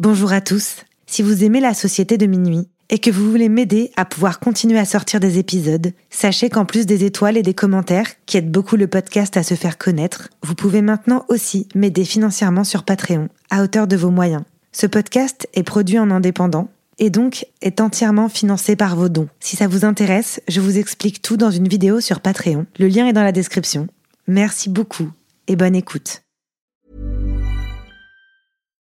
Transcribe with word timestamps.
Bonjour 0.00 0.32
à 0.32 0.40
tous. 0.40 0.78
Si 1.06 1.22
vous 1.22 1.44
aimez 1.44 1.60
la 1.60 1.72
société 1.72 2.18
de 2.18 2.26
minuit 2.26 2.66
et 2.90 2.98
que 2.98 3.12
vous 3.12 3.30
voulez 3.30 3.48
m'aider 3.48 3.92
à 3.96 4.04
pouvoir 4.04 4.40
continuer 4.40 4.80
à 4.80 4.84
sortir 4.84 5.20
des 5.20 5.38
épisodes, 5.38 5.92
sachez 6.10 6.50
qu'en 6.50 6.64
plus 6.64 6.84
des 6.84 7.04
étoiles 7.04 7.36
et 7.36 7.44
des 7.44 7.54
commentaires 7.54 8.08
qui 8.26 8.36
aident 8.36 8.50
beaucoup 8.50 8.74
le 8.74 8.88
podcast 8.88 9.36
à 9.36 9.44
se 9.44 9.54
faire 9.54 9.78
connaître, 9.78 10.30
vous 10.42 10.56
pouvez 10.56 10.82
maintenant 10.82 11.24
aussi 11.28 11.68
m'aider 11.76 12.04
financièrement 12.04 12.64
sur 12.64 12.82
Patreon, 12.82 13.28
à 13.50 13.62
hauteur 13.62 13.86
de 13.86 13.94
vos 13.94 14.10
moyens. 14.10 14.42
Ce 14.72 14.88
podcast 14.88 15.48
est 15.54 15.62
produit 15.62 16.00
en 16.00 16.10
indépendant 16.10 16.70
et 16.98 17.10
donc 17.10 17.46
est 17.62 17.80
entièrement 17.80 18.28
financé 18.28 18.74
par 18.74 18.96
vos 18.96 19.08
dons. 19.08 19.28
Si 19.38 19.54
ça 19.54 19.68
vous 19.68 19.84
intéresse, 19.84 20.40
je 20.48 20.60
vous 20.60 20.76
explique 20.76 21.22
tout 21.22 21.36
dans 21.36 21.52
une 21.52 21.68
vidéo 21.68 22.00
sur 22.00 22.18
Patreon. 22.18 22.66
Le 22.80 22.88
lien 22.88 23.06
est 23.06 23.12
dans 23.12 23.22
la 23.22 23.30
description. 23.30 23.86
Merci 24.26 24.70
beaucoup 24.70 25.12
et 25.46 25.54
bonne 25.54 25.76
écoute. 25.76 26.23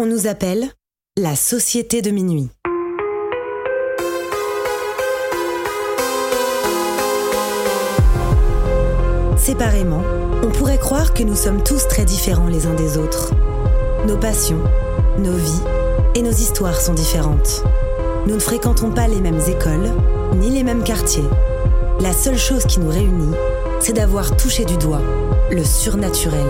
On 0.00 0.06
nous 0.06 0.28
appelle 0.28 0.70
la 1.16 1.34
société 1.34 2.02
de 2.02 2.12
minuit. 2.12 2.50
Séparément, 9.36 10.04
on 10.44 10.52
pourrait 10.52 10.78
croire 10.78 11.12
que 11.14 11.24
nous 11.24 11.34
sommes 11.34 11.64
tous 11.64 11.88
très 11.88 12.04
différents 12.04 12.46
les 12.46 12.66
uns 12.66 12.74
des 12.74 12.96
autres. 12.96 13.32
Nos 14.06 14.16
passions, 14.16 14.62
nos 15.18 15.36
vies 15.36 15.64
et 16.14 16.22
nos 16.22 16.30
histoires 16.30 16.80
sont 16.80 16.94
différentes. 16.94 17.64
Nous 18.28 18.36
ne 18.36 18.40
fréquentons 18.40 18.92
pas 18.92 19.08
les 19.08 19.20
mêmes 19.20 19.40
écoles, 19.48 19.90
ni 20.36 20.50
les 20.50 20.62
mêmes 20.62 20.84
quartiers. 20.84 21.28
La 21.98 22.12
seule 22.12 22.38
chose 22.38 22.66
qui 22.66 22.78
nous 22.78 22.90
réunit, 22.90 23.34
c'est 23.80 23.94
d'avoir 23.94 24.36
touché 24.36 24.64
du 24.64 24.76
doigt 24.76 25.02
le 25.50 25.64
surnaturel. 25.64 26.46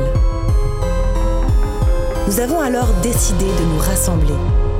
Nous 2.29 2.41
avons 2.41 2.61
alors 2.61 2.93
décidé 3.01 3.47
de 3.47 3.65
nous 3.73 3.79
rassembler 3.79 4.35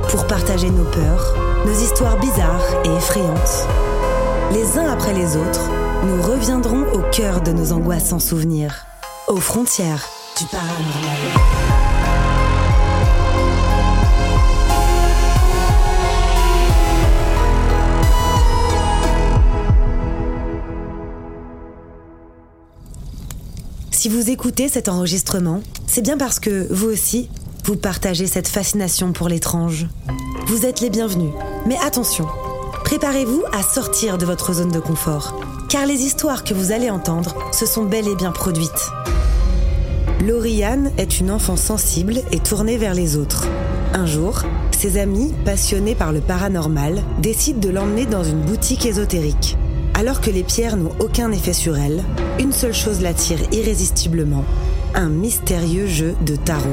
pour 0.09 0.27
partager 0.27 0.69
nos 0.69 0.83
peurs, 0.83 1.35
nos 1.65 1.73
histoires 1.73 2.19
bizarres 2.19 2.63
et 2.85 2.95
effrayantes. 2.95 3.67
Les 4.53 4.77
uns 4.77 4.87
après 4.87 5.13
les 5.13 5.35
autres, 5.35 5.67
nous 6.05 6.21
reviendrons 6.21 6.83
au 6.93 7.01
cœur 7.09 7.41
de 7.41 7.51
nos 7.51 7.71
angoisses 7.71 8.09
sans 8.09 8.19
souvenirs, 8.19 8.85
aux 9.27 9.37
frontières 9.37 10.07
du 10.37 10.45
paranormal. 10.45 11.88
Si 23.99 24.07
vous 24.07 24.29
écoutez 24.29 24.69
cet 24.69 24.87
enregistrement, 24.87 25.61
c'est 25.85 26.01
bien 26.01 26.17
parce 26.17 26.39
que 26.39 26.65
vous 26.71 26.87
aussi, 26.87 27.29
vous 27.65 27.75
partagez 27.75 28.27
cette 28.27 28.47
fascination 28.47 29.11
pour 29.11 29.27
l'étrange. 29.27 29.87
Vous 30.47 30.65
êtes 30.65 30.79
les 30.79 30.89
bienvenus, 30.89 31.33
mais 31.65 31.75
attention, 31.85 32.25
préparez-vous 32.85 33.43
à 33.51 33.61
sortir 33.61 34.17
de 34.17 34.25
votre 34.25 34.53
zone 34.53 34.71
de 34.71 34.79
confort, 34.79 35.37
car 35.67 35.85
les 35.85 36.01
histoires 36.01 36.45
que 36.45 36.53
vous 36.53 36.71
allez 36.71 36.89
entendre 36.89 37.35
se 37.51 37.65
sont 37.65 37.83
bel 37.83 38.07
et 38.07 38.15
bien 38.15 38.31
produites. 38.31 38.89
Lauriane 40.25 40.93
est 40.97 41.19
une 41.19 41.29
enfant 41.29 41.57
sensible 41.57 42.21
et 42.31 42.39
tournée 42.39 42.77
vers 42.77 42.93
les 42.93 43.17
autres. 43.17 43.47
Un 43.93 44.05
jour, 44.05 44.43
ses 44.71 44.97
amis, 44.97 45.33
passionnés 45.43 45.95
par 45.95 46.13
le 46.13 46.21
paranormal, 46.21 47.03
décident 47.21 47.59
de 47.59 47.67
l'emmener 47.67 48.05
dans 48.05 48.23
une 48.23 48.43
boutique 48.43 48.85
ésotérique. 48.85 49.57
Alors 49.99 50.21
que 50.21 50.29
les 50.29 50.43
pierres 50.43 50.77
n'ont 50.77 50.93
aucun 51.01 51.29
effet 51.33 51.51
sur 51.51 51.77
elle, 51.77 52.01
une 52.39 52.53
seule 52.53 52.73
chose 52.73 53.01
l'attire 53.01 53.39
irrésistiblement, 53.51 54.45
un 54.95 55.09
mystérieux 55.09 55.87
jeu 55.87 56.15
de 56.25 56.37
tarot. 56.37 56.63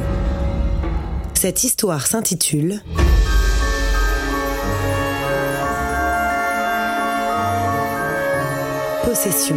Cette 1.34 1.64
histoire 1.64 2.06
s'intitule 2.06 2.80
Possession. 9.04 9.56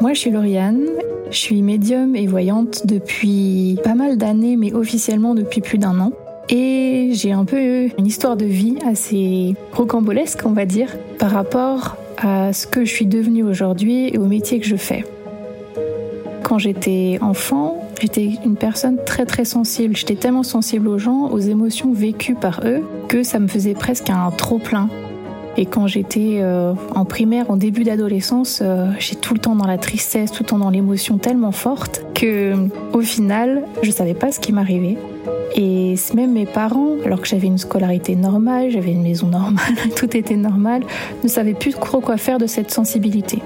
Moi, 0.00 0.14
je 0.14 0.18
suis 0.18 0.30
Lauriane. 0.30 0.86
Je 1.30 1.36
suis 1.36 1.62
médium 1.62 2.16
et 2.16 2.26
voyante 2.26 2.86
depuis 2.86 3.76
pas 3.82 3.94
mal 3.94 4.16
d'années, 4.16 4.56
mais 4.56 4.72
officiellement 4.72 5.34
depuis 5.34 5.60
plus 5.60 5.78
d'un 5.78 6.00
an. 6.00 6.12
Et 6.50 7.10
j'ai 7.12 7.32
un 7.32 7.44
peu 7.44 7.88
une 7.98 8.06
histoire 8.06 8.36
de 8.36 8.44
vie 8.44 8.76
assez 8.86 9.54
rocambolesque, 9.72 10.40
on 10.44 10.50
va 10.50 10.66
dire, 10.66 10.94
par 11.18 11.30
rapport 11.30 11.96
à 12.18 12.52
ce 12.52 12.66
que 12.66 12.84
je 12.84 12.90
suis 12.90 13.06
devenue 13.06 13.42
aujourd'hui 13.42 14.08
et 14.08 14.18
au 14.18 14.26
métier 14.26 14.60
que 14.60 14.66
je 14.66 14.76
fais. 14.76 15.04
Quand 16.42 16.58
j'étais 16.58 17.18
enfant, 17.22 17.88
j'étais 18.00 18.30
une 18.44 18.56
personne 18.56 18.98
très 19.04 19.24
très 19.24 19.44
sensible. 19.44 19.96
J'étais 19.96 20.16
tellement 20.16 20.42
sensible 20.42 20.88
aux 20.88 20.98
gens, 20.98 21.30
aux 21.30 21.38
émotions 21.38 21.92
vécues 21.92 22.34
par 22.34 22.60
eux, 22.64 22.82
que 23.08 23.22
ça 23.22 23.38
me 23.38 23.48
faisait 23.48 23.74
presque 23.74 24.10
un 24.10 24.30
trop 24.30 24.58
plein. 24.58 24.88
Et 25.56 25.66
quand 25.66 25.86
j'étais 25.86 26.38
euh, 26.40 26.74
en 26.94 27.04
primaire, 27.04 27.50
en 27.50 27.56
début 27.56 27.84
d'adolescence, 27.84 28.60
euh, 28.62 28.90
j'étais 28.98 29.20
tout 29.20 29.34
le 29.34 29.40
temps 29.40 29.54
dans 29.54 29.66
la 29.66 29.78
tristesse, 29.78 30.32
tout 30.32 30.42
le 30.42 30.48
temps 30.48 30.58
dans 30.58 30.70
l'émotion 30.70 31.18
tellement 31.18 31.52
forte 31.52 32.04
que, 32.14 32.54
au 32.92 33.00
final, 33.00 33.64
je 33.82 33.90
savais 33.90 34.14
pas 34.14 34.32
ce 34.32 34.40
qui 34.40 34.52
m'arrivait. 34.52 34.96
Et 35.54 35.94
même 36.14 36.32
mes 36.32 36.46
parents, 36.46 36.96
alors 37.04 37.20
que 37.20 37.28
j'avais 37.28 37.46
une 37.46 37.58
scolarité 37.58 38.16
normale, 38.16 38.70
j'avais 38.70 38.90
une 38.90 39.02
maison 39.02 39.28
normale, 39.28 39.74
tout 39.96 40.16
était 40.16 40.36
normal, 40.36 40.82
ne 41.22 41.28
savaient 41.28 41.54
plus 41.54 41.74
trop 41.74 42.00
quoi 42.00 42.16
faire 42.16 42.38
de 42.38 42.46
cette 42.46 42.72
sensibilité. 42.72 43.40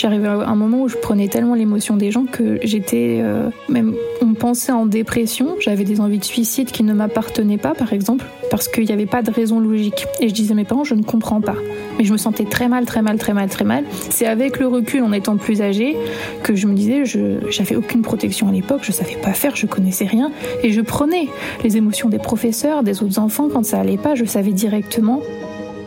J'arrivais 0.00 0.28
à 0.28 0.48
un 0.48 0.56
moment 0.56 0.80
où 0.80 0.88
je 0.88 0.96
prenais 0.96 1.28
tellement 1.28 1.54
l'émotion 1.54 1.98
des 1.98 2.10
gens 2.10 2.24
que 2.24 2.58
j'étais 2.62 3.20
euh, 3.20 3.50
même, 3.68 3.94
on 4.22 4.32
pensait 4.32 4.72
en 4.72 4.86
dépression. 4.86 5.56
J'avais 5.60 5.84
des 5.84 6.00
envies 6.00 6.18
de 6.18 6.24
suicide 6.24 6.70
qui 6.70 6.84
ne 6.84 6.94
m'appartenaient 6.94 7.58
pas, 7.58 7.74
par 7.74 7.92
exemple, 7.92 8.24
parce 8.50 8.66
qu'il 8.66 8.86
n'y 8.86 8.92
avait 8.92 9.04
pas 9.04 9.20
de 9.20 9.30
raison 9.30 9.60
logique. 9.60 10.06
Et 10.18 10.30
je 10.30 10.32
disais 10.32 10.52
à 10.52 10.54
mes 10.54 10.64
parents, 10.64 10.84
je 10.84 10.94
ne 10.94 11.02
comprends 11.02 11.42
pas. 11.42 11.56
Mais 11.98 12.04
je 12.04 12.12
me 12.12 12.16
sentais 12.16 12.46
très 12.46 12.66
mal, 12.66 12.86
très 12.86 13.02
mal, 13.02 13.18
très 13.18 13.34
mal, 13.34 13.50
très 13.50 13.66
mal. 13.66 13.84
C'est 14.08 14.24
avec 14.24 14.58
le 14.58 14.68
recul, 14.68 15.02
en 15.02 15.12
étant 15.12 15.36
plus 15.36 15.60
âgée, 15.60 15.98
que 16.44 16.54
je 16.54 16.66
me 16.66 16.72
disais, 16.72 17.04
je 17.04 17.50
j'avais 17.50 17.76
aucune 17.76 18.00
protection 18.00 18.48
à 18.48 18.52
l'époque, 18.52 18.80
je 18.84 18.92
savais 18.92 19.18
pas 19.22 19.34
faire, 19.34 19.54
je 19.54 19.66
connaissais 19.66 20.06
rien, 20.06 20.32
et 20.62 20.72
je 20.72 20.80
prenais 20.80 21.28
les 21.62 21.76
émotions 21.76 22.08
des 22.08 22.18
professeurs, 22.18 22.82
des 22.82 23.02
autres 23.02 23.18
enfants 23.18 23.50
quand 23.52 23.66
ça 23.66 23.78
allait 23.78 23.98
pas, 23.98 24.14
je 24.14 24.24
savais 24.24 24.52
directement 24.52 25.20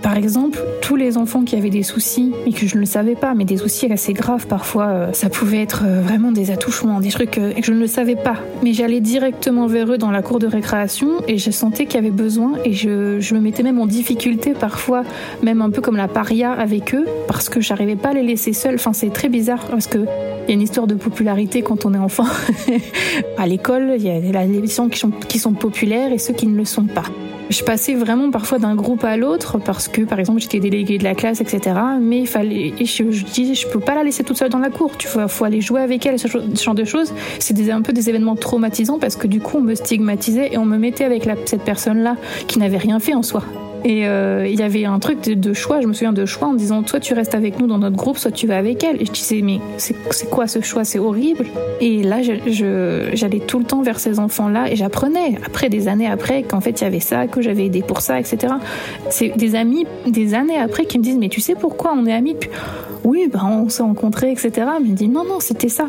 par 0.03 0.17
exemple, 0.17 0.59
tous 0.81 0.97
les 0.97 1.17
enfants 1.17 1.43
qui 1.43 1.55
avaient 1.55 1.69
des 1.69 1.81
soucis, 1.81 2.33
et 2.45 2.51
que 2.51 2.67
je 2.67 2.77
ne 2.77 2.83
savais 2.83 3.15
pas, 3.15 3.33
mais 3.33 3.45
des 3.45 3.57
soucis 3.57 3.89
assez 3.91 4.11
graves 4.11 4.47
parfois, 4.47 4.87
euh, 4.87 5.13
ça 5.13 5.29
pouvait 5.29 5.61
être 5.61 5.83
euh, 5.85 6.01
vraiment 6.01 6.33
des 6.33 6.51
attouchements, 6.51 6.99
des 6.99 7.09
trucs 7.09 7.37
euh, 7.37 7.53
que 7.53 7.63
je 7.63 7.71
ne 7.71 7.79
le 7.79 7.87
savais 7.87 8.17
pas. 8.17 8.35
Mais 8.63 8.73
j'allais 8.73 8.99
directement 8.99 9.65
vers 9.65 9.93
eux 9.93 9.97
dans 9.97 10.11
la 10.11 10.21
cour 10.21 10.39
de 10.39 10.47
récréation 10.47 11.07
et 11.29 11.37
je 11.37 11.51
sentais 11.51 11.85
qu'il 11.85 11.95
y 11.95 11.97
avait 11.99 12.11
besoin 12.11 12.55
et 12.65 12.73
je, 12.73 13.21
je, 13.21 13.33
me 13.33 13.39
mettais 13.39 13.63
même 13.63 13.79
en 13.79 13.87
difficulté 13.87 14.51
parfois, 14.51 15.05
même 15.41 15.61
un 15.61 15.69
peu 15.69 15.81
comme 15.81 15.95
la 15.95 16.09
paria 16.09 16.51
avec 16.51 16.93
eux, 16.93 17.05
parce 17.29 17.47
que 17.47 17.61
j'arrivais 17.61 17.95
pas 17.95 18.09
à 18.09 18.13
les 18.13 18.23
laisser 18.23 18.51
seuls. 18.51 18.75
Enfin, 18.75 18.91
c'est 18.91 19.13
très 19.13 19.29
bizarre 19.29 19.65
parce 19.67 19.87
que 19.87 19.99
il 19.99 20.49
y 20.49 20.51
a 20.51 20.55
une 20.55 20.61
histoire 20.61 20.87
de 20.87 20.95
popularité 20.95 21.61
quand 21.61 21.85
on 21.85 21.93
est 21.93 21.97
enfant. 21.97 22.27
à 23.37 23.47
l'école, 23.47 23.93
il 23.95 24.03
y 24.03 24.09
a 24.09 24.45
les 24.45 24.67
gens 24.67 24.89
qui 24.89 24.99
sont, 24.99 25.11
qui 25.11 25.39
sont 25.39 25.53
populaires 25.53 26.11
et 26.11 26.17
ceux 26.17 26.33
qui 26.33 26.47
ne 26.47 26.57
le 26.57 26.65
sont 26.65 26.83
pas. 26.87 27.05
Je 27.49 27.63
passais 27.63 27.93
vraiment 27.93 28.31
parfois 28.31 28.57
d'un 28.57 28.75
groupe 28.75 29.03
à 29.03 29.17
l'autre 29.17 29.57
parce 29.59 29.87
que, 29.87 30.01
par 30.01 30.19
exemple, 30.19 30.39
j'étais 30.39 30.59
déléguée 30.59 30.97
de 30.97 31.03
la 31.03 31.13
classe, 31.13 31.41
etc. 31.41 31.75
Mais 32.01 32.21
il 32.21 32.27
fallait, 32.27 32.73
je, 32.79 33.11
je, 33.11 33.25
disais, 33.25 33.53
je 33.53 33.67
peux 33.67 33.79
pas 33.79 33.95
la 33.95 34.03
laisser 34.03 34.23
toute 34.23 34.37
seule 34.37 34.49
dans 34.49 34.59
la 34.59 34.69
cour. 34.69 34.97
Tu 34.97 35.07
vois, 35.07 35.27
faut 35.27 35.45
aller 35.45 35.61
jouer 35.61 35.81
avec 35.81 36.05
elle, 36.05 36.19
ce 36.19 36.27
genre 36.27 36.75
de 36.75 36.85
choses. 36.85 37.13
C'est 37.39 37.69
un 37.69 37.81
peu 37.81 37.93
des 37.93 38.09
événements 38.09 38.35
traumatisants 38.35 38.99
parce 38.99 39.15
que 39.15 39.27
du 39.27 39.39
coup, 39.39 39.57
on 39.57 39.61
me 39.61 39.75
stigmatisait 39.75 40.53
et 40.53 40.57
on 40.57 40.65
me 40.65 40.77
mettait 40.77 41.05
avec 41.05 41.27
cette 41.45 41.63
personne-là 41.63 42.15
qui 42.47 42.59
n'avait 42.59 42.77
rien 42.77 42.99
fait 42.99 43.13
en 43.13 43.23
soi. 43.23 43.43
Et 43.85 44.07
euh, 44.07 44.47
il 44.47 44.57
y 44.57 44.63
avait 44.63 44.85
un 44.85 44.99
truc 44.99 45.21
de, 45.21 45.53
choix, 45.53 45.81
je 45.81 45.87
me 45.87 45.93
souviens 45.93 46.13
de 46.13 46.25
choix 46.25 46.47
en 46.47 46.53
disant 46.53 46.83
soit 46.85 47.01
tu 47.01 47.13
restes 47.13 47.35
avec 47.35 47.59
nous 47.59 47.67
dans 47.67 47.77
notre 47.77 47.95
groupe, 47.95 48.17
soit 48.17 48.31
tu 48.31 48.47
vas 48.47 48.57
avec 48.57 48.83
elle. 48.83 49.01
Et 49.01 49.05
je 49.05 49.11
disais 49.11 49.41
mais 49.41 49.59
c'est 49.77 50.29
quoi 50.29 50.47
ce 50.47 50.61
choix? 50.61 50.85
C'est 50.85 50.99
horrible. 50.99 51.45
Et 51.81 52.01
là 52.03 52.21
j'allais 52.21 53.39
tout 53.39 53.59
le 53.59 53.65
temps 53.65 53.81
vers 53.81 53.99
ces 53.99 54.19
enfants-là 54.19 54.71
et 54.71 54.75
j'apprenais 54.75 55.37
après 55.45 55.69
des 55.69 55.87
années 55.87 56.07
après 56.07 56.43
qu'en 56.43 56.61
fait 56.61 56.79
il 56.81 56.83
y 56.83 56.87
avait 56.87 57.01
ça, 57.01 57.27
que 57.27 57.41
j'avais 57.41 57.65
aidé 57.65 57.81
pour 57.81 58.01
ça, 58.01 58.19
etc. 58.19 58.53
C'est 59.09 59.35
des 59.35 59.55
amis 59.55 59.85
des 60.07 60.33
années 60.33 60.57
après 60.57 60.85
qui 60.85 60.97
me 60.97 61.03
disent 61.03 61.17
mais 61.17 61.29
tu 61.29 61.41
sais 61.41 61.55
pourquoi 61.55 61.93
on 61.97 62.05
est 62.05 62.13
amis? 62.13 62.37
Oui, 63.03 63.29
ben 63.31 63.43
on 63.45 63.67
s'est 63.67 63.83
rencontrés, 63.83 64.31
etc. 64.31 64.51
Mais 64.79 64.85
je 64.85 64.91
me 64.91 64.95
dis 64.95 65.09
non 65.09 65.25
non 65.25 65.39
c'était 65.39 65.69
ça. 65.69 65.87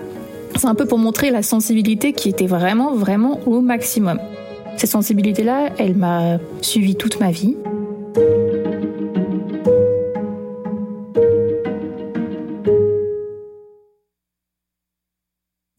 C'est 0.56 0.66
un 0.66 0.74
peu 0.74 0.86
pour 0.86 0.98
montrer 0.98 1.30
la 1.30 1.42
sensibilité 1.42 2.12
qui 2.12 2.28
était 2.28 2.46
vraiment 2.46 2.94
vraiment 2.94 3.40
au 3.46 3.60
maximum. 3.60 4.18
Cette 4.76 4.90
sensibilité-là, 4.90 5.70
elle 5.78 5.94
m'a 5.94 6.38
suivi 6.60 6.96
toute 6.96 7.20
ma 7.20 7.30
vie. 7.30 7.56
Ce 8.16 8.20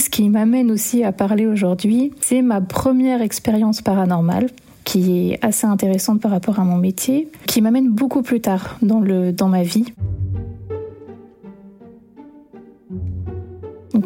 qui 0.10 0.30
m'amène 0.30 0.70
aussi 0.72 1.04
à 1.04 1.14
parler 1.14 1.48
aujourd'hui, 1.48 2.12
c'est 2.20 2.42
ma 2.42 2.60
première 2.60 3.22
expérience 3.22 3.82
paranormale 3.82 4.48
qui 4.84 5.32
est 5.32 5.40
assez 5.46 5.66
intéressante 5.66 6.22
par 6.22 6.32
rapport 6.32 6.60
à 6.60 6.66
mon 6.66 6.78
métier, 6.78 7.30
qui 7.48 7.62
m'amène 7.62 7.90
beaucoup 7.90 8.22
plus 8.22 8.42
tard 8.42 8.78
dans, 8.82 9.00
le, 9.00 9.32
dans 9.32 9.48
ma 9.48 9.64
vie. 9.64 9.86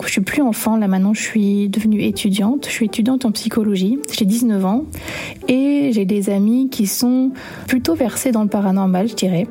Je 0.06 0.12
suis 0.12 0.22
plus 0.22 0.42
enfant, 0.42 0.78
là 0.78 0.88
maintenant 0.88 1.14
je 1.14 1.22
suis 1.22 1.70
devenue 1.70 2.02
étudiante. 2.02 2.66
Je 2.68 2.72
suis 2.72 2.86
étudiante 2.86 3.26
en 3.26 3.32
psychologie, 3.32 4.00
j'ai 4.12 4.26
19 4.26 4.66
ans 4.66 4.86
et 5.48 5.92
j'ai 5.94 6.06
des 6.06 6.30
amis 6.30 6.70
qui 6.70 6.88
sont 6.88 7.32
plutôt 7.68 7.96
versés 7.96 8.32
dans 8.32 8.44
le 8.44 8.50
paranormal, 8.50 9.08
je 9.08 9.16
dirais. 9.16 9.48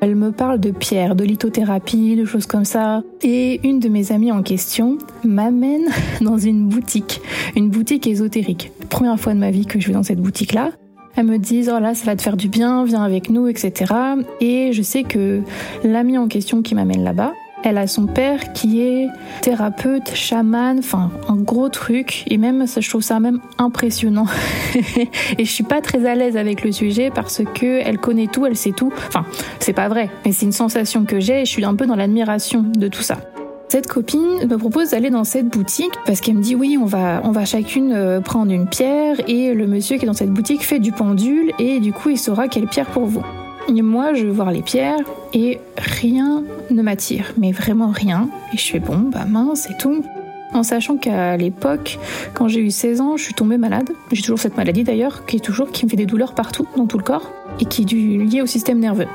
Elle 0.00 0.16
me 0.16 0.32
parle 0.32 0.58
de 0.58 0.72
pierre, 0.72 1.14
de 1.14 1.22
lithothérapie, 1.22 2.16
de 2.16 2.24
choses 2.24 2.46
comme 2.46 2.64
ça. 2.64 3.04
Et 3.22 3.60
une 3.62 3.78
de 3.78 3.88
mes 3.88 4.10
amies 4.10 4.32
en 4.32 4.42
question 4.42 4.98
m'amène 5.22 5.84
dans 6.20 6.38
une 6.38 6.68
boutique, 6.68 7.20
une 7.54 7.70
boutique 7.70 8.08
ésotérique. 8.08 8.72
Première 8.88 9.20
fois 9.20 9.32
de 9.32 9.38
ma 9.38 9.52
vie 9.52 9.64
que 9.64 9.78
je 9.78 9.86
vais 9.86 9.92
dans 9.92 10.02
cette 10.02 10.20
boutique-là. 10.20 10.72
Elles 11.14 11.26
me 11.26 11.38
disent, 11.38 11.70
oh 11.72 11.78
là, 11.78 11.94
ça 11.94 12.06
va 12.06 12.16
te 12.16 12.22
faire 12.22 12.36
du 12.36 12.48
bien, 12.48 12.84
viens 12.84 13.04
avec 13.04 13.30
nous, 13.30 13.46
etc. 13.46 13.94
Et 14.40 14.72
je 14.72 14.82
sais 14.82 15.04
que 15.04 15.42
l'amie 15.84 16.18
en 16.18 16.26
question 16.26 16.62
qui 16.62 16.74
m'amène 16.74 17.04
là-bas, 17.04 17.32
elle 17.64 17.78
a 17.78 17.86
son 17.86 18.06
père 18.06 18.52
qui 18.52 18.82
est 18.82 19.08
thérapeute, 19.40 20.14
chaman, 20.14 20.78
enfin 20.78 21.10
un 21.28 21.36
gros 21.36 21.68
truc. 21.68 22.24
Et 22.28 22.38
même, 22.38 22.66
je 22.66 22.88
trouve 22.88 23.02
ça 23.02 23.20
même 23.20 23.40
impressionnant. 23.58 24.26
et 25.38 25.44
je 25.44 25.50
suis 25.50 25.64
pas 25.64 25.80
très 25.80 26.06
à 26.06 26.14
l'aise 26.14 26.36
avec 26.36 26.64
le 26.64 26.72
sujet 26.72 27.10
parce 27.14 27.42
que 27.54 27.80
elle 27.84 27.98
connaît 27.98 28.26
tout, 28.26 28.46
elle 28.46 28.56
sait 28.56 28.72
tout. 28.72 28.92
Enfin, 29.08 29.24
c'est 29.60 29.72
pas 29.72 29.88
vrai, 29.88 30.10
mais 30.24 30.32
c'est 30.32 30.46
une 30.46 30.52
sensation 30.52 31.04
que 31.04 31.20
j'ai 31.20 31.42
et 31.42 31.44
je 31.44 31.50
suis 31.50 31.64
un 31.64 31.74
peu 31.74 31.86
dans 31.86 31.96
l'admiration 31.96 32.62
de 32.62 32.88
tout 32.88 33.02
ça. 33.02 33.18
Cette 33.68 33.86
copine 33.86 34.46
me 34.46 34.56
propose 34.56 34.90
d'aller 34.90 35.08
dans 35.08 35.24
cette 35.24 35.48
boutique 35.48 35.94
parce 36.04 36.20
qu'elle 36.20 36.34
me 36.34 36.42
dit 36.42 36.54
oui, 36.54 36.76
on 36.78 36.84
va, 36.84 37.22
on 37.24 37.30
va 37.30 37.46
chacune 37.46 37.92
euh, 37.94 38.20
prendre 38.20 38.52
une 38.52 38.68
pierre 38.68 39.16
et 39.28 39.54
le 39.54 39.66
monsieur 39.66 39.96
qui 39.96 40.04
est 40.04 40.06
dans 40.06 40.12
cette 40.12 40.30
boutique 40.30 40.62
fait 40.62 40.78
du 40.78 40.92
pendule 40.92 41.52
et 41.58 41.80
du 41.80 41.90
coup 41.92 42.10
il 42.10 42.18
saura 42.18 42.48
quelle 42.48 42.66
pierre 42.66 42.90
pour 42.90 43.06
vous. 43.06 43.24
Et 43.68 43.82
moi, 43.82 44.14
je 44.14 44.26
veux 44.26 44.32
voir 44.32 44.50
les 44.50 44.62
pierres 44.62 45.00
et 45.32 45.60
rien 45.76 46.42
ne 46.70 46.82
m'attire, 46.82 47.32
mais 47.38 47.52
vraiment 47.52 47.88
rien. 47.88 48.28
Et 48.52 48.56
je 48.56 48.66
fais 48.66 48.80
bon, 48.80 48.98
bah 48.98 49.24
mince 49.26 49.68
et 49.70 49.76
tout. 49.78 50.04
En 50.52 50.62
sachant 50.62 50.96
qu'à 50.96 51.36
l'époque, 51.36 51.98
quand 52.34 52.48
j'ai 52.48 52.60
eu 52.60 52.70
16 52.70 53.00
ans, 53.00 53.16
je 53.16 53.24
suis 53.24 53.34
tombée 53.34 53.56
malade. 53.56 53.90
J'ai 54.10 54.20
toujours 54.20 54.38
cette 54.38 54.56
maladie 54.56 54.84
d'ailleurs, 54.84 55.24
qui 55.24 55.36
est 55.36 55.40
toujours, 55.40 55.70
qui 55.70 55.86
me 55.86 55.90
fait 55.90 55.96
des 55.96 56.06
douleurs 56.06 56.34
partout, 56.34 56.66
dans 56.76 56.86
tout 56.86 56.98
le 56.98 57.04
corps, 57.04 57.30
et 57.58 57.64
qui 57.64 57.82
est 57.82 57.92
liée 57.92 58.42
au 58.42 58.46
système 58.46 58.78
nerveux. 58.78 59.06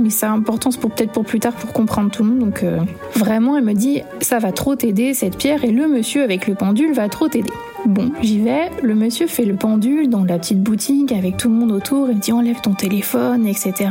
Mais 0.00 0.10
ça 0.10 0.30
a 0.30 0.32
importance 0.32 0.76
pour 0.76 0.90
peut-être 0.90 1.12
pour 1.12 1.24
plus 1.24 1.40
tard 1.40 1.52
pour 1.52 1.72
comprendre 1.72 2.10
tout 2.10 2.22
le 2.22 2.30
monde. 2.30 2.38
Donc 2.38 2.62
euh, 2.62 2.78
vraiment, 3.14 3.56
elle 3.56 3.64
me 3.64 3.74
dit 3.74 4.02
ça 4.20 4.38
va 4.38 4.52
trop 4.52 4.76
t'aider 4.76 5.14
cette 5.14 5.36
pierre 5.36 5.64
et 5.64 5.70
le 5.70 5.88
monsieur 5.88 6.22
avec 6.22 6.46
le 6.46 6.54
pendule 6.54 6.92
va 6.92 7.08
trop 7.08 7.28
t'aider. 7.28 7.50
Bon, 7.86 8.10
j'y 8.20 8.40
vais. 8.40 8.70
Le 8.82 8.94
monsieur 8.94 9.26
fait 9.26 9.44
le 9.44 9.56
pendule 9.56 10.10
dans 10.10 10.24
la 10.24 10.38
petite 10.38 10.62
boutique 10.62 11.12
avec 11.12 11.36
tout 11.36 11.48
le 11.48 11.54
monde 11.54 11.72
autour. 11.72 12.10
Il 12.10 12.16
me 12.16 12.20
dit 12.20 12.32
enlève 12.32 12.60
ton 12.60 12.74
téléphone, 12.74 13.46
etc. 13.46 13.90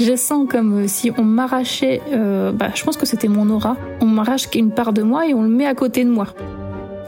Je 0.00 0.16
sens 0.16 0.48
comme 0.48 0.88
si 0.88 1.12
on 1.16 1.22
m'arrachait. 1.22 2.02
Euh, 2.12 2.52
bah, 2.52 2.70
je 2.74 2.82
pense 2.82 2.96
que 2.96 3.06
c'était 3.06 3.28
mon 3.28 3.50
aura. 3.50 3.76
On 4.00 4.06
m'arrache 4.06 4.48
une 4.54 4.70
part 4.70 4.92
de 4.92 5.02
moi 5.02 5.28
et 5.28 5.34
on 5.34 5.42
le 5.42 5.48
met 5.48 5.66
à 5.66 5.74
côté 5.74 6.04
de 6.04 6.10
moi. 6.10 6.26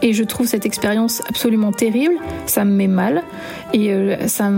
Et 0.03 0.13
je 0.13 0.23
trouve 0.23 0.47
cette 0.47 0.67
expérience 0.67 1.23
absolument 1.29 1.73
terrible. 1.73 2.15
Ça 2.47 2.65
me 2.65 2.71
met 2.71 2.87
mal 2.87 3.23
et 3.73 3.93
euh, 3.93 4.29
ça, 4.29 4.51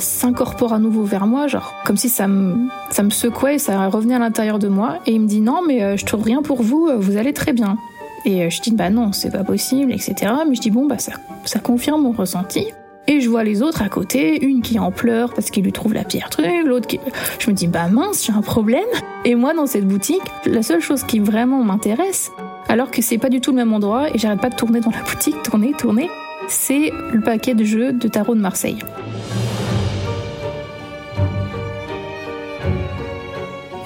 s'incorpore 0.00 0.72
à 0.72 0.78
nouveau 0.78 1.04
vers 1.04 1.26
moi, 1.26 1.46
genre 1.46 1.74
comme 1.84 1.98
si 1.98 2.08
ça 2.08 2.26
me, 2.26 2.68
ça 2.90 3.02
me 3.02 3.10
secouait 3.10 3.58
ça 3.58 3.88
revenait 3.88 4.14
à 4.14 4.18
l'intérieur 4.18 4.58
de 4.58 4.68
moi. 4.68 4.98
Et 5.06 5.12
il 5.12 5.20
me 5.20 5.26
dit 5.28 5.40
non, 5.40 5.60
mais 5.66 5.82
euh, 5.82 5.96
je 5.96 6.04
trouve 6.04 6.22
rien 6.22 6.42
pour 6.42 6.62
vous. 6.62 6.88
Vous 6.98 7.16
allez 7.16 7.32
très 7.32 7.52
bien. 7.52 7.76
Et 8.24 8.44
euh, 8.44 8.50
je 8.50 8.60
dis 8.60 8.72
bah 8.72 8.90
non, 8.90 9.12
c'est 9.12 9.30
pas 9.30 9.44
possible, 9.44 9.92
etc. 9.92 10.32
Mais 10.48 10.54
je 10.54 10.60
dis 10.60 10.70
bon 10.70 10.86
bah 10.86 10.98
ça, 10.98 11.12
ça 11.44 11.58
confirme 11.58 12.02
mon 12.02 12.12
ressenti. 12.12 12.66
Et 13.06 13.20
je 13.20 13.28
vois 13.28 13.44
les 13.44 13.62
autres 13.62 13.82
à 13.82 13.88
côté, 13.88 14.44
une 14.44 14.62
qui 14.62 14.78
en 14.78 14.92
pleure 14.92 15.32
parce 15.32 15.50
qu'il 15.50 15.64
lui 15.64 15.72
trouve 15.72 15.94
la 15.94 16.04
pire 16.04 16.30
truc, 16.30 16.46
l'autre 16.64 16.86
qui... 16.86 17.00
Je 17.38 17.50
me 17.50 17.56
dis 17.56 17.66
bah 17.66 17.88
mince, 17.88 18.24
j'ai 18.24 18.32
un 18.32 18.42
problème. 18.42 18.84
Et 19.24 19.34
moi 19.34 19.54
dans 19.54 19.66
cette 19.66 19.86
boutique, 19.86 20.22
la 20.46 20.62
seule 20.62 20.80
chose 20.80 21.02
qui 21.04 21.18
vraiment 21.18 21.64
m'intéresse, 21.64 22.30
alors 22.68 22.90
que 22.90 23.02
c'est 23.02 23.18
pas 23.18 23.30
du 23.30 23.40
tout 23.40 23.50
le 23.50 23.56
même 23.56 23.72
endroit 23.72 24.14
et 24.14 24.18
j'arrête 24.18 24.40
pas 24.40 24.50
de 24.50 24.54
tourner 24.54 24.80
dans 24.80 24.90
la 24.90 25.02
boutique, 25.02 25.42
tourner, 25.42 25.72
tourner, 25.72 26.08
c'est 26.46 26.92
le 27.12 27.20
paquet 27.20 27.54
de 27.54 27.64
jeux 27.64 27.92
de 27.92 28.06
tarot 28.06 28.34
de 28.34 28.40
Marseille. 28.40 28.78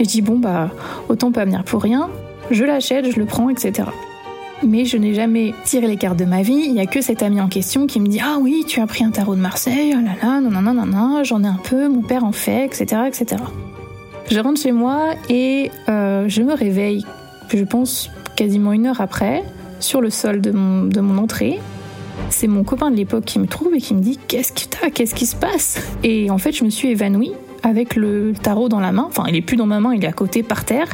Et 0.00 0.05
je 0.05 0.09
dis 0.09 0.23
bon 0.23 0.38
bah 0.38 0.71
autant 1.09 1.31
pas 1.31 1.45
venir 1.45 1.62
pour 1.62 1.81
rien, 1.81 2.11
je 2.50 2.64
l'achète, 2.64 3.11
je 3.11 3.19
le 3.19 3.26
prends, 3.26 3.49
etc 3.49 3.85
mais 4.66 4.85
je 4.85 4.97
n'ai 4.97 5.14
jamais 5.14 5.54
tiré 5.64 5.87
les 5.87 5.97
cartes 5.97 6.18
de 6.18 6.25
ma 6.25 6.42
vie. 6.42 6.62
Il 6.66 6.73
n'y 6.73 6.80
a 6.80 6.87
que 6.87 7.00
cet 7.00 7.23
ami 7.23 7.40
en 7.40 7.49
question 7.49 7.87
qui 7.87 8.00
me 8.00 8.06
dit 8.06 8.21
Ah 8.23 8.38
oui, 8.40 8.64
tu 8.66 8.80
as 8.80 8.87
pris 8.87 9.04
un 9.04 9.11
tarot 9.11 9.35
de 9.35 9.40
Marseille, 9.40 9.94
oh 9.97 10.04
là 10.04 10.12
là, 10.23 10.40
non, 10.40 10.50
non, 10.50 10.62
non, 10.62 10.75
non, 10.75 10.87
non, 10.87 11.25
j'en 11.25 11.42
ai 11.42 11.47
un 11.47 11.61
peu, 11.62 11.88
mon 11.88 12.02
père 12.02 12.25
en 12.25 12.33
fait, 12.33 12.64
etc. 12.66 13.02
etc. 13.06 13.42
Je 14.30 14.40
rentre 14.40 14.61
chez 14.61 14.73
moi 14.73 15.11
et 15.28 15.71
euh, 15.88 16.25
je 16.28 16.42
me 16.42 16.54
réveille, 16.54 17.04
je 17.52 17.64
pense 17.64 18.11
quasiment 18.37 18.73
une 18.73 18.87
heure 18.87 19.00
après, 19.00 19.44
sur 19.80 20.00
le 20.00 20.11
sol 20.11 20.40
de 20.40 20.50
mon, 20.50 20.85
de 20.85 21.00
mon 21.00 21.18
entrée. 21.18 21.61
C'est 22.30 22.47
mon 22.47 22.64
copain 22.64 22.90
de 22.90 22.97
l'époque 22.97 23.25
qui 23.25 23.38
me 23.38 23.47
trouve 23.47 23.75
et 23.75 23.80
qui 23.80 23.94
me 23.94 24.00
dit 24.00 24.18
Qu'est-ce 24.28 24.52
que 24.52 24.68
t'as 24.68 24.90
Qu'est-ce 24.90 25.14
qui 25.14 25.26
se 25.26 25.37
passe? 25.37 25.78
Et 26.02 26.30
en 26.30 26.38
fait, 26.38 26.52
je 26.52 26.64
me 26.64 26.71
suis 26.71 26.88
évanouie 26.88 27.33
avec 27.62 27.97
le 27.97 28.33
tarot 28.40 28.68
dans 28.68 28.80
la 28.80 28.92
main. 28.92 29.04
Enfin, 29.09 29.25
il 29.28 29.37
est 29.37 29.42
plus 29.42 29.56
dans 29.56 29.66
ma 29.66 29.80
main, 29.80 29.94
il 29.94 30.04
est 30.04 30.09
à 30.09 30.12
côté 30.12 30.42
par 30.42 30.64
terre. 30.64 30.88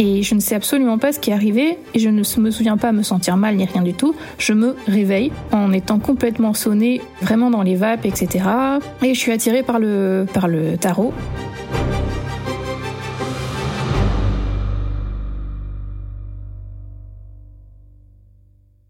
Et 0.00 0.22
je 0.22 0.34
ne 0.36 0.40
sais 0.40 0.54
absolument 0.54 0.98
pas 0.98 1.12
ce 1.12 1.18
qui 1.18 1.30
est 1.30 1.32
arrivé 1.32 1.76
et 1.92 1.98
je 1.98 2.08
ne 2.08 2.18
me 2.18 2.50
souviens 2.50 2.76
pas 2.76 2.92
me 2.92 3.02
sentir 3.02 3.36
mal 3.36 3.56
ni 3.56 3.64
rien 3.64 3.82
du 3.82 3.94
tout. 3.94 4.14
Je 4.38 4.52
me 4.52 4.76
réveille 4.86 5.32
en 5.50 5.72
étant 5.72 5.98
complètement 5.98 6.54
sonnée, 6.54 7.00
vraiment 7.20 7.50
dans 7.50 7.62
les 7.62 7.74
vapes, 7.74 8.06
etc. 8.06 8.44
Et 9.02 9.14
je 9.14 9.18
suis 9.18 9.32
attirée 9.32 9.64
par 9.64 9.80
le, 9.80 10.26
par 10.32 10.46
le 10.46 10.76
tarot. 10.76 11.12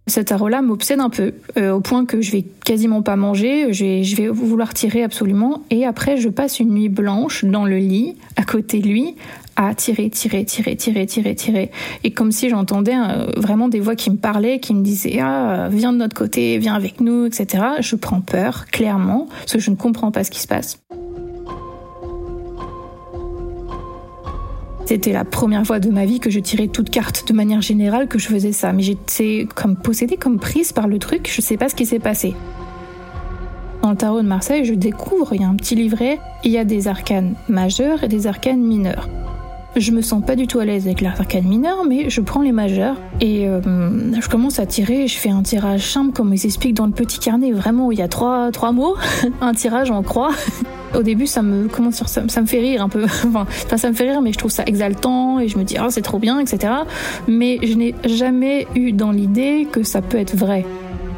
Cet 0.09 0.29
tarot-là 0.29 0.63
m'obsède 0.63 1.01
un 1.01 1.11
peu, 1.11 1.35
euh, 1.59 1.73
au 1.73 1.81
point 1.81 2.07
que 2.07 2.23
je 2.23 2.33
vais 2.33 2.43
quasiment 2.65 3.03
pas 3.03 3.15
manger, 3.17 3.73
je 3.73 3.85
vais, 3.85 4.05
je 4.05 4.17
vais 4.17 4.29
vouloir 4.29 4.73
tirer 4.73 5.03
absolument, 5.03 5.63
et 5.71 5.85
après 5.85 6.17
je 6.17 6.31
passe 6.31 6.61
une 6.61 6.71
nuit 6.71 6.89
blanche 6.89 7.45
dans 7.45 7.67
le 7.67 7.77
lit, 7.77 8.17
à 8.37 8.45
côté 8.45 8.81
de 8.81 8.89
lui, 8.89 9.17
à 9.59 9.75
tirer, 9.75 10.09
tirer, 10.09 10.45
tirer, 10.45 10.77
tirer, 10.77 11.05
tirer, 11.05 11.35
tirer. 11.35 11.71
Et 12.05 12.13
comme 12.13 12.31
si 12.31 12.49
j'entendais 12.49 12.95
euh, 12.95 13.27
vraiment 13.37 13.69
des 13.69 13.81
voix 13.81 13.97
qui 13.97 14.09
me 14.09 14.17
parlaient, 14.17 14.61
qui 14.61 14.73
me 14.73 14.83
disaient 14.83 15.19
Ah, 15.21 15.69
viens 15.71 15.93
de 15.93 15.99
notre 15.99 16.15
côté, 16.15 16.59
viens 16.59 16.75
avec 16.75 17.01
nous, 17.01 17.27
etc. 17.27 17.65
Je 17.81 17.97
prends 17.97 18.21
peur, 18.21 18.67
clairement, 18.67 19.27
parce 19.41 19.55
que 19.55 19.59
je 19.59 19.71
ne 19.71 19.77
comprends 19.77 20.13
pas 20.13 20.23
ce 20.23 20.31
qui 20.31 20.41
se 20.41 20.47
passe. 20.47 20.79
C'était 24.87 25.13
la 25.13 25.25
première 25.25 25.67
fois 25.67 25.81
de 25.81 25.91
ma 25.91 26.07
vie 26.07 26.21
que 26.21 26.31
je 26.31 26.39
tirais 26.39 26.69
toute 26.69 26.89
carte 26.89 27.29
de 27.29 27.35
manière 27.35 27.61
générale 27.61 28.07
que 28.07 28.19
je 28.19 28.29
faisais 28.29 28.53
ça. 28.53 28.73
Mais 28.73 28.85
j'étais 28.85 29.47
comme 29.55 29.77
possédée, 29.77 30.17
comme 30.17 30.39
prise 30.39 30.73
par 30.73 30.87
le 30.87 31.01
truc. 31.01 31.31
Je 31.31 31.43
sais 31.43 31.57
pas 31.57 31.69
ce 31.69 31.75
qui 31.75 31.85
s'est 31.85 31.99
passé. 31.99 32.35
Dans 33.83 33.91
le 33.91 33.97
tarot 33.97 34.23
de 34.23 34.27
Marseille, 34.27 34.65
je 34.65 34.75
découvre, 34.75 35.35
il 35.35 35.43
y 35.43 35.45
a 35.45 35.49
un 35.49 35.57
petit 35.57 35.75
livret, 35.75 36.21
il 36.45 36.53
y 36.53 36.59
a 36.59 36.65
des 36.65 36.87
arcanes 36.89 37.35
majeurs 37.49 38.05
et 38.05 38.09
des 38.09 38.27
arcanes 38.29 38.63
mineurs. 38.63 39.09
Je 39.79 39.93
me 39.93 40.03
sens 40.03 40.25
pas 40.25 40.35
du 40.35 40.49
tout 40.49 40.59
à 40.59 40.65
l'aise 40.65 40.87
avec 40.87 41.01
l'arcane 41.01 41.45
mineur, 41.45 41.85
mais 41.89 42.11
je 42.11 42.21
prends 42.21 42.43
les 42.43 42.51
majeurs 42.51 42.97
et 43.21 43.49
euh, 43.49 43.61
je 44.21 44.29
commence 44.29 44.59
à 44.59 44.67
tirer. 44.67 45.07
Je 45.07 45.17
fais 45.17 45.31
un 45.31 45.43
tirage 45.43 45.93
simple, 45.93 46.13
comme 46.13 46.35
ils 46.35 46.45
expliquent 46.45 46.75
dans 46.75 46.87
le 46.87 46.93
petit 46.93 47.21
carnet, 47.21 47.53
vraiment 47.53 47.87
où 47.87 47.93
il 47.93 47.99
y 47.99 48.03
a 48.03 48.09
trois, 48.09 48.51
trois 48.51 48.73
mots, 48.73 48.97
un 49.41 49.55
tirage 49.55 49.93
en 49.93 50.03
croix. 50.03 50.31
Au 50.97 51.03
début, 51.05 51.29
ça 51.29 51.43
me, 51.43 51.69
comment 51.69 51.93
ça, 51.93 52.23
me 52.41 52.47
fait 52.47 52.59
rire 52.59 52.83
un 52.83 52.89
peu. 52.89 53.05
Enfin, 53.29 53.47
ça 53.77 53.89
me 53.89 53.95
fait 53.95 54.11
rire, 54.11 54.21
mais 54.21 54.33
je 54.33 54.39
trouve 54.39 54.51
ça 54.51 54.65
exaltant 54.67 55.39
et 55.39 55.47
je 55.47 55.57
me 55.59 55.63
dis, 55.63 55.77
oh, 55.81 55.91
c'est 55.91 56.03
trop 56.03 56.19
bien, 56.19 56.41
etc. 56.41 56.73
Mais 57.29 57.59
je 57.63 57.75
n'ai 57.75 57.95
jamais 58.05 58.67
eu 58.75 58.91
dans 58.91 59.13
l'idée 59.13 59.69
que 59.71 59.85
ça 59.85 60.03
peut 60.03 60.19
être 60.19 60.35
vrai. 60.35 60.65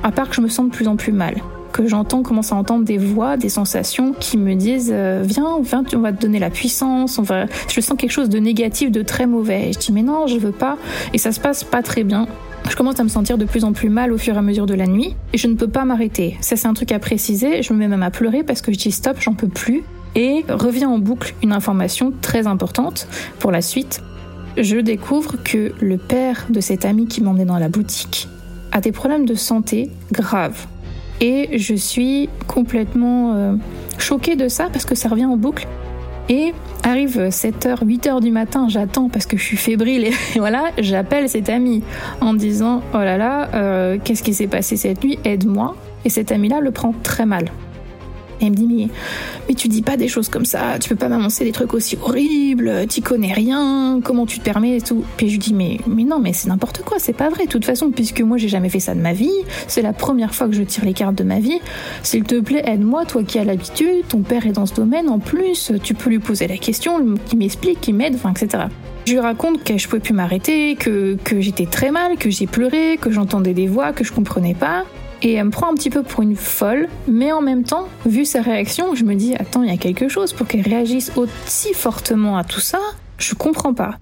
À 0.02 0.12
part 0.12 0.28
que 0.28 0.34
je 0.34 0.42
me 0.42 0.48
sens 0.48 0.66
de 0.66 0.70
plus 0.70 0.86
en 0.86 0.96
plus 0.96 1.12
mal 1.12 1.36
que 1.72 1.86
j'entends, 1.86 2.22
commence 2.22 2.52
à 2.52 2.56
entendre 2.56 2.84
des 2.84 2.98
voix, 2.98 3.36
des 3.36 3.48
sensations 3.48 4.14
qui 4.18 4.36
me 4.38 4.54
disent 4.54 4.90
euh, 4.92 5.22
viens, 5.24 5.60
viens, 5.60 5.84
on 5.94 6.00
va 6.00 6.12
te 6.12 6.20
donner 6.20 6.38
la 6.38 6.50
puissance, 6.50 7.18
on 7.18 7.22
va... 7.22 7.46
je 7.68 7.80
sens 7.80 7.96
quelque 7.96 8.10
chose 8.10 8.28
de 8.28 8.38
négatif, 8.38 8.90
de 8.90 9.02
très 9.02 9.26
mauvais. 9.26 9.70
Et 9.70 9.72
je 9.72 9.78
dis 9.78 9.92
mais 9.92 10.02
non, 10.02 10.26
je 10.26 10.38
veux 10.38 10.52
pas. 10.52 10.76
Et 11.12 11.18
ça 11.18 11.32
se 11.32 11.40
passe 11.40 11.64
pas 11.64 11.82
très 11.82 12.04
bien. 12.04 12.26
Je 12.68 12.76
commence 12.76 13.00
à 13.00 13.04
me 13.04 13.08
sentir 13.08 13.38
de 13.38 13.44
plus 13.44 13.64
en 13.64 13.72
plus 13.72 13.88
mal 13.88 14.12
au 14.12 14.18
fur 14.18 14.34
et 14.34 14.38
à 14.38 14.42
mesure 14.42 14.66
de 14.66 14.74
la 14.74 14.86
nuit 14.86 15.16
et 15.32 15.38
je 15.38 15.46
ne 15.48 15.54
peux 15.54 15.68
pas 15.68 15.84
m'arrêter. 15.84 16.36
Ça 16.40 16.56
c'est 16.56 16.68
un 16.68 16.74
truc 16.74 16.92
à 16.92 16.98
préciser. 16.98 17.62
Je 17.62 17.72
me 17.72 17.78
mets 17.78 17.88
même 17.88 18.02
à 18.02 18.10
pleurer 18.10 18.44
parce 18.44 18.60
que 18.60 18.72
je 18.72 18.78
dis 18.78 18.92
stop, 18.92 19.16
j'en 19.20 19.34
peux 19.34 19.48
plus. 19.48 19.82
Et 20.14 20.44
revient 20.48 20.86
en 20.86 20.98
boucle 20.98 21.34
une 21.42 21.52
information 21.52 22.12
très 22.20 22.46
importante 22.46 23.06
pour 23.38 23.50
la 23.50 23.62
suite. 23.62 24.02
Je 24.56 24.76
découvre 24.76 25.36
que 25.42 25.72
le 25.80 25.96
père 25.96 26.46
de 26.50 26.60
cet 26.60 26.84
ami 26.84 27.06
qui 27.06 27.22
m'emmenait 27.22 27.44
dans 27.44 27.58
la 27.58 27.68
boutique 27.68 28.28
a 28.72 28.80
des 28.80 28.92
problèmes 28.92 29.24
de 29.24 29.34
santé 29.34 29.90
graves 30.12 30.66
et 31.20 31.58
je 31.58 31.74
suis 31.74 32.28
complètement 32.46 33.34
euh, 33.34 33.54
choquée 33.98 34.36
de 34.36 34.48
ça 34.48 34.68
parce 34.72 34.84
que 34.84 34.94
ça 34.94 35.08
revient 35.08 35.26
en 35.26 35.36
boucle. 35.36 35.66
Et 36.28 36.54
arrive 36.84 37.28
7h, 37.28 37.84
8h 37.84 38.20
du 38.20 38.30
matin, 38.30 38.68
j'attends 38.68 39.08
parce 39.08 39.26
que 39.26 39.36
je 39.36 39.42
suis 39.42 39.56
fébrile 39.56 40.04
et 40.04 40.12
voilà, 40.38 40.70
j'appelle 40.78 41.28
cet 41.28 41.48
ami 41.48 41.82
en 42.20 42.34
disant 42.34 42.82
Oh 42.94 42.98
là 42.98 43.16
là, 43.16 43.48
euh, 43.54 43.98
qu'est-ce 44.02 44.22
qui 44.22 44.32
s'est 44.32 44.46
passé 44.46 44.76
cette 44.76 45.02
nuit? 45.02 45.18
Aide-moi. 45.24 45.76
Et 46.04 46.08
cet 46.08 46.32
ami-là 46.32 46.60
le 46.60 46.70
prend 46.70 46.94
très 47.02 47.26
mal. 47.26 47.50
Et 48.40 48.46
elle 48.46 48.50
me 48.50 48.56
dit 48.56 48.66
mais, 48.66 48.88
mais 49.48 49.54
tu 49.54 49.68
dis 49.68 49.82
pas 49.82 49.96
des 49.96 50.08
choses 50.08 50.28
comme 50.28 50.44
ça, 50.44 50.78
tu 50.80 50.88
peux 50.88 50.96
pas 50.96 51.08
m'annoncer 51.08 51.44
des 51.44 51.52
trucs 51.52 51.74
aussi 51.74 51.98
horribles, 52.02 52.86
tu 52.88 53.02
connais 53.02 53.32
rien, 53.32 54.00
comment 54.02 54.26
tu 54.26 54.38
te 54.38 54.44
permets 54.44 54.76
et 54.76 54.80
tout. 54.80 55.04
Puis 55.16 55.28
je 55.28 55.32
lui 55.32 55.38
dis 55.38 55.54
mais, 55.54 55.78
mais 55.86 56.04
non 56.04 56.18
mais 56.18 56.32
c'est 56.32 56.48
n'importe 56.48 56.82
quoi, 56.82 56.98
c'est 56.98 57.12
pas 57.12 57.28
vrai 57.28 57.44
de 57.44 57.50
toute 57.50 57.64
façon 57.64 57.90
puisque 57.90 58.20
moi 58.20 58.36
j'ai 58.36 58.48
jamais 58.48 58.68
fait 58.68 58.80
ça 58.80 58.94
de 58.94 59.00
ma 59.00 59.12
vie, 59.12 59.30
c'est 59.68 59.82
la 59.82 59.92
première 59.92 60.34
fois 60.34 60.48
que 60.48 60.54
je 60.54 60.62
tire 60.62 60.84
les 60.84 60.94
cartes 60.94 61.16
de 61.16 61.24
ma 61.24 61.40
vie. 61.40 61.58
S'il 62.02 62.24
te 62.24 62.40
plaît 62.40 62.62
aide-moi, 62.64 63.04
toi 63.04 63.22
qui 63.22 63.38
as 63.38 63.44
l'habitude, 63.44 64.06
ton 64.08 64.20
père 64.20 64.46
est 64.46 64.52
dans 64.52 64.66
ce 64.66 64.74
domaine 64.74 65.08
en 65.08 65.18
plus, 65.18 65.72
tu 65.82 65.94
peux 65.94 66.10
lui 66.10 66.18
poser 66.18 66.46
la 66.46 66.56
question, 66.56 67.14
qui 67.26 67.36
m'explique, 67.36 67.80
qui 67.80 67.92
m'aide, 67.92 68.14
enfin 68.14 68.30
etc. 68.30 68.64
Je 69.06 69.12
lui 69.12 69.20
raconte 69.20 69.64
que 69.64 69.76
je 69.76 69.88
pouvais 69.88 70.00
plus 70.00 70.14
m'arrêter, 70.14 70.76
que, 70.76 71.16
que 71.24 71.40
j'étais 71.40 71.66
très 71.66 71.90
mal, 71.90 72.16
que 72.16 72.30
j'ai 72.30 72.46
pleuré, 72.46 72.98
que 73.00 73.10
j'entendais 73.10 73.54
des 73.54 73.66
voix 73.66 73.92
que 73.92 74.04
je 74.04 74.12
comprenais 74.12 74.54
pas 74.54 74.84
et 75.22 75.34
elle 75.34 75.46
me 75.46 75.50
prend 75.50 75.70
un 75.70 75.74
petit 75.74 75.90
peu 75.90 76.02
pour 76.02 76.22
une 76.22 76.36
folle, 76.36 76.88
mais 77.06 77.32
en 77.32 77.42
même 77.42 77.64
temps, 77.64 77.88
vu 78.06 78.24
sa 78.24 78.40
réaction, 78.42 78.94
je 78.94 79.04
me 79.04 79.14
dis 79.14 79.34
attends, 79.34 79.62
il 79.62 79.70
y 79.70 79.74
a 79.74 79.76
quelque 79.76 80.08
chose 80.08 80.32
pour 80.32 80.46
qu'elle 80.46 80.62
réagisse 80.62 81.12
aussi 81.16 81.74
fortement 81.74 82.36
à 82.36 82.44
tout 82.44 82.60
ça, 82.60 82.80
je 83.18 83.34
comprends 83.34 83.74
pas. 83.74 83.98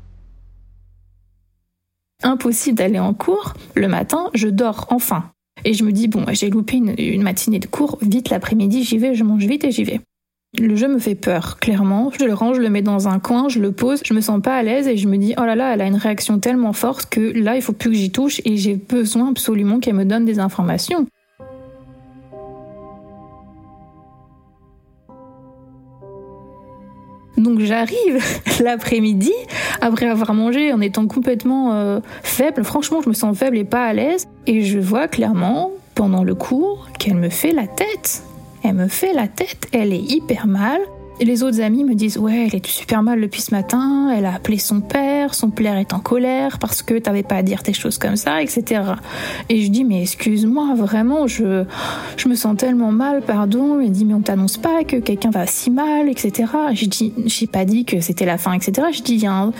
Impossible 2.22 2.78
d'aller 2.78 2.98
en 2.98 3.14
cours, 3.14 3.54
le 3.74 3.88
matin, 3.88 4.30
je 4.34 4.48
dors 4.48 4.86
enfin. 4.90 5.30
Et 5.64 5.74
je 5.74 5.84
me 5.84 5.92
dis 5.92 6.08
bon, 6.08 6.24
j'ai 6.32 6.50
loupé 6.50 6.76
une, 6.76 7.22
matinée 7.22 7.58
de 7.58 7.66
cours, 7.66 7.98
vite 8.00 8.30
l'après-midi, 8.30 8.84
j'y 8.84 8.98
vais, 8.98 9.14
je 9.14 9.24
mange 9.24 9.44
vite 9.44 9.64
et 9.64 9.72
j'y 9.72 9.84
vais. 9.84 10.00
Le 10.56 10.76
jeu 10.76 10.88
me 10.88 10.98
fait 10.98 11.14
peur, 11.14 11.58
clairement. 11.60 12.10
Je 12.18 12.24
le 12.24 12.32
range, 12.32 12.56
je 12.56 12.62
le 12.62 12.70
mets 12.70 12.80
dans 12.80 13.06
un 13.06 13.18
coin, 13.18 13.50
je 13.50 13.58
le 13.58 13.70
pose, 13.70 14.00
je 14.02 14.14
me 14.14 14.22
sens 14.22 14.40
pas 14.40 14.56
à 14.56 14.62
l'aise 14.62 14.88
et 14.88 14.96
je 14.96 15.06
me 15.06 15.18
dis 15.18 15.34
oh 15.36 15.44
là 15.44 15.54
là, 15.54 15.74
elle 15.74 15.82
a 15.82 15.86
une 15.86 15.96
réaction 15.96 16.38
tellement 16.38 16.72
forte 16.72 17.10
que 17.10 17.20
là 17.38 17.54
il 17.54 17.60
faut 17.60 17.74
plus 17.74 17.90
que 17.90 17.96
j'y 17.96 18.10
touche 18.10 18.40
et 18.46 18.56
j'ai 18.56 18.74
besoin 18.74 19.28
absolument 19.28 19.78
qu'elle 19.78 19.96
me 19.96 20.06
donne 20.06 20.24
des 20.24 20.38
informations. 20.38 21.06
Donc 27.36 27.60
j'arrive 27.60 28.24
l'après-midi, 28.62 29.34
après 29.82 30.06
avoir 30.06 30.32
mangé 30.32 30.72
en 30.72 30.80
étant 30.80 31.06
complètement 31.06 31.74
euh, 31.74 32.00
faible, 32.22 32.64
franchement 32.64 33.02
je 33.02 33.10
me 33.10 33.14
sens 33.14 33.36
faible 33.36 33.58
et 33.58 33.64
pas 33.64 33.84
à 33.84 33.92
l'aise, 33.92 34.26
et 34.46 34.62
je 34.62 34.78
vois 34.78 35.08
clairement 35.08 35.72
pendant 35.94 36.24
le 36.24 36.34
cours 36.34 36.88
qu'elle 36.98 37.16
me 37.16 37.28
fait 37.28 37.52
la 37.52 37.66
tête. 37.66 38.22
Elle 38.68 38.74
me 38.74 38.88
fait 38.88 39.14
la 39.14 39.28
tête, 39.28 39.66
elle 39.72 39.94
est 39.94 40.12
hyper 40.12 40.46
mal. 40.46 40.78
Les 41.22 41.42
autres 41.42 41.62
amis 41.62 41.84
me 41.84 41.94
disent 41.94 42.18
ouais, 42.18 42.46
elle 42.46 42.54
est 42.54 42.66
super 42.66 43.02
mal 43.02 43.18
depuis 43.18 43.40
ce 43.40 43.52
matin, 43.52 44.14
elle 44.14 44.26
a 44.26 44.34
appelé 44.34 44.58
son 44.58 44.82
père, 44.82 45.34
son 45.34 45.48
père 45.48 45.78
est 45.78 45.94
en 45.94 46.00
colère 46.00 46.58
parce 46.58 46.82
que 46.82 46.98
t'avais 46.98 47.22
pas 47.22 47.36
à 47.36 47.42
dire 47.42 47.62
des 47.62 47.72
choses 47.72 47.96
comme 47.96 48.16
ça, 48.16 48.42
etc. 48.42 48.82
Et 49.48 49.62
je 49.62 49.70
dis 49.70 49.84
mais 49.84 50.02
excuse-moi, 50.02 50.74
vraiment, 50.76 51.26
je, 51.26 51.64
je 52.18 52.28
me 52.28 52.34
sens 52.34 52.58
tellement 52.58 52.92
mal, 52.92 53.22
pardon. 53.22 53.80
Il 53.80 53.90
dit 53.90 54.04
mais 54.04 54.12
on 54.12 54.20
t'annonce 54.20 54.58
pas 54.58 54.84
que 54.84 54.96
quelqu'un 54.96 55.30
va 55.30 55.46
si 55.46 55.70
mal, 55.70 56.10
etc. 56.10 56.52
Je 56.74 56.84
dis 56.84 57.14
j'ai 57.24 57.46
pas 57.46 57.64
dit 57.64 57.86
que 57.86 58.00
c'était 58.02 58.26
la 58.26 58.36
fin, 58.36 58.52
etc. 58.52 58.88
Je 58.92 59.00
dis 59.00 59.14
il 59.14 59.22
y 59.22 59.26
a 59.26 59.50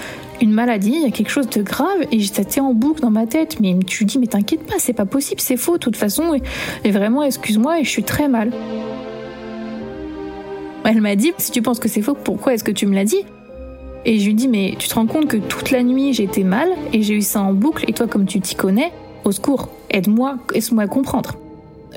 une 0.43 0.53
maladie, 0.53 0.93
il 0.97 1.03
y 1.03 1.07
a 1.07 1.11
quelque 1.11 1.31
chose 1.31 1.49
de 1.49 1.62
grave 1.62 2.03
et 2.12 2.29
t'est 2.29 2.61
en 2.61 2.75
boucle 2.75 3.00
dans 3.00 3.11
ma 3.11 3.27
tête. 3.27 3.59
Mais 3.59 3.75
tu 3.87 4.05
dis 4.05 4.19
mais 4.19 4.27
t'inquiète 4.27 4.65
pas, 4.65 4.75
c'est 4.79 4.93
pas 4.93 5.07
possible, 5.07 5.41
c'est 5.41 5.57
faux 5.57 5.79
de 5.79 5.79
toute 5.79 5.97
façon. 5.97 6.35
Et, 6.35 6.43
et 6.85 6.91
vraiment 6.91 7.23
excuse-moi 7.23 7.81
et 7.81 7.85
je 7.85 7.88
suis 7.88 8.05
très 8.05 8.29
mal. 8.29 8.53
Elle 10.90 11.02
m'a 11.02 11.16
dit, 11.16 11.35
si 11.37 11.50
tu 11.50 11.61
penses 11.61 11.80
que 11.80 11.87
c'est 11.87 12.00
faux, 12.00 12.14
pourquoi 12.14 12.54
est-ce 12.54 12.64
que 12.64 12.71
tu 12.71 12.87
me 12.87 12.95
l'as 12.95 13.04
dit? 13.04 13.21
Et 14.07 14.18
je 14.18 14.25
lui 14.25 14.33
dis, 14.33 14.49
mais 14.49 14.75
tu 14.78 14.88
te 14.88 14.95
rends 14.95 15.04
compte 15.04 15.28
que 15.28 15.37
toute 15.37 15.71
la 15.71 15.83
nuit 15.83 16.14
j'étais 16.14 16.45
mal 16.45 16.71
et 16.95 17.02
j'ai 17.02 17.12
eu 17.12 17.21
ça 17.21 17.42
en 17.42 17.52
boucle 17.52 17.85
et 17.87 17.92
toi 17.92 18.07
comme 18.07 18.25
tu 18.25 18.40
t'y 18.40 18.54
connais, 18.54 18.90
au 19.25 19.30
secours, 19.30 19.68
aide-moi, 19.90 20.38
aide-moi 20.54 20.85
à 20.85 20.87
comprendre. 20.87 21.35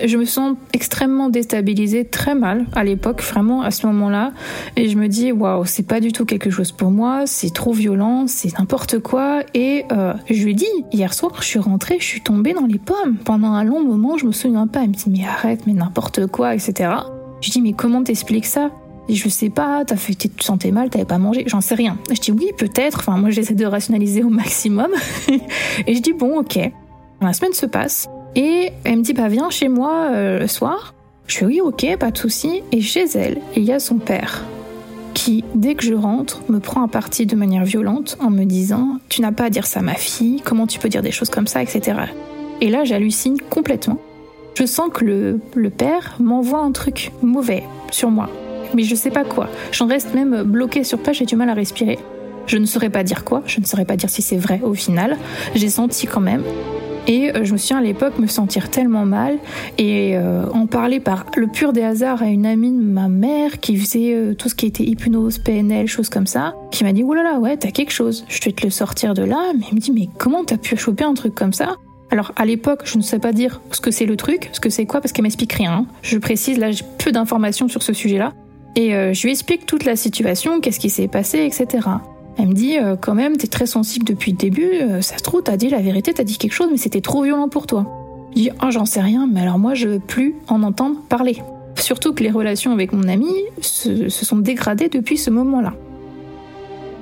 Je 0.03 0.17
me 0.17 0.25
sens 0.25 0.57
extrêmement 0.73 1.29
déstabilisée, 1.29 2.03
très 2.03 2.35
mal 2.35 2.65
à 2.73 2.83
l'époque, 2.83 3.21
vraiment 3.21 3.61
à 3.61 3.71
ce 3.71 3.87
moment-là. 3.87 4.33
Et 4.75 4.89
je 4.89 4.97
me 4.97 5.07
dis, 5.07 5.31
waouh, 5.31 5.63
c'est 5.63 5.87
pas 5.87 6.01
du 6.01 6.11
tout 6.11 6.25
quelque 6.25 6.49
chose 6.49 6.73
pour 6.73 6.91
moi, 6.91 7.23
c'est 7.27 7.53
trop 7.53 7.71
violent, 7.71 8.25
c'est 8.27 8.59
n'importe 8.59 8.99
quoi. 8.99 9.43
Et 9.53 9.85
euh, 9.93 10.13
je 10.29 10.43
lui 10.43 10.53
dis, 10.53 10.67
hier 10.91 11.13
soir, 11.13 11.37
je 11.39 11.45
suis 11.45 11.59
rentrée, 11.59 11.95
je 12.01 12.05
suis 12.05 12.21
tombée 12.21 12.51
dans 12.51 12.65
les 12.65 12.79
pommes. 12.79 13.15
Pendant 13.23 13.53
un 13.53 13.63
long 13.63 13.85
moment, 13.85 14.17
je 14.17 14.25
me 14.25 14.33
souviens 14.33 14.67
pas. 14.67 14.81
Elle 14.83 14.89
me 14.89 14.95
dit, 14.95 15.09
mais 15.09 15.25
arrête, 15.25 15.65
mais 15.65 15.73
n'importe 15.73 16.27
quoi, 16.27 16.53
etc. 16.53 16.89
Je 17.39 17.51
dis, 17.51 17.61
mais 17.61 17.71
comment 17.71 18.03
t'expliques 18.03 18.47
ça? 18.47 18.69
Et 19.09 19.15
je 19.15 19.27
sais 19.29 19.49
pas, 19.49 19.83
t'as 19.85 19.97
fait, 19.97 20.15
tu 20.15 20.29
te 20.29 20.43
sentais 20.43 20.71
mal, 20.71 20.89
t'avais 20.89 21.05
pas 21.05 21.17
mangé, 21.17 21.43
j'en 21.47 21.61
sais 21.61 21.75
rien. 21.75 21.97
Je 22.09 22.19
dis 22.19 22.31
oui, 22.31 22.51
peut-être. 22.57 22.99
Enfin, 22.99 23.17
moi, 23.17 23.29
j'essaie 23.29 23.55
de 23.55 23.65
rationaliser 23.65 24.23
au 24.23 24.29
maximum. 24.29 24.91
et 25.87 25.95
je 25.95 26.01
dis 26.01 26.13
bon, 26.13 26.39
ok. 26.39 26.59
La 27.21 27.33
semaine 27.33 27.53
se 27.53 27.65
passe 27.65 28.07
et 28.35 28.71
elle 28.83 28.97
me 28.97 29.03
dit 29.03 29.13
bah 29.13 29.27
viens 29.27 29.49
chez 29.49 29.67
moi 29.67 30.09
euh, 30.11 30.39
le 30.39 30.47
soir. 30.47 30.95
Je 31.27 31.37
fais 31.37 31.45
oui, 31.45 31.61
ok, 31.61 31.97
pas 31.99 32.11
de 32.11 32.17
souci. 32.17 32.63
Et 32.71 32.81
chez 32.81 33.05
elle, 33.15 33.39
il 33.55 33.63
y 33.63 33.71
a 33.71 33.79
son 33.79 33.97
père 33.97 34.43
qui, 35.13 35.43
dès 35.53 35.75
que 35.75 35.83
je 35.83 35.93
rentre, 35.93 36.41
me 36.49 36.59
prend 36.59 36.83
à 36.83 36.87
partie 36.87 37.25
de 37.25 37.35
manière 37.35 37.65
violente 37.65 38.17
en 38.21 38.29
me 38.29 38.45
disant 38.45 38.97
tu 39.09 39.21
n'as 39.21 39.31
pas 39.31 39.45
à 39.45 39.49
dire 39.49 39.67
ça 39.67 39.81
à 39.81 39.83
ma 39.83 39.95
fille, 39.95 40.41
comment 40.43 40.67
tu 40.67 40.79
peux 40.79 40.89
dire 40.89 41.01
des 41.01 41.11
choses 41.11 41.29
comme 41.29 41.47
ça, 41.47 41.61
etc. 41.61 41.99
Et 42.59 42.69
là, 42.69 42.85
j'hallucine 42.85 43.37
complètement. 43.49 43.99
Je 44.57 44.65
sens 44.65 44.89
que 44.93 45.05
le, 45.05 45.39
le 45.55 45.69
père 45.69 46.15
m'envoie 46.19 46.59
un 46.59 46.71
truc 46.71 47.11
mauvais 47.21 47.63
sur 47.91 48.09
moi 48.09 48.29
mais 48.73 48.83
je 48.83 48.95
sais 48.95 49.11
pas 49.11 49.23
quoi. 49.23 49.49
J'en 49.71 49.87
reste 49.87 50.13
même 50.13 50.43
bloquée 50.43 50.83
sur 50.83 50.99
place, 50.99 51.17
j'ai 51.17 51.25
du 51.25 51.35
mal 51.35 51.49
à 51.49 51.53
respirer. 51.53 51.99
Je 52.47 52.57
ne 52.57 52.65
saurais 52.65 52.89
pas 52.89 53.03
dire 53.03 53.23
quoi, 53.23 53.43
je 53.45 53.59
ne 53.59 53.65
saurais 53.65 53.85
pas 53.85 53.95
dire 53.95 54.09
si 54.09 54.21
c'est 54.21 54.37
vrai 54.37 54.59
au 54.63 54.73
final. 54.73 55.17
J'ai 55.55 55.69
senti 55.69 56.07
quand 56.07 56.21
même. 56.21 56.43
Et 57.07 57.35
euh, 57.35 57.43
je 57.43 57.53
me 57.53 57.57
souviens 57.57 57.79
à 57.79 57.81
l'époque 57.81 58.19
me 58.19 58.27
sentir 58.27 58.69
tellement 58.69 59.05
mal 59.05 59.37
et 59.77 60.15
euh, 60.15 60.45
en 60.53 60.67
parler 60.67 60.99
par 60.99 61.25
le 61.35 61.47
pur 61.47 61.73
des 61.73 61.81
hasards 61.81 62.21
à 62.21 62.27
une 62.27 62.45
amie 62.45 62.71
de 62.71 62.81
ma 62.81 63.07
mère 63.07 63.59
qui 63.59 63.75
faisait 63.75 64.13
euh, 64.13 64.35
tout 64.35 64.49
ce 64.49 64.55
qui 64.55 64.67
était 64.67 64.83
hypnose, 64.83 65.39
PNL, 65.39 65.87
choses 65.87 66.09
comme 66.09 66.27
ça, 66.27 66.53
qui 66.71 66.83
m'a 66.83 66.93
dit 66.93 67.03
oulala 67.03 67.23
là 67.23 67.33
là, 67.33 67.39
ouais 67.39 67.57
t'as 67.57 67.71
quelque 67.71 67.91
chose, 67.91 68.23
je 68.27 68.39
vais 68.43 68.51
te 68.51 68.63
le 68.63 68.69
sortir 68.69 69.13
de 69.13 69.23
là, 69.23 69.51
mais 69.57 69.65
elle 69.69 69.75
me 69.75 69.79
dit 69.79 69.91
mais 69.91 70.09
comment 70.19 70.43
t'as 70.43 70.57
pu 70.57 70.77
choper 70.77 71.03
un 71.03 71.13
truc 71.13 71.33
comme 71.33 71.53
ça? 71.53 71.77
Alors 72.11 72.33
à 72.35 72.45
l'époque, 72.45 72.81
je 72.83 72.97
ne 72.97 73.03
sais 73.03 73.19
pas 73.19 73.31
dire 73.31 73.61
ce 73.71 73.81
que 73.81 73.89
c'est 73.89 74.05
le 74.05 74.15
truc, 74.15 74.49
ce 74.51 74.59
que 74.59 74.69
c'est 74.69 74.85
quoi, 74.85 75.01
parce 75.01 75.11
qu'elle 75.11 75.23
m'explique 75.23 75.53
rien. 75.53 75.73
Hein. 75.73 75.85
Je 76.03 76.17
précise, 76.17 76.59
là 76.59 76.71
j'ai 76.71 76.83
peu 76.99 77.11
d'informations 77.11 77.67
sur 77.67 77.81
ce 77.81 77.93
sujet-là. 77.93 78.33
Et 78.75 78.95
euh, 78.95 79.13
je 79.13 79.23
lui 79.23 79.31
explique 79.31 79.65
toute 79.65 79.85
la 79.85 79.95
situation, 79.95 80.61
qu'est-ce 80.61 80.79
qui 80.79 80.89
s'est 80.89 81.07
passé, 81.07 81.39
etc. 81.39 81.87
Elle 82.37 82.47
me 82.47 82.53
dit, 82.53 82.77
euh, 82.77 82.95
quand 82.95 83.15
même, 83.15 83.37
t'es 83.37 83.47
très 83.47 83.65
sensible 83.65 84.05
depuis 84.05 84.31
le 84.31 84.37
début, 84.37 84.71
euh, 84.81 85.01
ça 85.01 85.17
se 85.17 85.23
trouve, 85.23 85.43
t'as 85.43 85.57
dit 85.57 85.69
la 85.69 85.79
vérité, 85.79 86.13
t'as 86.13 86.23
dit 86.23 86.37
quelque 86.37 86.53
chose, 86.53 86.69
mais 86.71 86.77
c'était 86.77 87.01
trop 87.01 87.23
violent 87.23 87.49
pour 87.49 87.67
toi. 87.67 87.85
Je 88.31 88.43
dis, 88.43 88.49
oh 88.63 88.67
j'en 88.71 88.85
sais 88.85 89.01
rien, 89.01 89.27
mais 89.29 89.41
alors 89.41 89.59
moi 89.59 89.73
je 89.73 89.89
veux 89.89 89.99
plus 89.99 90.35
en 90.47 90.63
entendre 90.63 91.01
parler. 91.09 91.41
Surtout 91.75 92.13
que 92.13 92.23
les 92.23 92.31
relations 92.31 92.71
avec 92.71 92.93
mon 92.93 93.07
ami 93.09 93.33
se, 93.59 94.07
sont 94.07 94.37
dégradées 94.37 94.87
depuis 94.87 95.17
ce 95.17 95.29
moment-là. 95.29 95.73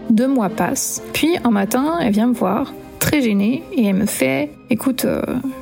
Deux 0.09 0.27
mois 0.27 0.49
passent, 0.49 1.03
puis 1.13 1.37
un 1.43 1.51
matin, 1.51 1.99
elle 2.01 2.13
vient 2.13 2.27
me 2.27 2.33
voir, 2.33 2.73
très 2.97 3.21
gênée, 3.21 3.61
et 3.73 3.85
elle 3.85 3.95
me 3.95 4.07
fait 4.07 4.51
Écoute, 4.71 5.05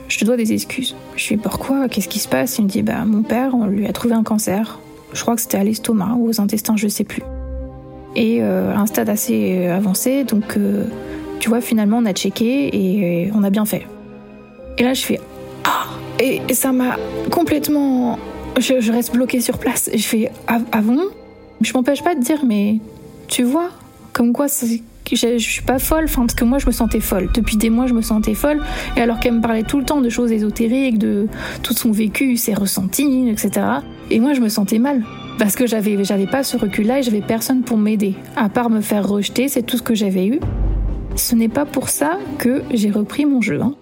je 0.08 0.18
te 0.18 0.26
dois 0.26 0.38
des 0.38 0.54
excuses. 0.54 0.96
Je 1.18 1.30
lui 1.30 1.36
dis 1.36 1.42
Pourquoi? 1.42 1.90
Qu'est-ce 1.90 2.08
qui 2.08 2.20
se 2.20 2.30
passe? 2.30 2.58
Il 2.58 2.66
me 2.66 2.70
dit 2.70 2.82
Bah, 2.82 3.04
mon 3.06 3.24
père, 3.24 3.56
on 3.56 3.66
lui 3.66 3.88
a 3.88 3.94
trouvé 3.94 4.14
un 4.14 4.24
cancer. 4.24 4.80
Je 5.14 5.22
crois 5.22 5.36
que 5.36 5.42
c'était 5.42 5.58
à 5.58 5.64
l'estomac 5.64 6.16
ou 6.18 6.30
aux 6.30 6.42
intestins, 6.42 6.76
je 6.76 6.88
sais 6.88 7.04
plus. 7.04 7.24
Et 8.16 8.42
euh, 8.42 8.74
à 8.74 8.80
un 8.80 8.86
stade 8.86 9.10
assez 9.10 9.68
euh, 9.68 9.76
avancé, 9.76 10.24
donc 10.24 10.58
tu 11.40 11.50
vois, 11.50 11.62
finalement, 11.62 11.98
on 11.98 12.06
a 12.06 12.14
checké 12.14 12.70
et 12.74 13.32
on 13.34 13.44
a 13.44 13.50
bien 13.50 13.66
fait. 13.66 13.86
Et 14.78 14.84
là, 14.84 14.94
je 14.94 15.02
fais 15.02 15.20
Ah 15.64 15.86
Et 16.20 16.54
ça 16.54 16.72
m'a 16.72 16.98
complètement. 17.32 18.20
Je, 18.60 18.92
reste 18.92 19.14
bloquée 19.14 19.42
sur 19.42 19.58
place. 19.60 19.90
Je 19.94 20.04
fais 20.04 20.32
Ah, 20.48 20.60
ah 20.72 20.82
bon? 20.82 21.00
Je 21.62 21.74
m'empêche 21.74 22.04
pas 22.04 22.16
de 22.16 22.22
dire 22.22 22.44
Mais 22.46 22.78
tu 23.28 23.44
vois, 23.44 23.70
comme 24.14 24.34
quoi 24.34 24.48
c'est 24.48 24.82
je, 25.16 25.38
je 25.38 25.50
suis 25.50 25.62
pas 25.62 25.80
folle, 25.80 26.06
parce 26.14 26.34
que 26.34 26.44
moi 26.44 26.60
je 26.60 26.66
me 26.66 26.72
sentais 26.72 27.00
folle. 27.00 27.30
Depuis 27.34 27.58
des 27.58 27.70
mois 27.70 27.88
je 27.88 27.94
me 27.94 28.02
sentais 28.02 28.34
folle, 28.34 28.62
et 28.96 29.02
alors 29.02 29.20
qu'elle 29.20 29.34
me 29.34 29.42
parlait 29.42 29.64
tout 29.64 29.80
le 29.80 29.86
temps 29.86 30.02
de 30.02 30.10
choses 30.10 30.32
ésotériques, 30.32 30.98
de 30.98 31.28
tout 31.64 31.74
son 31.74 31.92
vécu, 31.92 32.38
ses 32.38 32.54
ressentis, 32.54 33.30
etc. 33.30 33.66
Et 34.12 34.20
moi 34.20 34.34
je 34.34 34.42
me 34.42 34.50
sentais 34.50 34.80
mal. 34.80 35.04
Parce 35.38 35.56
que 35.56 35.68
j'avais, 35.68 36.04
j'avais 36.04 36.26
pas 36.26 36.44
ce 36.44 36.58
recul-là 36.58 37.00
et 37.00 37.04
j'avais 37.04 37.22
personne 37.22 37.62
pour 37.62 37.78
m'aider. 37.78 38.16
À 38.36 38.50
part 38.50 38.72
me 38.72 38.82
faire 38.82 39.08
rejeter, 39.08 39.48
c'est 39.48 39.62
tout 39.62 39.78
ce 39.78 39.84
que 39.84 39.94
j'avais 39.94 40.26
eu. 40.26 40.40
Ce 41.16 41.36
n'est 41.36 41.50
pas 41.50 41.66
pour 41.66 41.90
ça 41.90 42.18
que 42.40 42.64
j'ai 42.72 42.90
repris 42.90 43.26
mon 43.26 43.42
jeu. 43.42 43.62
Hein. 43.62 43.76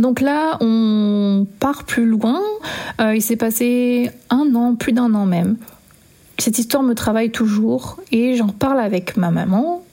Donc 0.00 0.20
là, 0.20 0.58
on 0.60 1.46
part 1.60 1.84
plus 1.84 2.06
loin. 2.06 2.40
Euh, 3.00 3.14
il 3.14 3.22
s'est 3.22 3.36
passé 3.36 4.10
un 4.30 4.54
an, 4.54 4.74
plus 4.74 4.92
d'un 4.92 5.14
an 5.14 5.26
même, 5.26 5.56
cette 6.42 6.58
histoire 6.58 6.82
me 6.82 6.96
travaille 6.96 7.30
toujours 7.30 8.00
et 8.10 8.34
j'en 8.34 8.48
parle 8.48 8.80
avec 8.80 9.16
ma 9.16 9.30
maman 9.30 9.84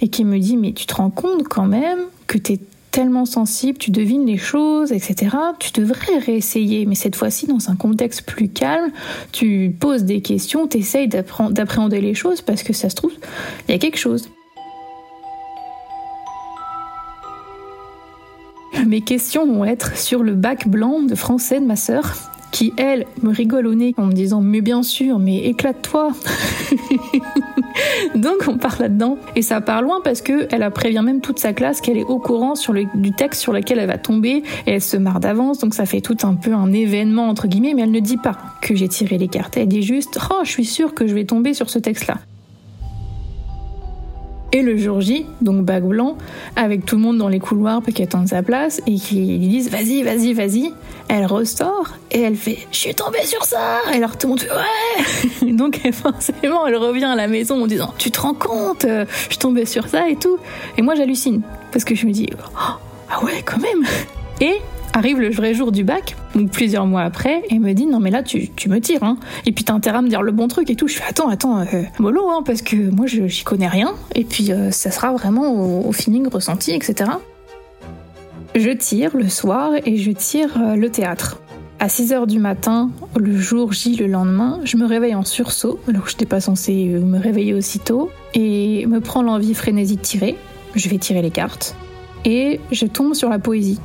et 0.00 0.08
qui 0.08 0.24
me 0.24 0.38
dit 0.38 0.56
mais 0.56 0.72
tu 0.72 0.86
te 0.86 0.94
rends 0.94 1.10
compte 1.10 1.46
quand 1.46 1.66
même 1.66 1.98
que 2.26 2.38
tu 2.38 2.54
es 2.54 2.60
tellement 2.90 3.26
sensible, 3.26 3.76
tu 3.76 3.90
devines 3.90 4.24
les 4.24 4.38
choses, 4.38 4.90
etc. 4.92 5.36
Tu 5.58 5.70
devrais 5.72 6.16
réessayer, 6.16 6.86
mais 6.86 6.94
cette 6.94 7.14
fois-ci 7.14 7.46
dans 7.46 7.68
un 7.68 7.76
contexte 7.76 8.22
plus 8.22 8.48
calme, 8.48 8.90
tu 9.32 9.76
poses 9.78 10.04
des 10.04 10.22
questions, 10.22 10.66
tu 10.66 10.78
essayes 10.78 11.08
d'appréhender 11.08 12.00
les 12.00 12.14
choses 12.14 12.40
parce 12.40 12.62
que 12.62 12.72
ça 12.72 12.88
se 12.88 12.94
trouve, 12.94 13.12
il 13.68 13.72
y 13.72 13.74
a 13.74 13.78
quelque 13.78 13.98
chose. 13.98 14.30
Mes 18.86 19.02
questions 19.02 19.46
vont 19.46 19.66
être 19.66 19.98
sur 19.98 20.22
le 20.22 20.32
bac 20.32 20.68
blanc 20.68 21.02
de 21.02 21.14
français 21.14 21.60
de 21.60 21.66
ma 21.66 21.76
sœur 21.76 22.32
qui, 22.50 22.72
elle, 22.76 23.06
me 23.22 23.32
rigole 23.32 23.66
au 23.66 23.74
nez 23.74 23.94
en 23.96 24.06
me 24.06 24.12
disant 24.12 24.40
Mais 24.40 24.60
bien 24.60 24.82
sûr, 24.82 25.18
mais 25.18 25.44
éclate-toi 25.44 26.10
Donc 28.14 28.44
on 28.48 28.58
part 28.58 28.80
là-dedans. 28.80 29.18
Et 29.36 29.42
ça 29.42 29.60
part 29.60 29.82
loin 29.82 30.00
parce 30.02 30.22
qu'elle 30.22 30.62
a 30.62 30.70
prévient 30.70 31.02
même 31.04 31.20
toute 31.20 31.38
sa 31.38 31.52
classe 31.52 31.80
qu'elle 31.80 31.98
est 31.98 32.04
au 32.04 32.18
courant 32.18 32.54
sur 32.54 32.72
le, 32.72 32.84
du 32.94 33.12
texte 33.12 33.40
sur 33.40 33.52
lequel 33.52 33.78
elle 33.78 33.86
va 33.86 33.98
tomber 33.98 34.42
et 34.66 34.72
elle 34.72 34.82
se 34.82 34.96
marre 34.96 35.20
d'avance. 35.20 35.58
Donc 35.58 35.74
ça 35.74 35.86
fait 35.86 36.00
tout 36.00 36.16
un 36.22 36.34
peu 36.34 36.52
un 36.52 36.72
événement, 36.72 37.28
entre 37.28 37.48
guillemets, 37.48 37.74
mais 37.74 37.82
elle 37.82 37.90
ne 37.90 38.00
dit 38.00 38.16
pas 38.16 38.36
que 38.60 38.74
j'ai 38.74 38.88
tiré 38.88 39.18
les 39.18 39.28
cartes. 39.28 39.56
Elle 39.56 39.68
dit 39.68 39.82
juste 39.82 40.18
Oh, 40.30 40.40
je 40.44 40.50
suis 40.50 40.64
sûre 40.64 40.94
que 40.94 41.06
je 41.06 41.14
vais 41.14 41.24
tomber 41.24 41.54
sur 41.54 41.70
ce 41.70 41.78
texte-là. 41.78 42.18
Et 44.50 44.62
le 44.62 44.78
jour 44.78 45.02
J, 45.02 45.26
donc 45.42 45.64
bac 45.64 45.84
blanc, 45.84 46.16
avec 46.56 46.86
tout 46.86 46.96
le 46.96 47.02
monde 47.02 47.18
dans 47.18 47.28
les 47.28 47.38
couloirs 47.38 47.82
qu'elle 47.94 48.06
attende 48.06 48.28
sa 48.28 48.42
place 48.42 48.80
et 48.86 48.94
qui 48.94 49.16
lui 49.16 49.48
disent 49.48 49.70
vas-y, 49.70 50.02
vas-y, 50.02 50.32
vas-y. 50.32 50.72
Elle 51.08 51.26
ressort 51.26 51.88
et 52.10 52.22
elle 52.22 52.36
fait 52.36 52.58
je 52.72 52.78
suis 52.78 52.94
tombée 52.94 53.24
sur 53.24 53.44
ça. 53.44 53.80
Et 53.92 53.96
alors 53.96 54.16
tout 54.16 54.26
le 54.26 54.30
monde 54.30 54.40
fait 54.40 54.50
ouais. 54.50 55.52
donc 55.52 55.80
forcément 55.92 56.66
elle 56.66 56.76
revient 56.76 57.04
à 57.04 57.14
la 57.14 57.28
maison 57.28 57.62
en 57.62 57.66
disant 57.66 57.92
tu 57.98 58.10
te 58.10 58.20
rends 58.20 58.34
compte, 58.34 58.86
euh, 58.86 59.04
je 59.24 59.28
suis 59.28 59.38
tombée 59.38 59.66
sur 59.66 59.86
ça 59.86 60.08
et 60.08 60.16
tout. 60.16 60.38
Et 60.78 60.82
moi 60.82 60.94
j'hallucine 60.94 61.42
parce 61.70 61.84
que 61.84 61.94
je 61.94 62.06
me 62.06 62.12
dis 62.12 62.28
oh, 62.32 62.78
ah 63.10 63.24
ouais 63.24 63.42
quand 63.44 63.58
même. 63.58 63.86
Et 64.40 64.62
Arrive 64.98 65.20
le 65.20 65.30
vrai 65.30 65.54
jour 65.54 65.70
du 65.70 65.84
bac, 65.84 66.16
donc 66.34 66.50
plusieurs 66.50 66.84
mois 66.84 67.02
après, 67.02 67.44
et 67.50 67.60
me 67.60 67.72
dit 67.72 67.86
non 67.86 68.00
mais 68.00 68.10
là 68.10 68.24
tu, 68.24 68.48
tu 68.48 68.68
me 68.68 68.80
tires, 68.80 69.04
hein. 69.04 69.16
Et 69.46 69.52
puis 69.52 69.62
t'as 69.62 69.72
intérêt 69.72 69.98
à 69.98 70.02
me 70.02 70.08
dire 70.08 70.22
le 70.22 70.32
bon 70.32 70.48
truc 70.48 70.70
et 70.70 70.74
tout. 70.74 70.88
Je 70.88 70.96
fais 70.96 71.04
attends, 71.08 71.28
attends, 71.28 71.60
euh, 71.60 71.82
mollo, 72.00 72.28
hein, 72.28 72.42
parce 72.44 72.62
que 72.62 72.74
moi 72.74 73.06
j'y 73.06 73.44
connais 73.44 73.68
rien, 73.68 73.94
et 74.16 74.24
puis 74.24 74.50
euh, 74.50 74.72
ça 74.72 74.90
sera 74.90 75.12
vraiment 75.12 75.86
au, 75.86 75.92
feeling 75.92 76.26
ressenti, 76.26 76.72
etc. 76.72 77.12
Je 78.56 78.70
tire 78.70 79.16
le 79.16 79.28
soir 79.28 79.70
et 79.86 79.98
je 79.98 80.10
tire 80.10 80.60
euh, 80.60 80.74
le 80.74 80.90
théâtre. 80.90 81.40
À 81.78 81.86
6h 81.86 82.26
du 82.26 82.40
matin, 82.40 82.90
le 83.16 83.36
jour 83.36 83.72
J, 83.72 83.94
le 83.94 84.08
lendemain, 84.08 84.58
je 84.64 84.76
me 84.76 84.84
réveille 84.84 85.14
en 85.14 85.24
sursaut, 85.24 85.78
alors 85.86 86.06
que 86.06 86.10
je 86.10 86.16
n'étais 86.16 86.26
pas 86.26 86.40
censée 86.40 86.86
me 86.86 87.20
réveiller 87.20 87.54
aussitôt, 87.54 88.10
et 88.34 88.84
me 88.86 88.98
prend 88.98 89.22
l'envie 89.22 89.54
frénésie 89.54 89.94
de 89.94 90.02
tirer. 90.02 90.36
Je 90.74 90.88
vais 90.88 90.98
tirer 90.98 91.22
les 91.22 91.30
cartes. 91.30 91.76
Et 92.24 92.58
je 92.72 92.84
tombe 92.86 93.14
sur 93.14 93.28
la 93.28 93.38
poésie. 93.38 93.78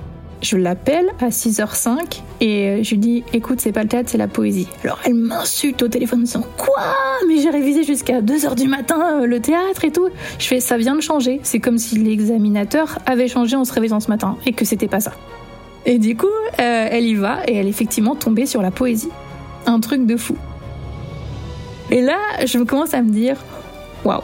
Je 0.44 0.58
l'appelle 0.58 1.08
à 1.22 1.30
6h05 1.30 2.22
et 2.42 2.84
je 2.84 2.90
lui 2.90 2.98
dis 2.98 3.24
écoute, 3.32 3.62
c'est 3.62 3.72
pas 3.72 3.82
le 3.82 3.88
théâtre, 3.88 4.10
c'est 4.10 4.18
la 4.18 4.28
poésie. 4.28 4.68
Alors 4.84 5.00
elle 5.06 5.14
m'insulte 5.14 5.82
au 5.82 5.88
téléphone 5.88 6.20
en 6.20 6.24
disant 6.24 6.46
quoi? 6.58 6.84
Mais 7.30 7.38
j'ai 7.38 7.50
révisé 7.50 7.86
jusqu'à 7.86 8.22
2h 8.22 8.56
du 8.56 8.68
matin 8.68 9.22
euh, 9.22 9.26
le 9.26 9.40
théâtre 9.40 9.86
et 9.86 9.92
tout. 9.92 10.10
Je 10.40 10.46
fais 10.46 10.60
ça 10.60 10.76
vient 10.76 10.96
de 10.96 11.02
changer. 11.02 11.40
C'est 11.44 11.62
comme 11.62 11.78
si 11.78 11.98
l'examinateur 11.98 13.00
avait 13.06 13.30
changé 13.30 13.56
en 13.56 13.64
se 13.64 13.72
réveillant 13.72 14.02
ce 14.02 14.10
matin 14.10 14.36
et 14.46 14.52
que 14.52 14.66
c'était 14.66 14.90
pas 14.90 15.00
ça. 15.00 15.14
Et 15.86 15.98
du 15.98 16.18
coup, 16.18 16.28
euh, 16.28 16.88
elle 16.92 17.06
y 17.06 17.16
va 17.16 17.40
et 17.48 17.56
elle 17.56 17.68
est 17.68 17.70
effectivement 17.70 18.16
tombée 18.16 18.46
sur 18.46 18.62
la 18.62 18.72
poésie. 18.72 19.12
Un 19.66 19.80
truc 19.80 20.06
de 20.06 20.18
fou. 20.18 20.36
Et 21.90 22.02
là, 22.02 22.18
je 22.46 22.60
commence 22.60 22.94
à 22.94 23.02
me 23.02 23.12
dire 23.12 23.38
waouh 24.04 24.22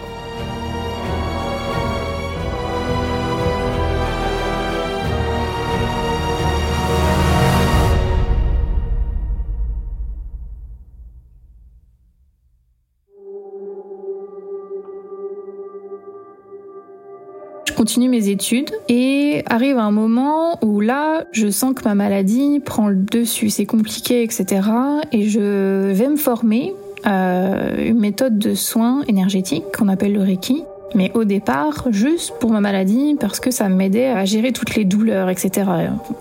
continue 17.79 18.09
mes 18.09 18.27
études 18.27 18.71
et 18.89 19.41
arrive 19.45 19.77
un 19.77 19.91
moment 19.91 20.59
où 20.61 20.81
là, 20.81 21.23
je 21.31 21.49
sens 21.49 21.73
que 21.73 21.85
ma 21.85 21.95
maladie 21.95 22.59
prend 22.59 22.89
le 22.89 22.97
dessus, 22.97 23.49
c'est 23.49 23.65
compliqué, 23.65 24.21
etc. 24.21 24.67
Et 25.13 25.29
je 25.29 25.93
vais 25.93 26.09
me 26.09 26.17
former 26.17 26.73
à 27.05 27.71
une 27.79 27.97
méthode 27.97 28.37
de 28.37 28.53
soins 28.53 29.03
énergétiques 29.07 29.63
qu'on 29.77 29.87
appelle 29.87 30.11
le 30.11 30.19
Reiki. 30.19 30.65
Mais 30.93 31.09
au 31.13 31.23
départ, 31.23 31.87
juste 31.91 32.33
pour 32.41 32.51
ma 32.51 32.59
maladie, 32.59 33.15
parce 33.17 33.39
que 33.39 33.49
ça 33.49 33.69
m'aidait 33.69 34.07
à 34.07 34.25
gérer 34.25 34.51
toutes 34.51 34.75
les 34.75 34.83
douleurs, 34.83 35.29
etc. 35.29 35.49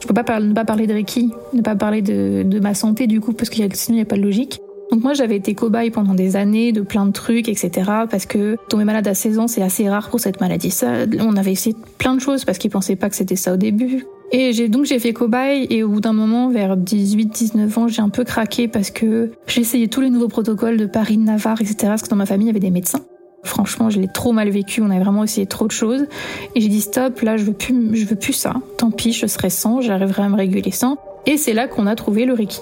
Je 0.00 0.06
peux 0.06 0.14
pas 0.14 0.38
ne 0.38 0.52
pas 0.52 0.64
parler 0.64 0.86
de 0.86 0.92
Reiki, 0.92 1.32
ne 1.54 1.62
pas 1.62 1.74
parler 1.74 2.02
de, 2.02 2.44
de 2.44 2.60
ma 2.60 2.74
santé 2.74 3.08
du 3.08 3.20
coup, 3.20 3.32
parce 3.32 3.50
a, 3.50 3.54
sinon 3.72 3.94
il 3.94 3.94
n'y 3.94 4.02
a 4.02 4.04
pas 4.04 4.16
de 4.16 4.22
logique. 4.22 4.60
Donc 4.90 5.02
moi 5.02 5.12
j'avais 5.12 5.36
été 5.36 5.54
cobaye 5.54 5.90
pendant 5.90 6.14
des 6.14 6.36
années 6.36 6.72
de 6.72 6.80
plein 6.80 7.06
de 7.06 7.12
trucs, 7.12 7.48
etc. 7.48 7.70
Parce 8.10 8.26
que 8.26 8.56
tomber 8.68 8.84
malade 8.84 9.06
à 9.06 9.14
16 9.14 9.38
ans 9.38 9.48
c'est 9.48 9.62
assez 9.62 9.88
rare 9.88 10.08
pour 10.08 10.20
cette 10.20 10.40
maladie. 10.40 10.70
Ça, 10.70 11.04
on 11.20 11.36
avait 11.36 11.52
essayé 11.52 11.76
plein 11.98 12.14
de 12.14 12.20
choses 12.20 12.44
parce 12.44 12.58
qu'ils 12.58 12.70
pensaient 12.70 12.96
pas 12.96 13.10
que 13.10 13.16
c'était 13.16 13.36
ça 13.36 13.54
au 13.54 13.56
début. 13.56 14.06
Et 14.30 14.52
j'ai 14.52 14.68
donc 14.68 14.84
j'ai 14.84 14.98
fait 14.98 15.12
cobaye 15.12 15.66
et 15.70 15.82
au 15.82 15.88
bout 15.88 16.00
d'un 16.00 16.12
moment 16.12 16.50
vers 16.50 16.76
18-19 16.76 17.78
ans 17.78 17.88
j'ai 17.88 18.02
un 18.02 18.10
peu 18.10 18.24
craqué 18.24 18.68
parce 18.68 18.90
que 18.90 19.30
j'ai 19.46 19.62
essayé 19.62 19.88
tous 19.88 20.00
les 20.00 20.10
nouveaux 20.10 20.28
protocoles 20.28 20.76
de 20.76 20.86
Paris, 20.86 21.16
de 21.16 21.24
Navarre, 21.24 21.60
etc. 21.60 21.76
Parce 21.82 22.02
que 22.02 22.08
dans 22.08 22.16
ma 22.16 22.26
famille 22.26 22.46
il 22.46 22.48
y 22.48 22.50
avait 22.50 22.60
des 22.60 22.70
médecins. 22.70 23.00
Franchement, 23.44 23.88
je 23.88 24.00
l'ai 24.00 24.08
trop 24.08 24.32
mal 24.32 24.50
vécu. 24.50 24.82
On 24.82 24.90
avait 24.90 25.02
vraiment 25.02 25.24
essayé 25.24 25.46
trop 25.46 25.66
de 25.66 25.72
choses. 25.72 26.06
Et 26.54 26.60
j'ai 26.60 26.68
dit 26.68 26.80
stop, 26.80 27.20
là, 27.20 27.36
je 27.36 27.44
veux 27.44 27.52
plus, 27.52 27.94
je 27.94 28.04
veux 28.04 28.16
plus 28.16 28.32
ça. 28.32 28.54
Tant 28.76 28.90
pis, 28.90 29.12
je 29.12 29.26
serai 29.26 29.48
sans, 29.48 29.80
j'arriverai 29.80 30.22
à 30.22 30.28
me 30.28 30.36
réguler 30.36 30.72
sans. 30.72 30.98
Et 31.24 31.36
c'est 31.36 31.52
là 31.52 31.68
qu'on 31.68 31.86
a 31.86 31.94
trouvé 31.94 32.24
le 32.24 32.34
Reiki. 32.34 32.60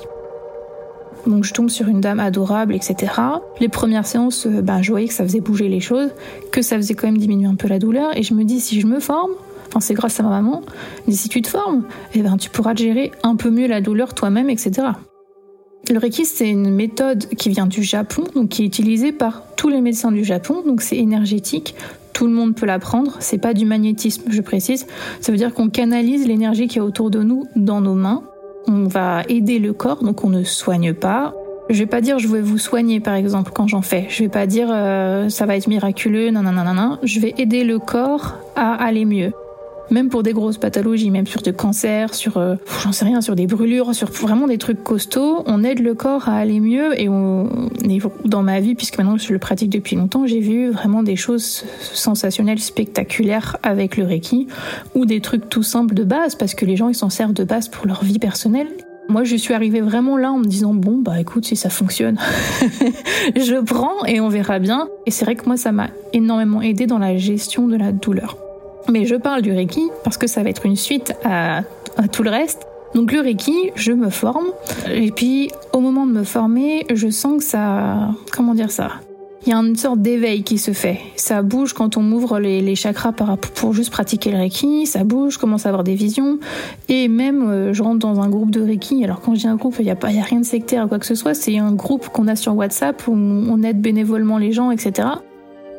Donc 1.26 1.44
je 1.44 1.52
tombe 1.52 1.68
sur 1.68 1.88
une 1.88 2.00
dame 2.00 2.20
adorable, 2.20 2.74
etc. 2.74 3.12
Les 3.60 3.68
premières 3.68 4.06
séances, 4.06 4.46
ben, 4.46 4.82
je 4.82 4.90
voyais 4.90 5.08
que 5.08 5.14
ça 5.14 5.24
faisait 5.24 5.40
bouger 5.40 5.68
les 5.68 5.80
choses, 5.80 6.10
que 6.52 6.62
ça 6.62 6.76
faisait 6.76 6.94
quand 6.94 7.06
même 7.06 7.18
diminuer 7.18 7.46
un 7.46 7.56
peu 7.56 7.68
la 7.68 7.78
douleur. 7.78 8.16
Et 8.16 8.22
je 8.22 8.34
me 8.34 8.44
dis, 8.44 8.60
si 8.60 8.80
je 8.80 8.86
me 8.86 9.00
forme, 9.00 9.32
enfin 9.68 9.80
c'est 9.80 9.94
grâce 9.94 10.20
à 10.20 10.22
ma 10.22 10.30
maman, 10.30 10.62
mais 11.06 11.14
si 11.14 11.28
tu 11.28 11.42
te 11.42 11.48
formes, 11.48 11.84
eh 12.14 12.22
ben, 12.22 12.36
tu 12.36 12.50
pourras 12.50 12.74
gérer 12.74 13.12
un 13.22 13.36
peu 13.36 13.50
mieux 13.50 13.66
la 13.66 13.80
douleur 13.80 14.14
toi-même, 14.14 14.50
etc. 14.50 14.88
Le 15.88 15.98
Reiki, 15.98 16.24
c'est 16.24 16.48
une 16.48 16.70
méthode 16.70 17.28
qui 17.36 17.48
vient 17.48 17.66
du 17.66 17.82
Japon, 17.84 18.24
donc 18.34 18.48
qui 18.48 18.62
est 18.62 18.66
utilisée 18.66 19.12
par 19.12 19.42
tous 19.56 19.68
les 19.68 19.80
médecins 19.80 20.10
du 20.10 20.24
Japon, 20.24 20.62
donc 20.66 20.82
c'est 20.82 20.96
énergétique. 20.96 21.76
tout 22.12 22.26
le 22.26 22.32
monde 22.32 22.56
peut 22.56 22.66
l'apprendre. 22.66 23.16
C'est 23.20 23.38
pas 23.38 23.52
du 23.52 23.66
magnétisme, 23.66 24.22
je 24.30 24.40
précise. 24.40 24.86
Ça 25.20 25.32
veut 25.32 25.38
dire 25.38 25.52
qu'on 25.52 25.68
canalise 25.68 26.26
l'énergie 26.26 26.66
qui 26.66 26.78
est 26.78 26.80
autour 26.80 27.10
de 27.10 27.22
nous 27.22 27.44
dans 27.56 27.82
nos 27.82 27.94
mains. 27.94 28.22
On 28.68 28.84
va 28.84 29.22
aider 29.28 29.58
le 29.58 29.72
corps, 29.72 30.02
donc 30.02 30.24
on 30.24 30.28
ne 30.28 30.44
soigne 30.44 30.92
pas. 30.92 31.34
Je 31.68 31.78
vais 31.78 31.86
pas 31.86 32.00
dire 32.00 32.18
je 32.18 32.28
vais 32.28 32.40
vous 32.40 32.58
soigner 32.58 33.00
par 33.00 33.14
exemple 33.14 33.50
quand 33.54 33.66
j'en 33.66 33.82
fais. 33.82 34.06
Je 34.08 34.22
vais 34.22 34.28
pas 34.28 34.46
dire 34.46 34.68
euh, 34.70 35.28
ça 35.28 35.46
va 35.46 35.56
être 35.56 35.66
miraculeux, 35.66 36.30
non 36.30 36.42
non 36.42 36.52
non 36.52 36.74
non. 36.74 36.98
Je 37.02 37.20
vais 37.20 37.34
aider 37.38 37.64
le 37.64 37.78
corps 37.78 38.34
à 38.54 38.74
aller 38.74 39.04
mieux 39.04 39.32
même 39.90 40.08
pour 40.08 40.22
des 40.22 40.32
grosses 40.32 40.58
pathologies, 40.58 41.10
même 41.10 41.26
sur 41.26 41.42
des 41.42 41.52
cancers, 41.52 42.14
sur, 42.14 42.36
euh, 42.36 42.56
j'en 42.82 42.92
sais 42.92 43.04
rien, 43.04 43.20
sur 43.20 43.36
des 43.36 43.46
brûlures, 43.46 43.94
sur 43.94 44.10
vraiment 44.10 44.46
des 44.46 44.58
trucs 44.58 44.82
costauds, 44.82 45.42
on 45.46 45.62
aide 45.64 45.80
le 45.80 45.94
corps 45.94 46.28
à 46.28 46.36
aller 46.36 46.60
mieux 46.60 47.00
et, 47.00 47.08
on, 47.08 47.70
dans 48.24 48.42
ma 48.42 48.60
vie, 48.60 48.74
puisque 48.74 48.98
maintenant 48.98 49.16
je 49.16 49.32
le 49.32 49.38
pratique 49.38 49.70
depuis 49.70 49.96
longtemps, 49.96 50.26
j'ai 50.26 50.40
vu 50.40 50.70
vraiment 50.70 51.02
des 51.02 51.16
choses 51.16 51.64
sensationnelles, 51.80 52.58
spectaculaires 52.58 53.56
avec 53.62 53.96
le 53.96 54.04
Reiki 54.04 54.46
ou 54.94 55.06
des 55.06 55.20
trucs 55.20 55.48
tout 55.48 55.62
simples 55.62 55.94
de 55.94 56.04
base 56.04 56.34
parce 56.34 56.54
que 56.54 56.64
les 56.64 56.76
gens 56.76 56.88
ils 56.88 56.94
s'en 56.94 57.10
servent 57.10 57.32
de 57.32 57.44
base 57.44 57.68
pour 57.68 57.86
leur 57.86 58.04
vie 58.04 58.18
personnelle 58.18 58.68
moi, 59.08 59.22
je 59.22 59.36
suis 59.36 59.54
arrivée 59.54 59.80
vraiment 59.80 60.16
là 60.16 60.32
en 60.32 60.38
me 60.38 60.44
disant 60.46 60.74
bon 60.74 60.98
bah 60.98 61.20
écoute 61.20 61.44
si 61.44 61.54
ça 61.54 61.70
fonctionne, 61.70 62.18
je 63.36 63.62
prends 63.62 64.04
et 64.04 64.20
on 64.20 64.28
verra 64.28 64.58
bien. 64.58 64.88
Et 65.06 65.10
c'est 65.12 65.24
vrai 65.24 65.36
que 65.36 65.46
moi 65.46 65.56
ça 65.56 65.70
m'a 65.70 65.90
énormément 66.12 66.60
aidé 66.60 66.86
dans 66.86 66.98
la 66.98 67.16
gestion 67.16 67.68
de 67.68 67.76
la 67.76 67.92
douleur. 67.92 68.36
Mais 68.88 69.04
je 69.04 69.16
parle 69.16 69.42
du 69.42 69.52
Reiki 69.52 69.88
parce 70.04 70.16
que 70.16 70.26
ça 70.26 70.42
va 70.42 70.50
être 70.50 70.66
une 70.66 70.76
suite 70.76 71.14
à, 71.24 71.62
tout 72.12 72.22
le 72.22 72.30
reste. 72.30 72.66
Donc 72.94 73.12
le 73.12 73.20
Reiki, 73.20 73.72
je 73.74 73.92
me 73.92 74.10
forme. 74.10 74.46
Et 74.92 75.10
puis 75.10 75.50
au 75.72 75.80
moment 75.80 76.06
de 76.06 76.12
me 76.12 76.24
former, 76.24 76.86
je 76.92 77.08
sens 77.10 77.38
que 77.38 77.44
ça... 77.44 78.10
Comment 78.32 78.54
dire 78.54 78.70
ça? 78.70 78.92
Il 79.44 79.50
y 79.50 79.52
a 79.52 79.58
une 79.58 79.76
sorte 79.76 80.00
d'éveil 80.00 80.42
qui 80.42 80.58
se 80.58 80.72
fait. 80.72 80.98
Ça 81.14 81.42
bouge 81.42 81.72
quand 81.72 81.96
on 81.96 82.10
ouvre 82.10 82.40
les, 82.40 82.74
chakras 82.74 83.12
pour 83.12 83.72
juste 83.72 83.90
pratiquer 83.90 84.32
le 84.32 84.38
Reiki, 84.38 84.86
ça 84.86 85.04
bouge, 85.04 85.34
je 85.34 85.38
commence 85.38 85.66
à 85.66 85.68
avoir 85.68 85.84
des 85.84 85.94
visions. 85.94 86.38
Et 86.88 87.06
même, 87.06 87.48
euh, 87.48 87.72
je 87.72 87.80
rentre 87.80 88.00
dans 88.00 88.20
un 88.20 88.28
groupe 88.28 88.50
de 88.50 88.60
Reiki. 88.60 89.04
Alors 89.04 89.20
quand 89.20 89.34
je 89.34 89.40
dis 89.40 89.46
un 89.46 89.54
groupe, 89.54 89.76
il 89.78 89.84
n'y 89.84 89.90
a, 89.90 89.96
pas, 89.96 90.08
a 90.08 90.22
rien 90.22 90.40
de 90.40 90.44
sectaire 90.44 90.86
ou 90.86 90.88
quoi 90.88 90.98
que 90.98 91.06
ce 91.06 91.14
soit. 91.14 91.34
C'est 91.34 91.58
un 91.58 91.72
groupe 91.72 92.08
qu'on 92.08 92.26
a 92.26 92.34
sur 92.34 92.56
WhatsApp 92.56 93.06
où 93.06 93.12
on 93.12 93.62
aide 93.62 93.80
bénévolement 93.80 94.38
les 94.38 94.50
gens, 94.50 94.72
etc. 94.72 95.08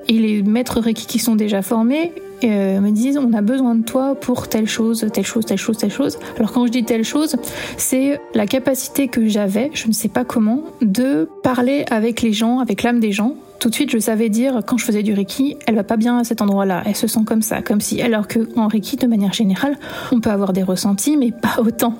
Et 0.07 0.13
les 0.13 0.41
maîtres 0.41 0.79
Reiki 0.79 1.05
qui 1.05 1.19
sont 1.19 1.35
déjà 1.35 1.61
formés 1.61 2.13
euh, 2.43 2.79
me 2.79 2.91
disent 2.91 3.17
on 3.17 3.33
a 3.33 3.41
besoin 3.41 3.75
de 3.75 3.83
toi 3.83 4.15
pour 4.15 4.47
telle 4.47 4.67
chose, 4.67 5.07
telle 5.11 5.25
chose, 5.25 5.45
telle 5.45 5.57
chose, 5.57 5.77
telle 5.77 5.91
chose. 5.91 6.19
Alors 6.37 6.51
quand 6.51 6.65
je 6.67 6.71
dis 6.71 6.83
telle 6.83 7.03
chose, 7.03 7.35
c'est 7.77 8.19
la 8.35 8.45
capacité 8.45 9.07
que 9.07 9.27
j'avais, 9.27 9.71
je 9.73 9.87
ne 9.87 9.93
sais 9.93 10.07
pas 10.07 10.23
comment, 10.23 10.61
de 10.81 11.27
parler 11.43 11.83
avec 11.89 12.21
les 12.21 12.33
gens, 12.33 12.59
avec 12.59 12.83
l'âme 12.83 12.99
des 12.99 13.11
gens. 13.11 13.35
Tout 13.59 13.69
de 13.69 13.73
suite, 13.73 13.89
je 13.89 13.97
savais 13.97 14.29
dire 14.29 14.61
quand 14.67 14.77
je 14.77 14.85
faisais 14.85 15.01
du 15.01 15.13
Reiki, 15.13 15.57
elle 15.65 15.73
va 15.73 15.83
pas 15.83 15.97
bien 15.97 16.19
à 16.19 16.23
cet 16.23 16.43
endroit-là, 16.43 16.83
elle 16.85 16.95
se 16.95 17.07
sent 17.07 17.21
comme 17.25 17.41
ça, 17.41 17.63
comme 17.63 17.81
si. 17.81 18.01
Alors 18.03 18.27
que 18.27 18.47
en 18.55 18.67
Reiki, 18.67 18.97
de 18.97 19.07
manière 19.07 19.33
générale, 19.33 19.75
on 20.11 20.19
peut 20.19 20.29
avoir 20.29 20.53
des 20.53 20.61
ressentis, 20.61 21.17
mais 21.17 21.31
pas 21.31 21.55
autant. 21.65 21.95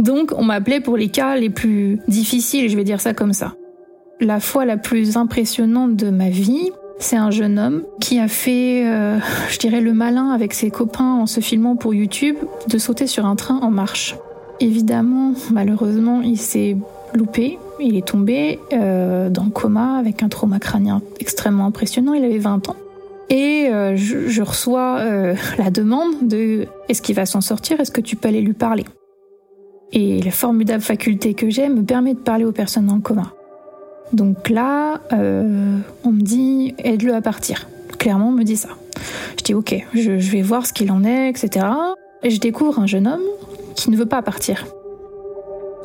Donc, 0.00 0.32
on 0.36 0.42
m'appelait 0.42 0.80
pour 0.80 0.96
les 0.96 1.08
cas 1.08 1.36
les 1.36 1.50
plus 1.50 2.00
difficiles, 2.08 2.68
je 2.68 2.76
vais 2.76 2.84
dire 2.84 3.00
ça 3.00 3.14
comme 3.14 3.32
ça. 3.32 3.54
La 4.20 4.40
fois 4.40 4.64
la 4.64 4.76
plus 4.76 5.16
impressionnante 5.16 5.94
de 5.94 6.10
ma 6.10 6.30
vie, 6.30 6.72
c'est 6.98 7.16
un 7.16 7.30
jeune 7.30 7.58
homme 7.58 7.84
qui 8.00 8.18
a 8.18 8.28
fait, 8.28 8.86
euh, 8.86 9.18
je 9.50 9.58
dirais, 9.58 9.80
le 9.80 9.92
malin 9.92 10.30
avec 10.30 10.54
ses 10.54 10.70
copains 10.70 11.14
en 11.14 11.26
se 11.26 11.40
filmant 11.40 11.76
pour 11.76 11.94
YouTube 11.94 12.36
de 12.68 12.78
sauter 12.78 13.06
sur 13.06 13.26
un 13.26 13.36
train 13.36 13.58
en 13.58 13.70
marche. 13.70 14.16
Évidemment, 14.60 15.34
malheureusement, 15.52 16.22
il 16.22 16.38
s'est 16.38 16.76
loupé. 17.14 17.58
Il 17.78 17.96
est 17.96 18.06
tombé 18.06 18.58
euh, 18.72 19.28
dans 19.28 19.44
le 19.44 19.50
coma 19.50 19.98
avec 19.98 20.22
un 20.22 20.28
trauma 20.28 20.58
crânien 20.58 21.02
extrêmement 21.20 21.66
impressionnant. 21.66 22.14
Il 22.14 22.24
avait 22.24 22.38
20 22.38 22.70
ans. 22.70 22.76
Et 23.28 23.68
euh, 23.70 23.96
je, 23.96 24.28
je, 24.28 24.42
reçois 24.42 25.02
la 25.58 25.70
demande 25.70 26.26
de 26.26 26.66
est-ce 26.88 27.02
qu'il 27.02 27.14
va 27.14 27.26
s'en 27.26 27.42
sortir? 27.42 27.80
Est-ce 27.80 27.90
que 27.90 28.00
tu 28.00 28.16
peux 28.16 28.28
aller 28.28 28.40
lui 28.40 28.54
parler? 28.54 28.84
Et 29.92 30.22
la 30.22 30.30
formidable 30.30 30.82
faculté 30.82 31.34
que 31.34 31.50
j'ai 31.50 31.68
me 31.68 31.82
permet 31.82 32.14
de 32.14 32.18
parler 32.18 32.44
aux 32.44 32.52
personnes 32.52 32.86
dans 32.86 32.96
le 32.96 33.00
coma. 33.00 33.35
Donc 34.12 34.48
là, 34.48 35.00
euh, 35.12 35.78
on 36.04 36.12
me 36.12 36.20
dit 36.20 36.74
aide-le 36.78 37.14
à 37.14 37.20
partir. 37.20 37.68
Clairement, 37.98 38.28
on 38.28 38.32
me 38.32 38.44
dit 38.44 38.56
ça. 38.56 38.68
Je 39.38 39.44
dis 39.44 39.54
ok, 39.54 39.74
je, 39.94 40.12
vais 40.12 40.42
voir 40.42 40.66
ce 40.66 40.72
qu'il 40.72 40.90
en 40.92 41.04
est, 41.04 41.28
etc. 41.28 41.66
Et 42.22 42.30
je 42.30 42.40
découvre 42.40 42.78
un 42.78 42.86
jeune 42.86 43.06
homme 43.06 43.22
qui 43.74 43.90
ne 43.90 43.96
veut 43.96 44.06
pas 44.06 44.22
partir. 44.22 44.66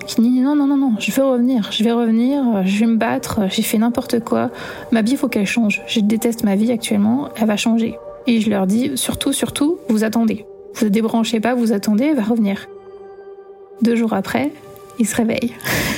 Qui 0.07 0.21
dit 0.21 0.41
non, 0.41 0.55
non, 0.55 0.67
non, 0.67 0.77
non, 0.77 0.93
je 0.99 1.11
veux 1.11 1.23
revenir, 1.23 1.71
je 1.71 1.83
vais 1.83 1.91
revenir, 1.91 2.65
je 2.65 2.79
vais 2.79 2.87
me 2.87 2.97
battre, 2.97 3.41
j'ai 3.49 3.61
fait 3.61 3.77
n'importe 3.77 4.19
quoi. 4.23 4.49
Ma 4.91 5.01
vie, 5.01 5.11
il 5.11 5.17
faut 5.17 5.27
qu'elle 5.27 5.45
change. 5.45 5.81
Je 5.87 5.99
déteste 5.99 6.43
ma 6.43 6.55
vie 6.55 6.71
actuellement, 6.71 7.29
elle 7.35 7.47
va 7.47 7.57
changer. 7.57 7.97
Et 8.27 8.41
je 8.41 8.49
leur 8.49 8.67
dis 8.67 8.91
surtout, 8.95 9.33
surtout, 9.33 9.77
vous 9.89 10.03
attendez. 10.03 10.45
Vous 10.75 10.85
ne 10.85 10.89
débranchez 10.89 11.39
pas, 11.39 11.53
vous 11.53 11.71
attendez, 11.73 12.05
elle 12.05 12.15
va 12.15 12.23
revenir. 12.23 12.67
Deux 13.81 13.95
jours 13.95 14.13
après, 14.13 14.51
il 14.99 15.07
se 15.07 15.15
réveille. 15.15 15.53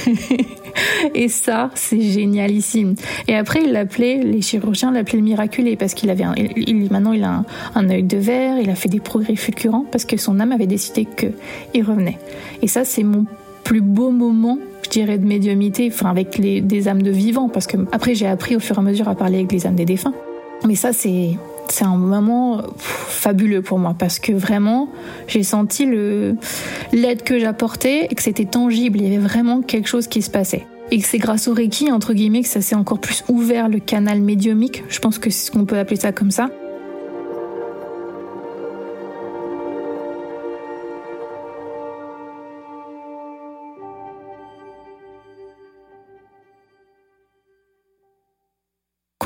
et 1.16 1.30
ça, 1.30 1.70
c'est 1.76 2.02
génialissime. 2.02 2.96
Et 3.28 3.36
après, 3.36 3.64
il 3.64 3.72
l'appelait, 3.72 4.22
les 4.24 4.42
chirurgiens 4.42 4.92
l'appelaient 4.92 5.20
le 5.20 5.26
miraculé 5.26 5.76
parce 5.76 5.94
qu'il 5.94 6.10
avait, 6.10 6.24
un, 6.24 6.34
il, 6.36 6.92
maintenant 6.92 7.14
il 7.14 7.24
a 7.24 7.44
un, 7.76 7.90
œil 7.90 8.04
de 8.04 8.18
verre, 8.18 8.58
il 8.60 8.70
a 8.70 8.76
fait 8.76 8.90
des 8.90 9.00
progrès 9.00 9.36
fulgurants 9.36 9.86
parce 9.92 10.06
que 10.06 10.18
son 10.18 10.40
âme 10.40 10.52
avait 10.52 10.68
décidé 10.68 11.06
qu'il 11.06 11.84
revenait. 11.84 12.20
Et 12.62 12.68
ça, 12.68 12.86
c'est 12.86 13.04
mon 13.04 13.26
plus 13.64 13.82
beau 13.82 14.12
moment 14.12 14.58
je 14.84 14.90
dirais 14.90 15.18
de 15.18 15.26
médiumité, 15.26 15.90
enfin 15.92 16.10
avec 16.10 16.38
les, 16.38 16.62
des 16.62 16.88
âmes 16.88 17.02
de 17.02 17.10
vivants, 17.10 17.50
parce 17.50 17.68
que 17.68 17.78
après 17.92 18.16
j'ai 18.16 18.28
appris 18.28 18.56
au 18.56 18.60
fur 18.60 18.76
et 18.76 18.80
à 18.80 18.82
mesure 18.82 19.08
à 19.08 19.16
parler 19.16 19.38
avec 19.38 19.52
les 19.52 19.66
âmes 19.66 19.76
des 19.76 19.86
défunts. 19.86 20.14
Mais 20.68 20.76
ça 20.76 20.94
c'est 20.94 21.38
c'est 21.70 21.86
un 21.86 21.96
moment 21.96 22.62
fabuleux 22.78 23.62
pour 23.62 23.80
moi 23.80 23.96
parce 23.98 24.20
que 24.20 24.32
vraiment 24.32 24.90
j'ai 25.28 25.44
senti 25.44 25.86
le 25.86 26.36
l'aide 26.92 27.24
que 27.24 27.40
j'apportais 27.40 28.08
et 28.10 28.16
que 28.16 28.22
c'était 28.22 28.46
tangible, 28.46 29.00
il 29.00 29.04
y 29.04 29.16
avait 29.16 29.26
vraiment 29.26 29.62
quelque 29.62 29.88
chose 29.88 30.08
qui 30.08 30.22
se 30.22 30.30
passait. 30.30 30.66
Et 30.92 31.00
que 31.00 31.08
c'est 31.08 31.18
grâce 31.18 31.48
au 31.48 31.54
Reiki, 31.54 31.92
entre 31.92 32.14
guillemets, 32.14 32.42
que 32.42 32.48
ça 32.48 32.62
s'est 32.62 32.76
encore 32.76 33.00
plus 33.00 33.24
ouvert 33.30 33.70
le 33.70 33.80
canal 33.80 34.22
médiumique. 34.22 34.84
Je 34.90 35.00
pense 35.00 35.18
que 35.18 35.30
c'est 35.30 35.48
ce 35.48 35.52
qu'on 35.52 35.66
peut 35.66 35.80
appeler 35.80 35.96
ça 35.96 36.12
comme 36.12 36.30
ça. 36.30 36.50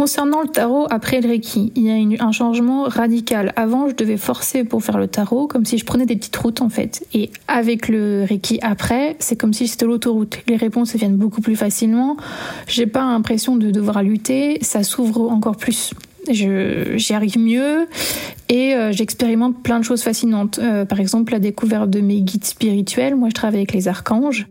Concernant 0.08 0.41
le 0.41 0.48
tarot 0.48 0.88
après 0.89 1.20
le 1.20 1.28
Reiki, 1.28 1.74
il 1.76 1.84
y 1.84 2.17
a 2.17 2.26
un 2.26 2.32
changement 2.32 2.84
radical. 2.84 3.52
Avant, 3.58 3.89
je 3.89 3.93
devais 3.93 4.15
forcer 4.15 4.63
pour 4.63 4.82
faire 4.82 4.98
le 4.98 5.10
tarot, 5.10 5.48
comme 5.48 5.65
si 5.65 5.78
je 5.78 5.84
prenais 5.84 6.06
des 6.06 6.15
petites 6.15 6.38
routes 6.38 6.62
en 6.62 6.70
fait. 6.70 7.06
Et 7.13 7.30
avec 7.50 7.89
le 7.89 8.24
Reiki 8.24 8.58
après, 8.62 9.17
c'est 9.20 9.36
comme 9.36 9.52
si 9.52 9.67
c'était 9.67 9.86
l'autoroute. 9.86 10.38
Les 10.48 10.56
réponses 10.56 10.96
viennent 10.96 11.17
beaucoup 11.17 11.41
plus 11.41 11.58
facilement. 11.58 12.15
J'ai 12.67 12.88
pas 12.88 13.02
l'impression 13.02 13.58
de 13.58 13.70
devoir 13.70 14.02
lutter. 14.02 14.60
Ça 14.62 14.82
s'ouvre 14.84 15.30
encore 15.30 15.58
plus. 15.58 15.93
J'y 16.30 17.13
arrive 17.13 17.38
mieux 17.38 17.89
et 18.48 18.76
euh, 18.76 18.93
j'expérimente 18.93 19.62
plein 19.62 19.80
de 19.80 19.84
choses 19.84 20.04
fascinantes. 20.04 20.58
Euh, 20.63 20.86
par 20.86 21.02
exemple, 21.02 21.34
la 21.34 21.39
découverte 21.39 21.89
de 21.89 22.00
mes 22.00 22.22
guides 22.22 22.46
spirituels. 22.46 23.17
Moi, 23.17 23.28
je 23.28 23.34
travaille 23.34 23.60
avec 23.60 23.74
les 23.74 23.89
archanges. 23.89 24.48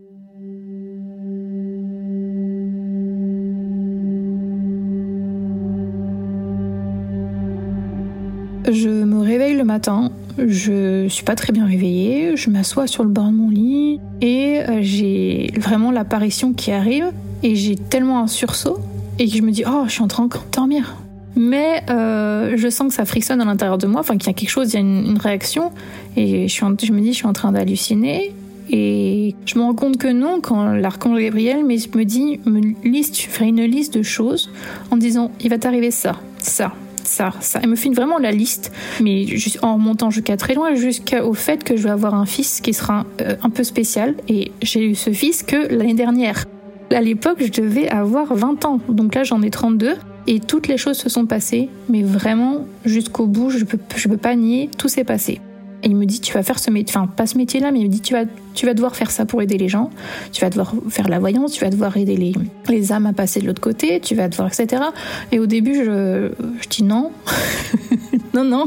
Je 8.70 8.88
me 8.88 9.20
réveille 9.20 9.56
le 9.56 9.62
matin, 9.62 10.10
je 10.38 11.06
suis 11.08 11.24
pas 11.24 11.36
très 11.36 11.52
bien 11.52 11.66
réveillée, 11.66 12.36
je 12.36 12.50
m'assois 12.50 12.88
sur 12.88 13.04
le 13.04 13.08
bord 13.08 13.26
de 13.26 13.32
mon 13.32 13.48
lit 13.48 14.00
et 14.20 14.60
euh, 14.68 14.78
j'ai 14.80 15.52
vraiment 15.56 15.92
l'apparition 15.92 16.52
qui 16.52 16.72
arrive 16.72 17.12
et 17.44 17.54
j'ai 17.54 17.76
tellement 17.76 18.20
un 18.20 18.26
sursaut 18.26 18.78
et 19.20 19.28
que 19.28 19.36
je 19.36 19.42
me 19.42 19.52
dis 19.52 19.62
oh 19.66 19.84
je 19.86 19.92
suis 19.92 20.02
en 20.02 20.08
train 20.08 20.26
de 20.26 20.34
dormir. 20.52 20.96
Mais 21.36 21.82
euh, 21.90 22.54
je 22.56 22.68
sens 22.68 22.88
que 22.88 22.94
ça 22.94 23.04
frissonne 23.04 23.40
à 23.40 23.44
l'intérieur 23.44 23.78
de 23.78 23.86
moi, 23.86 24.00
enfin 24.00 24.16
qu'il 24.16 24.26
y 24.26 24.30
a 24.30 24.34
quelque 24.34 24.50
chose, 24.50 24.72
il 24.72 24.74
y 24.74 24.76
a 24.78 24.80
une, 24.80 25.18
réaction 25.18 25.70
et 26.16 26.48
je, 26.48 26.64
me 26.64 27.00
dis 27.00 27.12
je 27.12 27.18
suis 27.18 27.26
en 27.26 27.34
train 27.34 27.52
d'halluciner 27.52 28.32
et 28.70 29.36
je 29.44 29.58
me 29.58 29.62
rends 29.62 29.74
compte 29.74 29.96
que 29.96 30.08
non, 30.08 30.40
quand 30.42 30.72
l'archange 30.72 31.20
Gabriel 31.20 31.64
me 31.64 32.04
dit, 32.04 32.40
me 32.46 32.60
liste, 32.88 33.20
je 33.20 33.28
ferai 33.28 33.46
une 33.46 33.62
liste 33.62 33.94
de 33.94 34.02
choses 34.02 34.50
en 34.90 34.96
disant 34.96 35.30
il 35.40 35.50
va 35.50 35.58
t'arriver 35.58 35.92
ça, 35.92 36.16
ça, 36.38 36.72
ça, 37.06 37.32
ça. 37.40 37.60
Elle 37.62 37.70
me 37.70 37.76
fait 37.76 37.90
vraiment 37.90 38.18
la 38.18 38.32
liste, 38.32 38.72
mais 39.00 39.26
en 39.62 39.74
remontant 39.74 40.10
jusqu'à 40.10 40.36
très 40.36 40.54
loin, 40.54 40.74
jusqu'au 40.74 41.34
fait 41.34 41.64
que 41.64 41.76
je 41.76 41.82
vais 41.84 41.90
avoir 41.90 42.14
un 42.14 42.26
fils 42.26 42.60
qui 42.60 42.72
sera 42.72 43.04
euh, 43.20 43.36
un 43.42 43.50
peu 43.50 43.64
spécial. 43.64 44.14
Et 44.28 44.52
j'ai 44.62 44.84
eu 44.84 44.94
ce 44.94 45.10
fils 45.10 45.42
que 45.42 45.72
l'année 45.72 45.94
dernière. 45.94 46.44
À 46.92 47.00
l'époque, 47.00 47.38
je 47.40 47.50
devais 47.50 47.88
avoir 47.88 48.34
20 48.34 48.64
ans, 48.64 48.80
donc 48.88 49.14
là 49.14 49.24
j'en 49.24 49.42
ai 49.42 49.50
32. 49.50 49.96
Et 50.28 50.40
toutes 50.40 50.66
les 50.66 50.76
choses 50.76 50.96
se 50.96 51.08
sont 51.08 51.26
passées, 51.26 51.68
mais 51.88 52.02
vraiment 52.02 52.66
jusqu'au 52.84 53.26
bout, 53.26 53.50
je 53.50 53.64
peux, 53.64 53.78
je 53.94 54.08
peux 54.08 54.16
pas 54.16 54.34
nier, 54.34 54.70
tout 54.76 54.88
s'est 54.88 55.04
passé. 55.04 55.40
Il 55.86 55.96
me 55.96 56.04
dit, 56.04 56.20
tu 56.20 56.32
vas 56.32 56.42
faire 56.42 56.58
ce 56.58 56.70
métier, 56.70 56.96
enfin 56.96 57.06
pas 57.06 57.26
ce 57.26 57.38
métier-là, 57.38 57.70
mais 57.70 57.80
il 57.80 57.84
me 57.84 57.90
dit, 57.90 58.00
tu 58.00 58.12
vas, 58.12 58.24
tu 58.54 58.66
vas 58.66 58.74
devoir 58.74 58.96
faire 58.96 59.10
ça 59.10 59.24
pour 59.24 59.40
aider 59.40 59.56
les 59.56 59.68
gens, 59.68 59.90
tu 60.32 60.40
vas 60.40 60.50
devoir 60.50 60.74
faire 60.88 61.08
la 61.08 61.18
voyance, 61.18 61.52
tu 61.52 61.64
vas 61.64 61.70
devoir 61.70 61.96
aider 61.96 62.16
les, 62.16 62.32
les 62.68 62.92
âmes 62.92 63.06
à 63.06 63.12
passer 63.12 63.40
de 63.40 63.46
l'autre 63.46 63.60
côté, 63.60 64.00
tu 64.00 64.14
vas 64.14 64.28
devoir, 64.28 64.48
etc. 64.48 64.82
Et 65.30 65.38
au 65.38 65.46
début, 65.46 65.84
je, 65.84 66.32
je 66.60 66.68
dis 66.68 66.82
non, 66.82 67.12
non, 68.34 68.44
non, 68.44 68.64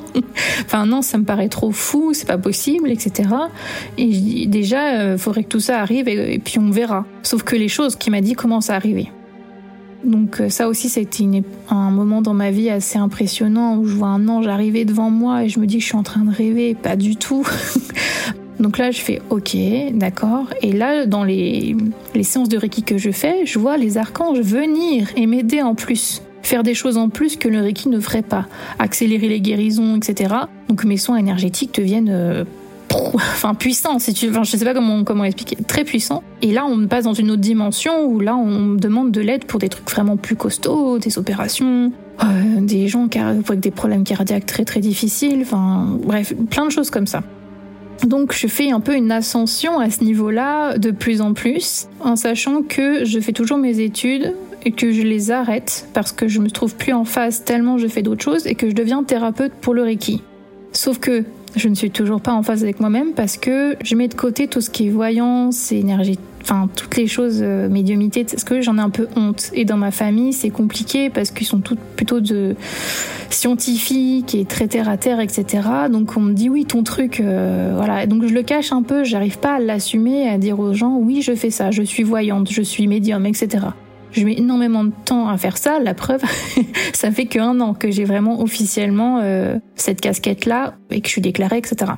enfin 0.66 0.86
non, 0.86 1.02
ça 1.02 1.18
me 1.18 1.26
paraît 1.26 1.50
trop 1.50 1.72
fou, 1.72 2.14
c'est 2.14 2.28
pas 2.28 2.38
possible, 2.38 2.90
etc. 2.90 3.30
Et 3.98 4.14
je 4.14 4.20
dis, 4.20 4.48
déjà, 4.48 4.94
il 4.94 5.00
euh, 5.00 5.18
faudrait 5.18 5.44
que 5.44 5.50
tout 5.50 5.60
ça 5.60 5.82
arrive 5.82 6.08
et, 6.08 6.36
et 6.36 6.40
puis 6.40 6.58
on 6.58 6.72
verra. 6.72 7.06
Sauf 7.24 7.44
que 7.44 7.56
les 7.56 7.68
choses 7.68 7.96
qu'il 7.96 8.12
m'a 8.12 8.22
dit 8.22 8.34
commencent 8.34 8.70
à 8.70 8.76
arriver. 8.76 9.12
Donc 10.04 10.40
euh, 10.40 10.50
ça 10.50 10.68
aussi, 10.68 10.90
c'était 10.90 11.26
un 11.70 11.92
moment 11.92 12.22
dans 12.22 12.34
ma 12.34 12.52
vie 12.52 12.70
assez 12.70 12.98
impressionnant 12.98 13.78
où 13.78 13.86
je 13.86 13.96
vois 13.96 14.08
un 14.08 14.28
ange 14.28 14.48
arriver 14.48 14.86
devant 14.86 15.10
moi 15.10 15.44
et 15.44 15.50
je 15.50 15.60
me 15.60 15.66
dis 15.66 15.78
que 15.78 15.82
je 15.82 15.88
suis 15.88 15.98
en 15.98 16.04
train 16.04 16.24
de 16.24 16.34
rêver, 16.34 16.76
pas 16.76 16.96
du 16.96 17.16
tout. 17.16 17.46
Donc 18.60 18.78
là, 18.78 18.92
je 18.92 19.00
fais 19.00 19.22
OK, 19.30 19.56
d'accord. 19.94 20.48
Et 20.62 20.74
là, 20.74 21.06
dans 21.06 21.24
les, 21.24 21.76
les 22.14 22.24
séances 22.24 22.50
de 22.50 22.58
Reiki 22.58 22.84
que 22.84 22.98
je 22.98 23.12
fais, 23.12 23.46
je 23.46 23.58
vois 23.58 23.78
les 23.78 23.98
archanges 23.98 24.40
venir 24.40 25.08
et 25.16 25.28
m'aider 25.28 25.62
en 25.62 25.76
plus 25.76 26.22
faire 26.42 26.64
des 26.64 26.74
choses 26.74 26.98
en 26.98 27.10
plus 27.10 27.36
que 27.36 27.48
le 27.48 27.62
Reiki 27.62 27.90
ne 27.90 28.00
ferait 28.00 28.24
pas, 28.24 28.48
accélérer 28.80 29.28
les 29.28 29.40
guérisons, 29.40 29.96
etc. 29.98 30.34
Donc 30.68 30.84
mes 30.84 30.98
soins 30.98 31.18
énergétiques 31.18 31.76
deviennent 31.76 32.46
enfin 32.94 33.54
puissant, 33.54 34.00
si 34.00 34.14
tu, 34.14 34.30
enfin, 34.30 34.44
je 34.44 34.58
sais 34.58 34.66
pas 34.66 34.74
comment 34.74 35.04
comment 35.04 35.24
expliquer, 35.24 35.58
très 35.68 35.84
puissant. 35.84 36.24
Et 36.42 36.52
là, 36.52 36.66
on 36.66 36.88
passe 36.88 37.04
dans 37.04 37.14
une 37.14 37.32
autre 37.32 37.42
dimension 37.42 38.06
où 38.06 38.20
là, 38.20 38.36
on 38.36 38.76
demande 38.76 39.12
de 39.12 39.22
l'aide 39.22 39.46
pour 39.46 39.60
des 39.60 39.70
trucs 39.70 39.90
vraiment 39.90 40.18
plus 40.18 40.36
costauds, 40.36 41.00
des 41.00 41.18
opérations, 41.18 41.92
euh, 42.24 42.26
des 42.60 42.88
gens 42.88 43.08
avec 43.16 43.60
des 43.60 43.72
problèmes 43.72 44.04
cardiaques 44.04 44.46
très 44.46 44.66
très 44.66 44.80
difficiles, 44.80 45.40
enfin 45.42 45.98
bref, 46.04 46.34
plein 46.50 46.66
de 46.66 46.72
choses 46.72 46.90
comme 46.90 47.08
ça. 47.08 47.24
Donc 48.04 48.34
je 48.34 48.48
fais 48.48 48.72
un 48.72 48.80
peu 48.80 48.96
une 48.96 49.12
ascension 49.12 49.80
à 49.80 49.90
ce 49.90 50.04
niveau-là 50.04 50.78
de 50.78 50.92
plus 50.92 51.22
en 51.22 51.34
plus, 51.34 51.88
en 52.00 52.16
sachant 52.16 52.62
que 52.62 53.04
je 53.04 53.20
fais 53.20 53.34
toujours 53.34 53.58
mes 53.58 53.80
études 53.80 54.36
et 54.64 54.72
que 54.72 54.92
je 54.92 55.02
les 55.02 55.32
arrête 55.32 55.88
parce 55.94 56.12
que 56.12 56.28
je 56.28 56.40
me 56.40 56.50
trouve 56.50 56.76
plus 56.76 56.94
en 56.94 57.06
phase 57.06 57.44
tellement 57.44 57.78
je 57.78 57.88
fais 57.88 58.02
d'autres 58.02 58.24
choses 58.24 58.48
et 58.48 58.56
que 58.56 58.70
je 58.70 58.76
deviens 58.76 59.04
thérapeute 59.04 59.54
pour 59.62 59.74
le 59.74 59.84
Reiki. 59.84 60.22
Sauf 60.72 61.00
que 61.00 61.24
je 61.56 61.68
ne 61.68 61.76
suis 61.76 61.92
toujours 61.92 62.22
pas 62.22 62.34
en 62.34 62.44
phase 62.44 62.64
avec 62.64 62.80
moi-même 62.80 63.14
parce 63.14 63.38
que 63.38 63.76
je 63.84 63.96
mets 63.96 64.08
de 64.08 64.14
côté 64.14 64.48
tout 64.48 64.62
ce 64.62 64.70
qui 64.70 64.88
est 64.88 64.90
voyance, 64.90 65.72
énergie, 65.72 66.20
enfin 66.42 66.70
toutes 66.76 66.96
les 66.96 67.08
choses 67.08 67.40
euh, 67.42 67.70
médiumité, 67.70 68.24
parce 68.24 68.44
que 68.44 68.62
j'en 68.62 68.78
ai 68.78 68.82
un 68.82 68.90
peu 68.90 69.08
honte. 69.16 69.52
Et 69.54 69.66
dans 69.66 69.78
ma 69.78 69.92
famille, 69.92 70.34
c'est 70.34 70.50
compliqué 70.50 71.10
parce 71.10 71.32
qu'ils 71.32 71.48
sont 71.48 71.60
toutes 71.60 71.80
plutôt 71.80 72.20
de 72.20 72.56
scientifiques 73.30 74.36
et 74.36 74.46
très 74.46 74.68
terre 74.68 74.90
à 74.90 74.98
terre, 74.98 75.20
etc. 75.20 75.64
Donc 75.92 76.18
on 76.18 76.22
me 76.22 76.34
dit 76.34 76.50
oui, 76.50 76.66
ton 76.66 76.84
truc, 76.84 77.20
euh, 77.20 77.74
voilà. 77.76 78.06
Donc 78.06 78.26
je 78.26 78.34
le 78.34 78.44
cache 78.44 78.72
un 78.72 78.84
peu, 78.84 79.04
j'arrive 79.04 79.40
pas 79.40 79.56
à 79.56 79.60
l'assumer, 79.60 80.30
à 80.30 80.38
dire 80.38 80.60
aux 80.60 80.74
gens 80.74 80.98
oui, 80.98 81.22
je 81.22 81.36
fais 81.36 81.52
ça, 81.52 81.72
je 81.72 81.84
suis 81.84 82.04
voyante, 82.04 82.52
je 82.52 82.62
suis 82.62 82.88
médium, 82.88 83.26
etc. 83.26 83.68
Je 84.12 84.26
mets 84.26 84.38
énormément 84.38 84.84
de 84.84 84.92
temps 85.06 85.28
à 85.28 85.38
faire 85.38 85.58
ça. 85.58 85.80
La 85.80 85.94
preuve, 85.94 86.22
ça 86.94 87.12
fait 87.12 87.26
qu'un 87.26 87.60
an 87.62 87.74
que 87.74 87.92
j'ai 87.92 88.06
vraiment 88.06 88.42
officiellement 88.42 89.20
euh, 89.22 89.58
cette 89.76 90.02
casquette-là 90.02 90.76
et 90.90 91.02
que 91.02 91.08
je 91.08 91.14
suis 91.14 91.22
déclarée, 91.22 91.58
etc. 91.58 91.94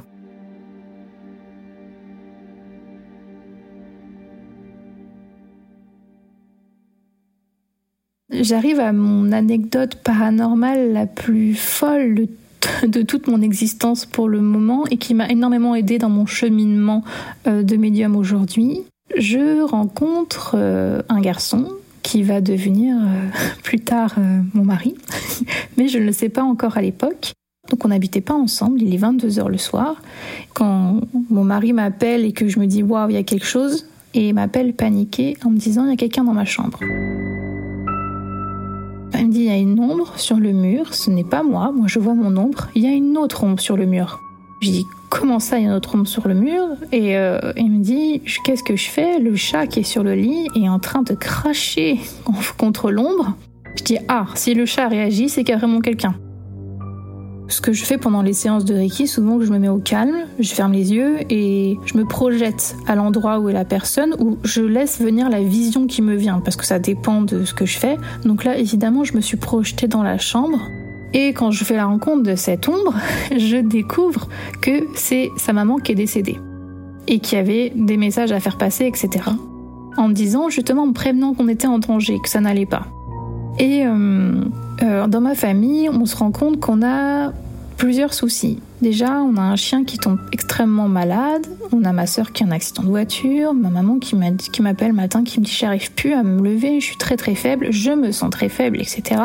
J'arrive 8.32 8.80
à 8.80 8.93
mon 8.93 9.32
anecdote 9.32 9.95
paranormale 9.95 10.93
la 10.93 11.06
plus 11.06 11.54
folle 11.54 12.28
de 12.84 13.02
toute 13.02 13.28
mon 13.28 13.41
existence 13.41 14.06
pour 14.06 14.30
le 14.30 14.41
moment 14.41 14.86
et 14.89 14.97
qui 14.97 15.13
m'a 15.13 15.28
énormément 15.28 15.76
aidé 15.76 15.97
dans 15.97 16.10
mon 16.10 16.26
cheminement 16.26 17.04
euh, 17.47 17.63
de 17.63 17.76
médium 17.76 18.15
aujourd'hui. 18.15 18.84
Je 19.17 19.62
rencontre 19.63 20.56
euh, 20.56 21.02
un 21.10 21.19
garçon 21.19 21.67
qui 22.02 22.24
va 22.24 22.42
devenir 22.42 22.96
euh, 22.98 23.28
plus 23.64 23.80
tard 23.80 24.16
euh, 24.18 24.42
mon 24.54 24.64
mari, 24.64 24.96
mais 25.78 25.88
je 25.88 25.98
ne 25.98 26.06
le 26.06 26.12
sais 26.12 26.30
pas 26.30 26.44
encore 26.44 26.78
à 26.78 26.82
l'époque. 26.82 27.34
Donc 27.70 27.86
on 27.86 27.90
n'habitait 27.90 28.22
pas 28.22 28.34
ensemble, 28.34 28.82
il 28.82 28.94
est 28.94 28.98
22h 28.98 29.48
le 29.48 29.58
soir. 29.58 30.02
Quand 30.54 31.02
mon 31.30 31.44
mari 31.44 31.74
m'appelle 31.74 32.26
et 32.26 32.34
que 32.34 32.48
je 32.48 32.60
me 32.60 32.66
dis 32.66 32.84
waouh, 32.84 33.10
il 33.10 33.14
y 33.14 33.18
a 33.18 33.24
quelque 33.24 33.46
chose, 33.46 33.86
et 34.14 34.34
m'appelle 34.34 34.74
paniqué 34.74 35.38
en 35.46 35.52
me 35.52 35.58
disant 35.58 35.86
il 35.86 35.92
y 35.92 35.94
a 35.94 35.96
quelqu'un 35.96 36.24
dans 36.24 36.34
ma 36.34 36.46
chambre. 36.46 36.80
Il 39.14 39.28
me 39.28 39.32
dit 39.32 39.42
il 39.42 39.46
y 39.46 39.50
a 39.50 39.58
une 39.58 39.80
ombre 39.80 40.18
sur 40.18 40.38
le 40.38 40.52
mur, 40.52 40.94
ce 40.94 41.12
n'est 41.12 41.24
pas 41.24 41.44
moi, 41.44 41.72
moi 41.72 41.86
je 41.88 42.00
vois 42.00 42.16
mon 42.16 42.36
ombre, 42.36 42.70
il 42.76 42.84
y 42.84 42.88
a 42.88 42.92
une 42.92 43.18
autre 43.18 43.44
ombre 43.44 43.60
sur 43.60 43.78
le 43.78 43.86
mur. 43.86 44.20
Je 44.62 44.72
dis 44.72 44.86
comment 45.12 45.39
ça, 45.39 45.60
il 45.60 45.65
y 45.65 45.67
a 45.67 45.69
notre 45.69 45.93
ombre 45.93 46.08
sur 46.08 46.28
le 46.28 46.34
mur 46.34 46.69
Et 46.91 47.17
euh, 47.17 47.52
il 47.58 47.69
me 47.69 47.84
dit 47.84 48.24
qu'est-ce 48.43 48.63
que 48.63 48.76
je 48.76 48.89
fais 48.89 49.19
Le 49.19 49.36
chat 49.36 49.67
qui 49.67 49.82
est 49.82 49.84
sur 49.84 50.04
le 50.04 50.15
lit 50.15 50.47
est 50.56 50.69
en 50.69 50.80
train 50.80 51.04
de 51.04 51.13
cracher 51.13 52.00
contre 52.58 52.89
l'ombre. 52.89 53.36
Je 53.76 53.84
dis 53.84 53.97
ah, 54.08 54.26
si 54.34 54.56
le 54.56 54.65
chat 54.65 54.88
réagit, 54.88 55.30
c'est 55.30 55.43
carrément 55.43 55.82
quelqu'un. 55.82 56.15
Ce 57.50 57.60
que 57.60 57.74
je 57.74 57.84
fais 57.84 57.97
pendant 57.97 58.21
les 58.21 58.32
séances 58.32 58.63
de 58.63 58.74
Reiki, 58.74 59.08
souvent 59.08 59.41
je 59.41 59.52
me 59.52 59.60
mets 59.60 59.67
au 59.67 59.80
calme, 59.80 60.15
je 60.39 60.54
ferme 60.54 60.71
les 60.71 60.93
yeux 60.93 61.17
et 61.30 61.78
je 61.86 61.97
me 61.97 62.06
projette 62.06 62.78
à 62.88 62.95
l'endroit 62.95 63.39
où 63.39 63.50
est 63.50 63.54
la 63.54 63.65
personne, 63.65 64.15
où 64.19 64.38
je 64.45 64.62
laisse 64.62 65.02
venir 65.02 65.30
la 65.30 65.43
vision 65.43 65.86
qui 65.86 66.02
me 66.02 66.15
vient, 66.15 66.39
parce 66.39 66.56
que 66.56 66.65
ça 66.65 66.80
dépend 66.80 67.21
de 67.21 67.43
ce 67.43 67.54
que 67.54 67.65
je 67.65 67.78
fais. 67.78 67.97
Donc 68.24 68.45
là, 68.45 68.58
évidemment, 68.58 69.04
je 69.04 69.15
me 69.15 69.21
suis 69.21 69.36
projetée 69.36 69.89
dans 69.89 70.02
la 70.02 70.17
chambre 70.17 70.60
et 71.13 71.34
quand 71.34 71.52
je 71.52 71.63
fais 71.63 71.76
la 71.76 71.86
rencontre 71.86 72.24
de 72.24 72.36
cette 72.36 72.67
ombre, 72.69 72.93
je 73.36 73.58
découvre 73.58 74.28
que 74.62 74.88
c'est 74.95 75.30
sa 75.38 75.54
maman 75.54 75.78
qui 75.78 75.91
est 75.91 75.95
décédée 75.95 76.38
et 77.08 77.19
qui 77.19 77.36
avait 77.36 77.71
des 77.76 77.97
messages 77.97 78.32
à 78.32 78.39
faire 78.39 78.58
passer, 78.58 78.86
etc. 78.86 79.26
En 79.97 80.08
me 80.08 80.13
disant 80.13 80.50
justement, 80.50 80.84
en 80.84 80.88
me 80.88 80.93
prévenant 80.93 81.34
qu'on 81.34 81.47
était 81.47 81.67
en 81.67 81.80
danger, 81.80 82.19
que 82.24 82.30
ça 82.30 82.39
n'allait 82.39 82.65
pas. 82.65 82.88
Et 83.60 83.86
euh, 83.86 84.45
euh, 84.82 85.08
dans 85.08 85.21
ma 85.21 85.36
famille, 85.36 85.89
on 85.89 86.06
se 86.06 86.15
rend 86.15 86.32
compte 86.32 86.60
qu'on 86.60 86.82
a 86.86 87.34
plusieurs 87.78 88.13
soucis. 88.13 88.60
Déjà, 88.82 89.21
on 89.21 89.36
a 89.38 89.41
un 89.41 89.56
chien 89.56 89.84
qui 89.84 89.97
tombe 89.97 90.19
extrêmement 90.32 90.88
malade, 90.88 91.45
on 91.71 91.84
a 91.84 91.91
ma 91.91 92.08
soeur 92.08 92.32
qui 92.32 92.43
a 92.43 92.47
un 92.47 92.52
accident 92.52 92.84
de 92.84 92.88
voiture, 92.88 93.54
ma 93.54 93.69
maman 93.69 94.00
qui 94.00 94.15
m'appelle 94.62 94.89
le 94.89 94.93
matin, 94.93 95.24
qui 95.24 95.39
me 95.39 95.45
dit 95.45 95.52
j'arrive 95.52 95.91
plus 95.91 96.13
à 96.13 96.24
me 96.24 96.41
lever, 96.41 96.80
je 96.80 96.86
suis 96.86 96.97
très 96.97 97.17
très 97.17 97.36
faible, 97.36 97.67
je 97.71 97.91
me 97.91 98.12
sens 98.12 98.30
très 98.30 98.50
faible, 98.50 98.80
etc. 98.80 99.19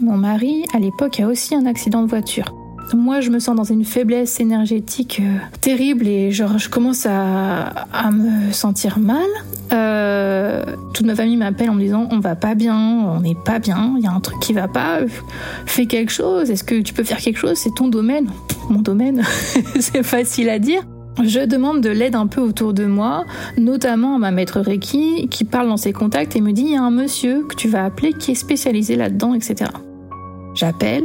Mon 0.00 0.16
mari, 0.16 0.64
à 0.72 0.78
l'époque, 0.78 1.20
a 1.20 1.26
aussi 1.26 1.54
un 1.54 1.66
accident 1.66 2.02
de 2.02 2.08
voiture. 2.08 2.54
Moi, 2.94 3.20
je 3.20 3.30
me 3.30 3.38
sens 3.38 3.54
dans 3.54 3.64
une 3.64 3.84
faiblesse 3.84 4.40
énergétique 4.40 5.20
euh, 5.22 5.36
terrible 5.60 6.08
et 6.08 6.32
genre, 6.32 6.58
je 6.58 6.70
commence 6.70 7.06
à, 7.06 8.10
me 8.10 8.50
sentir 8.50 8.98
mal. 8.98 9.28
Euh, 9.72 10.64
toute 10.94 11.06
ma 11.06 11.14
famille 11.14 11.36
m'appelle 11.36 11.70
en 11.70 11.74
me 11.74 11.80
disant 11.80 12.08
on 12.10 12.18
va 12.18 12.34
pas 12.34 12.54
bien, 12.54 12.76
on 12.76 13.20
n'est 13.20 13.36
pas 13.36 13.58
bien, 13.58 13.94
il 13.98 14.02
y 14.02 14.06
a 14.06 14.10
un 14.10 14.18
truc 14.20 14.40
qui 14.40 14.52
va 14.52 14.66
pas, 14.66 15.00
fais 15.66 15.86
quelque 15.86 16.10
chose, 16.10 16.50
est-ce 16.50 16.64
que 16.64 16.80
tu 16.80 16.92
peux 16.92 17.04
faire 17.04 17.18
quelque 17.18 17.38
chose 17.38 17.56
C'est 17.56 17.74
ton 17.74 17.86
domaine. 17.86 18.28
Mon 18.70 18.80
domaine, 18.80 19.22
c'est 19.78 20.02
facile 20.02 20.48
à 20.48 20.58
dire. 20.58 20.82
Je 21.22 21.40
demande 21.40 21.82
de 21.82 21.90
l'aide 21.90 22.14
un 22.14 22.26
peu 22.26 22.40
autour 22.40 22.72
de 22.72 22.86
moi, 22.86 23.24
notamment 23.58 24.16
à 24.16 24.18
ma 24.18 24.30
maître 24.30 24.60
Reiki 24.60 25.28
qui 25.28 25.44
parle 25.44 25.68
dans 25.68 25.76
ses 25.76 25.92
contacts 25.92 26.34
et 26.34 26.40
me 26.40 26.52
dit 26.52 26.62
il 26.62 26.72
y 26.72 26.76
a 26.76 26.82
un 26.82 26.90
monsieur 26.90 27.44
que 27.46 27.54
tu 27.54 27.68
vas 27.68 27.84
appeler 27.84 28.14
qui 28.14 28.30
est 28.30 28.36
spécialisé 28.36 28.96
là-dedans, 28.96 29.34
etc. 29.34 29.70
J'appelle 30.54 31.04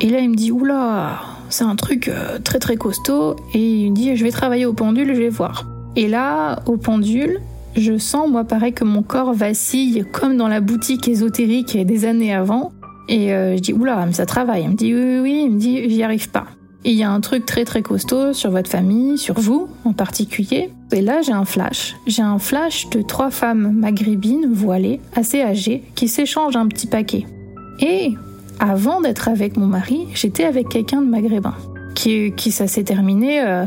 et 0.00 0.08
là 0.08 0.20
il 0.20 0.30
me 0.30 0.34
dit 0.34 0.52
oula, 0.52 1.20
c'est 1.48 1.64
un 1.64 1.76
truc 1.76 2.08
euh, 2.08 2.38
très 2.38 2.58
très 2.58 2.76
costaud 2.76 3.36
et 3.52 3.82
il 3.82 3.90
me 3.90 3.96
dit 3.96 4.16
je 4.16 4.24
vais 4.24 4.30
travailler 4.30 4.66
au 4.66 4.72
pendule, 4.72 5.14
je 5.14 5.20
vais 5.20 5.28
voir. 5.28 5.66
Et 5.96 6.08
là 6.08 6.60
au 6.66 6.76
pendule, 6.76 7.40
je 7.76 7.98
sens 7.98 8.28
moi 8.28 8.44
pareil 8.44 8.72
que 8.72 8.84
mon 8.84 9.02
corps 9.02 9.32
vacille 9.32 10.04
comme 10.12 10.36
dans 10.36 10.48
la 10.48 10.60
boutique 10.60 11.08
ésotérique 11.08 11.76
des 11.76 12.04
années 12.04 12.34
avant 12.34 12.72
et 13.08 13.32
euh, 13.32 13.56
je 13.56 13.60
dis 13.60 13.72
oula, 13.72 14.04
mais 14.06 14.12
ça 14.12 14.26
travaille. 14.26 14.62
Il 14.62 14.70
me 14.70 14.76
dit 14.76 14.94
oui 14.94 15.18
oui, 15.20 15.42
il 15.46 15.52
me 15.52 15.58
dit 15.58 15.88
j'y 15.90 16.02
arrive 16.02 16.30
pas. 16.30 16.46
Et 16.86 16.90
il 16.90 16.98
y 16.98 17.02
a 17.02 17.10
un 17.10 17.20
truc 17.20 17.46
très 17.46 17.64
très 17.64 17.80
costaud 17.80 18.34
sur 18.34 18.50
votre 18.50 18.70
famille, 18.70 19.16
sur 19.16 19.40
vous 19.40 19.68
en 19.84 19.94
particulier. 19.94 20.70
Et 20.92 21.00
là, 21.00 21.22
j'ai 21.22 21.32
un 21.32 21.46
flash. 21.46 21.96
J'ai 22.06 22.22
un 22.22 22.38
flash 22.38 22.90
de 22.90 23.00
trois 23.00 23.30
femmes 23.30 23.72
maghrébines 23.72 24.52
voilées, 24.52 25.00
assez 25.16 25.40
âgées, 25.40 25.82
qui 25.94 26.08
s'échangent 26.08 26.56
un 26.56 26.68
petit 26.68 26.86
paquet. 26.86 27.26
Et 27.80 28.12
avant 28.60 29.00
d'être 29.00 29.28
avec 29.28 29.56
mon 29.56 29.66
mari, 29.66 30.06
j'étais 30.14 30.44
avec 30.44 30.68
quelqu'un 30.68 31.02
de 31.02 31.08
maghrébin. 31.08 31.54
Qui, 31.94 32.32
qui 32.32 32.50
ça 32.50 32.66
s'est 32.66 32.82
terminé 32.82 33.40
euh, 33.40 33.66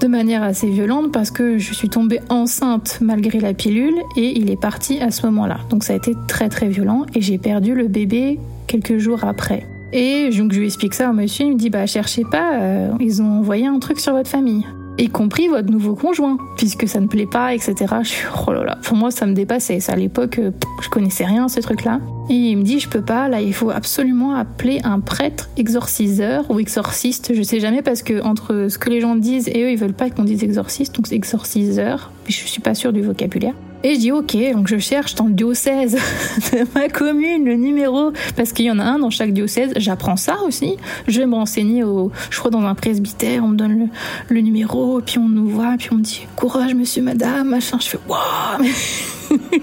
de 0.00 0.06
manière 0.06 0.44
assez 0.44 0.68
violente 0.68 1.10
parce 1.10 1.32
que 1.32 1.58
je 1.58 1.74
suis 1.74 1.88
tombée 1.88 2.20
enceinte 2.28 2.98
malgré 3.00 3.40
la 3.40 3.54
pilule 3.54 3.96
et 4.16 4.38
il 4.38 4.50
est 4.50 4.60
parti 4.60 5.00
à 5.00 5.10
ce 5.10 5.26
moment-là. 5.26 5.58
Donc 5.68 5.82
ça 5.82 5.94
a 5.94 5.96
été 5.96 6.14
très 6.28 6.48
très 6.48 6.68
violent 6.68 7.06
et 7.16 7.20
j'ai 7.20 7.38
perdu 7.38 7.74
le 7.74 7.88
bébé 7.88 8.38
quelques 8.68 8.98
jours 8.98 9.24
après. 9.24 9.66
Et 9.92 10.30
donc 10.30 10.52
je 10.52 10.60
lui 10.60 10.66
explique 10.66 10.94
ça 10.94 11.10
au 11.10 11.12
monsieur, 11.12 11.46
il 11.46 11.54
me 11.54 11.58
dit 11.58 11.70
bah 11.70 11.86
cherchez 11.86 12.22
pas, 12.30 12.60
euh, 12.60 12.90
ils 13.00 13.20
ont 13.20 13.38
envoyé 13.40 13.66
un 13.66 13.80
truc 13.80 13.98
sur 13.98 14.12
votre 14.12 14.30
famille. 14.30 14.64
Y 14.98 15.08
compris 15.08 15.48
votre 15.48 15.70
nouveau 15.70 15.94
conjoint, 15.94 16.38
puisque 16.56 16.88
ça 16.88 17.00
ne 17.00 17.06
plaît 17.06 17.26
pas, 17.26 17.54
etc. 17.54 17.74
Je 18.02 18.08
suis, 18.08 18.26
oh 18.46 18.52
là 18.52 18.64
là, 18.64 18.78
pour 18.82 18.96
moi 18.96 19.10
ça 19.10 19.26
me 19.26 19.34
dépassait. 19.34 19.80
Ça, 19.80 19.92
à 19.92 19.96
l'époque, 19.96 20.38
euh, 20.38 20.50
je 20.82 20.88
connaissais 20.88 21.24
rien 21.24 21.48
ce 21.48 21.60
truc-là. 21.60 22.00
Et 22.28 22.34
il 22.34 22.56
me 22.56 22.62
dit, 22.62 22.80
je 22.80 22.88
peux 22.88 23.02
pas, 23.02 23.28
là, 23.28 23.40
il 23.40 23.54
faut 23.54 23.70
absolument 23.70 24.34
appeler 24.34 24.80
un 24.82 25.00
prêtre 25.00 25.48
exorciseur 25.56 26.50
ou 26.50 26.58
exorciste, 26.58 27.32
je 27.34 27.42
sais 27.42 27.60
jamais, 27.60 27.82
parce 27.82 28.02
que 28.02 28.22
entre 28.22 28.66
ce 28.68 28.78
que 28.78 28.90
les 28.90 29.00
gens 29.00 29.14
disent 29.14 29.48
et 29.48 29.62
eux, 29.62 29.70
ils 29.70 29.78
veulent 29.78 29.92
pas 29.92 30.10
qu'on 30.10 30.24
dise 30.24 30.42
exorciste, 30.42 30.96
donc 30.96 31.06
c'est 31.06 31.14
exorciseur, 31.14 32.10
je 32.26 32.32
suis 32.32 32.60
pas 32.60 32.74
sûre 32.74 32.92
du 32.92 33.02
vocabulaire. 33.02 33.54
Et 33.82 33.94
je 33.94 34.00
dis 34.00 34.12
ok, 34.12 34.36
donc 34.52 34.68
je 34.68 34.78
cherche 34.78 35.14
dans 35.14 35.26
le 35.26 35.32
diocèse 35.32 35.94
de 36.52 36.66
ma 36.74 36.88
commune 36.88 37.44
le 37.44 37.54
numéro, 37.54 38.12
parce 38.36 38.52
qu'il 38.52 38.64
y 38.64 38.70
en 38.70 38.78
a 38.78 38.84
un 38.84 38.98
dans 38.98 39.10
chaque 39.10 39.32
diocèse. 39.32 39.72
J'apprends 39.76 40.16
ça 40.16 40.38
aussi. 40.46 40.76
Je 41.06 41.20
vais 41.20 41.26
me 41.26 41.34
renseigner 41.34 41.84
au, 41.84 42.10
je 42.30 42.38
crois 42.38 42.50
dans 42.50 42.62
un 42.62 42.74
presbytère, 42.74 43.44
on 43.44 43.48
me 43.48 43.56
donne 43.56 43.88
le, 44.28 44.40
numéro, 44.40 45.00
puis 45.00 45.18
on 45.18 45.28
nous 45.28 45.48
voit, 45.48 45.74
puis 45.78 45.88
on 45.92 45.96
me 45.96 46.02
dit 46.02 46.26
courage 46.36 46.74
monsieur, 46.74 47.02
madame, 47.02 47.48
machin. 47.48 47.78
Je 47.80 47.88
fais 47.88 47.98
waouh, 48.08 48.64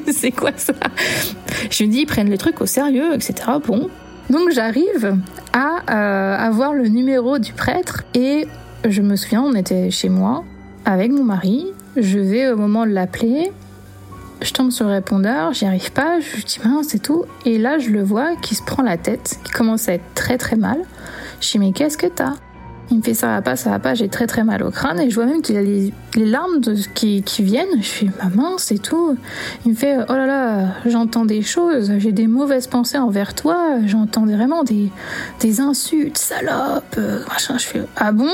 c'est 0.12 0.32
quoi 0.32 0.52
ça? 0.58 0.74
Je 1.70 1.84
lui 1.84 1.90
dis 1.90 2.00
ils 2.00 2.06
prennent 2.06 2.30
les 2.30 2.38
trucs 2.38 2.62
au 2.62 2.66
sérieux, 2.66 3.14
etc. 3.14 3.34
Bon, 3.66 3.90
donc 4.30 4.52
j'arrive 4.52 5.18
à 5.54 5.82
euh, 5.90 6.38
avoir 6.38 6.74
le 6.74 6.88
numéro 6.88 7.40
du 7.40 7.54
prêtre 7.54 8.04
et 8.14 8.48
je 8.88 9.02
me 9.02 9.16
souviens, 9.16 9.42
on 9.42 9.54
était 9.54 9.92
chez 9.92 10.10
moi 10.10 10.44
avec 10.86 11.12
mon 11.12 11.24
mari. 11.24 11.68
Je 11.96 12.20
vais 12.20 12.52
au 12.52 12.58
moment 12.58 12.86
de 12.86 12.92
l'appeler 12.92 13.52
je 14.44 14.54
tombe 14.54 14.72
sur 14.72 14.86
le 14.86 14.92
répondeur, 14.92 15.54
j'y 15.54 15.66
arrive 15.66 15.92
pas, 15.92 16.20
je 16.20 16.44
dis 16.44 16.60
mince 16.64 16.88
c'est 16.90 17.02
tout. 17.02 17.26
Et 17.46 17.58
là, 17.58 17.80
je 17.80 17.90
le 17.90 18.04
vois 18.04 18.36
qui 18.36 18.56
se 18.56 18.64
prend 18.64 18.84
la 18.84 18.98
tête, 18.98 19.40
qui 19.44 19.52
commence 19.52 19.90
à 19.90 19.94
être 19.94 20.14
très 20.14 20.38
très 20.38 20.56
mal. 20.56 20.80
Je 21.42 21.52
dis 21.52 21.60
mais 21.60 21.72
qu'est-ce 21.72 21.98
que 21.98 22.08
t'as? 22.08 22.34
Il 22.94 23.00
me 23.00 23.04
fait 23.04 23.16
ça 23.16 23.28
va 23.28 23.42
pas, 23.42 23.56
ça 23.56 23.72
va 23.72 23.80
pas, 23.80 23.96
j'ai 23.96 24.08
très 24.08 24.28
très 24.28 24.44
mal 24.44 24.62
au 24.62 24.70
crâne 24.70 25.00
et 25.00 25.10
je 25.10 25.16
vois 25.16 25.26
même 25.26 25.42
qu'il 25.42 25.58
a 25.58 25.62
les, 25.64 25.92
larmes 26.16 26.62
qui, 26.94 27.24
viennent. 27.40 27.82
Je 27.82 27.88
fais 27.88 28.08
maman, 28.24 28.58
c'est 28.58 28.78
tout. 28.78 29.18
Il 29.66 29.72
me 29.72 29.76
fait 29.76 29.98
oh 30.08 30.14
là 30.14 30.28
là, 30.28 30.68
j'entends 30.86 31.26
des 31.26 31.42
choses, 31.42 31.92
j'ai 31.98 32.12
des 32.12 32.28
mauvaises 32.28 32.68
pensées 32.68 33.00
envers 33.00 33.34
toi, 33.34 33.80
j'entends 33.88 34.26
vraiment 34.26 34.64
des, 34.64 34.90
des 35.40 35.60
insultes, 35.60 36.20
salope, 36.20 36.98
machin. 37.28 37.58
Je 37.58 37.66
fais 37.66 37.82
ah 37.96 38.12
bon? 38.12 38.30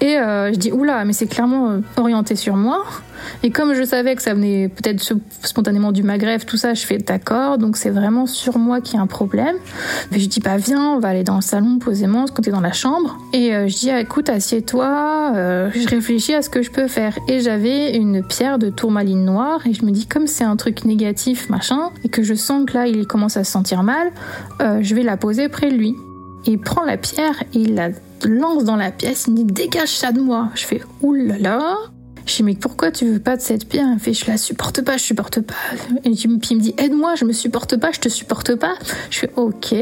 Et 0.00 0.18
euh, 0.18 0.52
je 0.52 0.58
dis 0.58 0.72
oula, 0.72 1.04
mais 1.04 1.12
c'est 1.12 1.28
clairement 1.28 1.80
orienté 1.96 2.34
sur 2.34 2.56
moi. 2.56 2.84
Et 3.42 3.50
comme 3.50 3.74
je 3.74 3.82
savais 3.84 4.16
que 4.16 4.22
ça 4.22 4.34
venait 4.34 4.68
peut-être 4.68 5.14
spontanément 5.42 5.92
du 5.92 6.02
Maghreb, 6.02 6.44
tout 6.44 6.56
ça, 6.56 6.74
je 6.74 6.84
fais 6.84 6.98
d'accord, 6.98 7.58
donc 7.58 7.76
c'est 7.76 7.90
vraiment 7.90 8.26
sur 8.26 8.58
moi 8.58 8.80
qu'il 8.80 8.96
y 8.96 8.98
a 8.98 9.02
un 9.02 9.06
problème. 9.06 9.56
Mais 10.10 10.18
je 10.18 10.28
dis 10.28 10.40
bah 10.40 10.56
viens, 10.56 10.94
on 10.94 10.98
va 10.98 11.08
aller 11.08 11.24
dans 11.24 11.36
le 11.36 11.42
salon 11.42 11.78
posément, 11.78 12.26
quand 12.26 12.42
t'es 12.42 12.50
dans 12.50 12.60
la 12.60 12.72
chambre. 12.72 13.18
Et 13.32 13.54
euh, 13.54 13.67
je 13.68 13.76
dis 13.76 13.90
ah, 13.90 14.00
écoute, 14.00 14.28
assieds-toi, 14.28 15.32
euh, 15.34 15.70
je 15.74 15.88
réfléchis 15.88 16.34
à 16.34 16.42
ce 16.42 16.50
que 16.50 16.62
je 16.62 16.70
peux 16.70 16.88
faire. 16.88 17.18
Et 17.28 17.40
j'avais 17.40 17.96
une 17.96 18.22
pierre 18.22 18.58
de 18.58 18.70
tourmaline 18.70 19.24
noire 19.24 19.66
et 19.66 19.74
je 19.74 19.84
me 19.84 19.90
dis 19.90 20.06
comme 20.06 20.26
c'est 20.26 20.44
un 20.44 20.56
truc 20.56 20.84
négatif, 20.84 21.48
machin, 21.48 21.90
et 22.04 22.08
que 22.08 22.22
je 22.22 22.34
sens 22.34 22.64
que 22.66 22.74
là 22.74 22.86
il 22.86 23.06
commence 23.06 23.36
à 23.36 23.44
se 23.44 23.52
sentir 23.52 23.82
mal, 23.82 24.10
euh, 24.60 24.78
je 24.82 24.94
vais 24.94 25.02
la 25.02 25.16
poser 25.16 25.48
près 25.48 25.70
de 25.70 25.76
lui. 25.76 25.94
Il 26.46 26.58
prend 26.58 26.84
la 26.84 26.96
pierre 26.96 27.42
et 27.54 27.58
il 27.58 27.74
la 27.74 27.90
lance 28.24 28.64
dans 28.64 28.76
la 28.76 28.90
pièce, 28.90 29.26
il 29.26 29.32
me 29.32 29.36
dit 29.38 29.44
dégage 29.44 29.90
ça 29.90 30.12
de 30.12 30.20
moi. 30.20 30.48
Je 30.54 30.64
fais 30.64 30.82
oulala, 31.02 31.76
je 32.28 32.36
dis, 32.36 32.42
mais 32.42 32.54
pourquoi 32.54 32.90
tu 32.90 33.06
veux 33.06 33.18
pas 33.18 33.36
de 33.36 33.42
cette 33.42 33.68
pierre? 33.68 33.88
Elle 33.92 33.98
fait, 33.98 34.12
je 34.12 34.26
la 34.26 34.36
supporte 34.36 34.82
pas, 34.82 34.98
je 34.98 35.02
supporte 35.02 35.40
pas. 35.40 35.54
Et 36.04 36.10
puis 36.10 36.28
il 36.50 36.56
me 36.56 36.60
dit, 36.60 36.74
aide-moi, 36.76 37.14
je 37.14 37.24
me 37.24 37.32
supporte 37.32 37.78
pas, 37.78 37.90
je 37.90 38.00
te 38.00 38.08
supporte 38.08 38.54
pas. 38.54 38.74
Je 39.10 39.20
fais, 39.20 39.30
ok. 39.36 39.74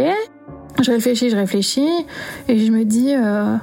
Je 0.83 0.91
réfléchis, 0.91 1.31
je 1.31 1.37
réfléchis, 1.37 1.89
et 2.49 2.59
je 2.59 2.71
me 2.71 2.85
dis, 2.85 3.15
euh, 3.15 3.57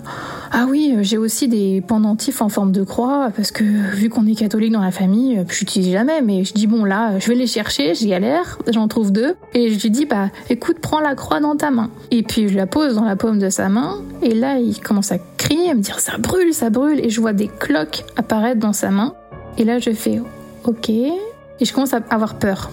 ah 0.52 0.66
oui, 0.68 0.96
j'ai 1.02 1.18
aussi 1.18 1.48
des 1.48 1.82
pendentifs 1.82 2.42
en 2.42 2.50
forme 2.50 2.72
de 2.72 2.84
croix, 2.84 3.30
parce 3.36 3.52
que 3.52 3.64
vu 3.64 4.10
qu'on 4.10 4.26
est 4.26 4.34
catholique 4.34 4.72
dans 4.72 4.82
la 4.82 4.92
famille, 4.92 5.44
je 5.48 5.62
n'utilise 5.62 5.92
jamais, 5.92 6.22
mais 6.22 6.44
je 6.44 6.54
dis, 6.54 6.66
bon 6.66 6.84
là, 6.84 7.20
je 7.20 7.28
vais 7.28 7.36
les 7.36 7.46
chercher, 7.46 7.94
je 7.94 8.08
galère, 8.08 8.58
j'en 8.68 8.88
trouve 8.88 9.12
deux, 9.12 9.36
et 9.54 9.70
je 9.70 9.80
lui 9.80 9.92
dis, 9.92 10.06
bah 10.06 10.30
écoute, 10.50 10.80
prends 10.82 11.00
la 11.00 11.14
croix 11.14 11.40
dans 11.40 11.56
ta 11.56 11.70
main. 11.70 11.92
Et 12.10 12.24
puis 12.24 12.50
je 12.50 12.58
la 12.58 12.66
pose 12.66 12.96
dans 12.96 13.06
la 13.06 13.16
paume 13.16 13.38
de 13.38 13.50
sa 13.50 13.70
main, 13.70 14.02
et 14.24 14.34
là, 14.34 14.58
il 14.58 14.80
commence 14.80 15.12
à 15.12 15.18
crier, 15.38 15.70
à 15.70 15.76
me 15.76 15.82
dire, 15.82 16.00
ça 16.00 16.18
brûle, 16.18 16.52
ça 16.52 16.72
brûle, 16.72 17.00
et 17.00 17.10
je 17.10 17.22
vois 17.22 17.34
des 17.34 17.48
cloques 17.48 18.06
apparaître 18.18 18.60
dans 18.60 18.74
sa 18.74 18.90
main, 18.90 19.14
et 19.60 19.64
là 19.66 19.78
je 19.78 19.92
fais, 19.92 20.20
ok, 20.66 20.90
et 20.90 21.14
je 21.62 21.74
commence 21.74 21.94
à 21.94 22.02
avoir 22.10 22.36
peur. 22.36 22.72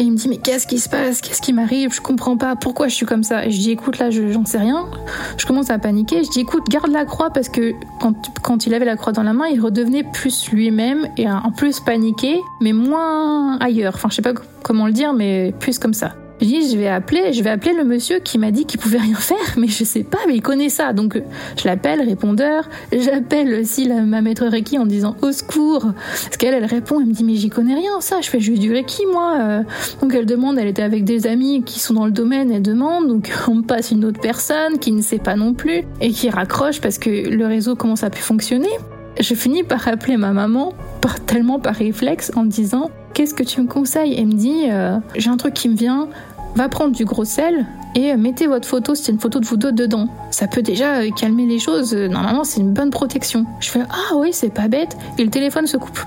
Et 0.00 0.02
il 0.02 0.12
me 0.12 0.16
dit 0.16 0.30
mais 0.30 0.38
qu'est-ce 0.38 0.66
qui 0.66 0.78
se 0.78 0.88
passe? 0.88 1.20
Qu'est-ce 1.20 1.42
qui 1.42 1.52
m'arrive? 1.52 1.92
Je 1.92 2.00
comprends 2.00 2.38
pas 2.38 2.56
pourquoi 2.56 2.88
je 2.88 2.94
suis 2.94 3.04
comme 3.04 3.22
ça? 3.22 3.44
Et 3.44 3.50
je 3.50 3.58
dis 3.58 3.70
écoute 3.70 3.98
là 3.98 4.08
j'en 4.08 4.46
sais 4.46 4.56
rien. 4.56 4.88
Je 5.36 5.44
commence 5.44 5.68
à 5.68 5.78
paniquer. 5.78 6.24
Je 6.24 6.30
dis 6.30 6.40
écoute 6.40 6.70
garde 6.70 6.90
la 6.90 7.04
croix 7.04 7.28
parce 7.28 7.50
que 7.50 7.74
quand, 8.00 8.14
quand 8.40 8.66
il 8.66 8.72
avait 8.72 8.86
la 8.86 8.96
croix 8.96 9.12
dans 9.12 9.22
la 9.22 9.34
main 9.34 9.44
il 9.48 9.60
redevenait 9.60 10.04
plus 10.04 10.50
lui-même 10.52 11.06
et 11.18 11.30
en 11.30 11.52
plus 11.54 11.80
paniqué 11.80 12.40
mais 12.62 12.72
moins 12.72 13.58
ailleurs. 13.58 13.92
Enfin 13.94 14.08
je 14.08 14.14
sais 14.14 14.22
pas 14.22 14.32
comment 14.62 14.86
le 14.86 14.94
dire 14.94 15.12
mais 15.12 15.52
plus 15.60 15.78
comme 15.78 15.92
ça. 15.92 16.14
Je 16.40 16.46
dis, 16.46 16.70
je 16.70 16.76
vais 16.76 16.88
appeler, 16.88 17.32
je 17.32 17.42
vais 17.42 17.50
appeler 17.50 17.74
le 17.74 17.84
monsieur 17.84 18.18
qui 18.18 18.38
m'a 18.38 18.50
dit 18.50 18.64
qu'il 18.64 18.80
pouvait 18.80 18.98
rien 18.98 19.16
faire, 19.16 19.36
mais 19.56 19.68
je 19.68 19.84
sais 19.84 20.02
pas, 20.02 20.18
mais 20.26 20.36
il 20.36 20.42
connaît 20.42 20.68
ça. 20.68 20.92
Donc, 20.92 21.20
je 21.56 21.64
l'appelle, 21.66 22.00
répondeur. 22.00 22.68
J'appelle 22.92 23.60
aussi 23.60 23.86
la, 23.86 24.02
ma 24.02 24.22
maître 24.22 24.46
Reiki 24.46 24.78
en 24.78 24.86
disant 24.86 25.16
au 25.22 25.32
secours. 25.32 25.86
Parce 26.24 26.36
qu'elle, 26.36 26.54
elle 26.54 26.64
répond, 26.64 27.00
elle 27.00 27.06
me 27.06 27.12
dit, 27.12 27.24
mais 27.24 27.34
j'y 27.34 27.50
connais 27.50 27.74
rien, 27.74 28.00
ça. 28.00 28.20
Je 28.22 28.30
fais 28.30 28.40
juste 28.40 28.60
du 28.60 28.72
Reiki, 28.72 29.02
moi. 29.12 29.36
Euh. 29.40 29.62
Donc, 30.00 30.14
elle 30.14 30.26
demande, 30.26 30.58
elle 30.58 30.68
était 30.68 30.82
avec 30.82 31.04
des 31.04 31.26
amis 31.26 31.62
qui 31.62 31.78
sont 31.78 31.94
dans 31.94 32.06
le 32.06 32.12
domaine, 32.12 32.50
elle 32.50 32.62
demande. 32.62 33.08
Donc, 33.08 33.30
on 33.48 33.56
me 33.56 33.62
passe 33.62 33.90
une 33.90 34.04
autre 34.04 34.20
personne 34.20 34.78
qui 34.78 34.92
ne 34.92 35.02
sait 35.02 35.18
pas 35.18 35.36
non 35.36 35.54
plus 35.54 35.82
et 36.00 36.10
qui 36.10 36.30
raccroche 36.30 36.80
parce 36.80 36.98
que 36.98 37.10
le 37.10 37.46
réseau 37.46 37.76
commence 37.76 38.02
à 38.02 38.10
plus 38.10 38.22
fonctionner. 38.22 38.70
Je 39.18 39.34
finis 39.34 39.62
par 39.62 39.86
appeler 39.88 40.16
ma 40.16 40.32
maman, 40.32 40.72
par, 41.00 41.20
tellement 41.20 41.58
par 41.58 41.74
réflexe, 41.74 42.32
en 42.36 42.44
disant 42.44 42.90
Qu'est-ce 43.14 43.34
que 43.34 43.42
tu 43.42 43.60
me 43.60 43.66
conseilles? 43.66 44.14
Elle 44.16 44.26
me 44.26 44.32
dit 44.32 44.66
euh, 44.70 44.98
J'ai 45.16 45.30
un 45.30 45.36
truc 45.36 45.54
qui 45.54 45.68
me 45.68 45.76
vient, 45.76 46.08
va 46.54 46.68
prendre 46.68 46.94
du 46.94 47.04
gros 47.04 47.24
sel 47.24 47.66
et 47.94 48.14
mettez 48.16 48.46
votre 48.46 48.68
photo, 48.68 48.94
c'est 48.94 49.10
une 49.10 49.18
photo 49.18 49.40
de 49.40 49.46
vous 49.46 49.56
deux 49.56 49.72
dedans. 49.72 50.08
Ça 50.30 50.46
peut 50.46 50.62
déjà 50.62 51.00
euh, 51.00 51.10
calmer 51.10 51.46
les 51.46 51.58
choses. 51.58 51.94
Normalement, 51.94 52.44
c'est 52.44 52.60
une 52.60 52.72
bonne 52.72 52.90
protection. 52.90 53.46
Je 53.58 53.68
fais 53.68 53.80
ah 53.90 54.14
oui, 54.16 54.32
c'est 54.32 54.54
pas 54.54 54.68
bête. 54.68 54.96
Et 55.18 55.24
le 55.24 55.30
téléphone 55.30 55.66
se 55.66 55.76
coupe. 55.76 56.00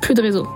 Plus 0.00 0.14
de 0.14 0.22
réseau. 0.22 0.46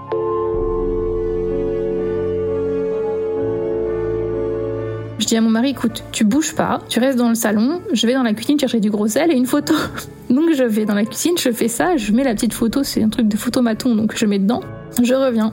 Je 5.21 5.27
dis 5.27 5.37
à 5.37 5.43
mon 5.43 5.51
mari, 5.51 5.71
écoute, 5.71 6.03
tu 6.13 6.25
bouges 6.25 6.55
pas, 6.55 6.81
tu 6.89 6.99
restes 6.99 7.19
dans 7.19 7.29
le 7.29 7.35
salon, 7.35 7.83
je 7.93 8.07
vais 8.07 8.15
dans 8.15 8.23
la 8.23 8.33
cuisine 8.33 8.59
chercher 8.59 8.81
du 8.81 8.89
gros 8.89 9.07
sel 9.07 9.31
et 9.31 9.35
une 9.35 9.45
photo. 9.45 9.75
Donc 10.31 10.55
je 10.55 10.65
vais 10.65 10.87
dans 10.87 10.95
la 10.95 11.05
cuisine, 11.05 11.35
je 11.39 11.51
fais 11.53 11.69
ça, 11.69 11.99
je 11.99 12.11
mets 12.13 12.25
la 12.25 12.35
petite 12.35 12.55
photo, 12.55 12.83
c'est 12.83 13.03
un 13.03 13.11
truc 13.11 13.29
de 13.29 13.37
photomaton, 13.37 13.95
donc 13.97 14.17
je 14.17 14.25
mets 14.25 14.39
dedans. 14.39 14.63
Je 15.03 15.13
reviens. 15.13 15.53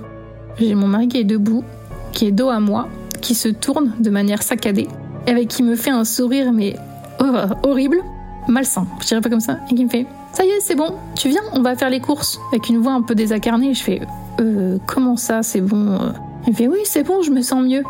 J'ai 0.58 0.74
mon 0.74 0.88
mari 0.88 1.10
qui 1.10 1.18
est 1.18 1.26
debout, 1.26 1.66
qui 2.14 2.28
est 2.28 2.32
dos 2.32 2.50
à 2.50 2.60
moi, 2.62 2.88
qui 3.22 3.36
se 3.36 3.50
tourne 3.50 3.92
de 4.00 4.10
manière 4.10 4.42
saccadée, 4.42 4.88
avec 5.28 5.50
qui 5.50 5.64
me 5.64 5.76
fait 5.76 5.90
un 5.90 6.06
sourire 6.06 6.54
mais 6.54 6.76
horrible, 7.64 7.98
malsain, 8.48 8.88
je 9.02 9.08
dirais 9.08 9.22
pas 9.22 9.30
comme 9.30 9.42
ça, 9.42 9.58
et 9.70 9.76
qui 9.76 9.84
me 9.84 9.90
fait 9.90 10.06
ça 10.32 10.46
y 10.46 10.50
est, 10.50 10.60
c'est 10.62 10.76
bon, 10.76 10.94
tu 11.16 11.30
viens, 11.30 11.42
on 11.54 11.64
va 11.64 11.76
faire 11.76 11.90
les 11.90 12.00
courses. 12.00 12.40
Avec 12.52 12.70
une 12.70 12.78
voix 12.78 12.94
un 12.94 13.02
peu 13.02 13.16
désacarnée, 13.16 13.74
je 13.74 13.82
fais 13.82 14.02
euh, 14.40 14.78
comment 14.86 15.18
ça, 15.18 15.42
c'est 15.42 15.62
bon 15.62 15.98
Il 16.46 16.52
me 16.52 16.56
fait 16.56 16.68
oui, 16.68 16.80
c'est 16.84 17.02
bon, 17.02 17.24
je 17.24 17.32
me 17.32 17.42
sens 17.42 17.66
mieux. 17.66 17.82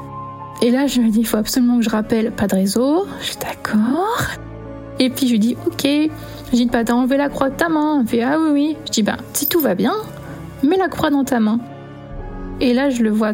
Et 0.62 0.72
là, 0.72 0.88
je 0.88 1.02
me 1.02 1.10
dis, 1.10 1.20
il 1.20 1.28
faut 1.28 1.38
absolument 1.38 1.78
que 1.78 1.84
je 1.84 1.90
rappelle, 1.90 2.32
pas 2.32 2.48
de 2.48 2.56
réseau, 2.56 3.06
je 3.20 3.26
suis 3.26 3.38
d'accord. 3.38 4.22
Et 5.00 5.10
puis 5.10 5.28
je 5.28 5.34
lui 5.34 5.40
dis, 5.40 5.58
ok. 5.66 5.84
Je 5.86 6.56
dis, 6.56 6.66
bah 6.66 6.84
t'as 6.84 6.94
enlevé 6.94 7.18
la 7.18 7.30
croix 7.30 7.50
de 7.50 7.56
ta 7.56 7.70
main. 7.70 7.98
Il 7.98 8.04
me 8.04 8.08
fait, 8.08 8.24
ah 8.24 8.38
oui, 8.40 8.50
oui. 8.52 8.78
Je 8.86 8.92
dis, 8.92 9.04
bah 9.04 9.18
si 9.34 9.48
tout 9.48 9.60
va 9.60 9.76
bien, 9.76 9.94
mets 10.64 10.78
la 10.78 10.88
croix 10.88 11.10
dans 11.10 11.24
ta 11.24 11.40
main. 11.40 11.60
Et 12.60 12.74
là, 12.74 12.90
je 12.90 13.04
le 13.04 13.12
vois 13.12 13.34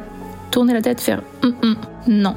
tourner 0.51 0.73
la 0.73 0.81
tête, 0.81 0.99
faire 0.99 1.21
hum, 1.43 1.53
hum, 1.63 1.75
non. 2.07 2.35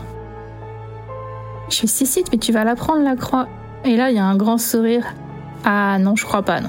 Je 1.69 1.81
fais 1.81 1.87
si, 1.89 2.07
si, 2.07 2.25
mais 2.31 2.39
tu 2.39 2.53
vas 2.53 2.63
la 2.63 2.77
prendre 2.77 3.03
la 3.03 3.17
croix. 3.17 3.49
Et 3.85 3.97
là, 3.97 4.11
il 4.11 4.17
y 4.17 4.21
a 4.21 4.25
un 4.25 4.37
grand 4.37 4.59
sourire. 4.59 5.05
Ah 5.65 5.99
non, 5.99 6.15
je 6.15 6.25
crois 6.25 6.43
pas, 6.43 6.61
non. 6.61 6.69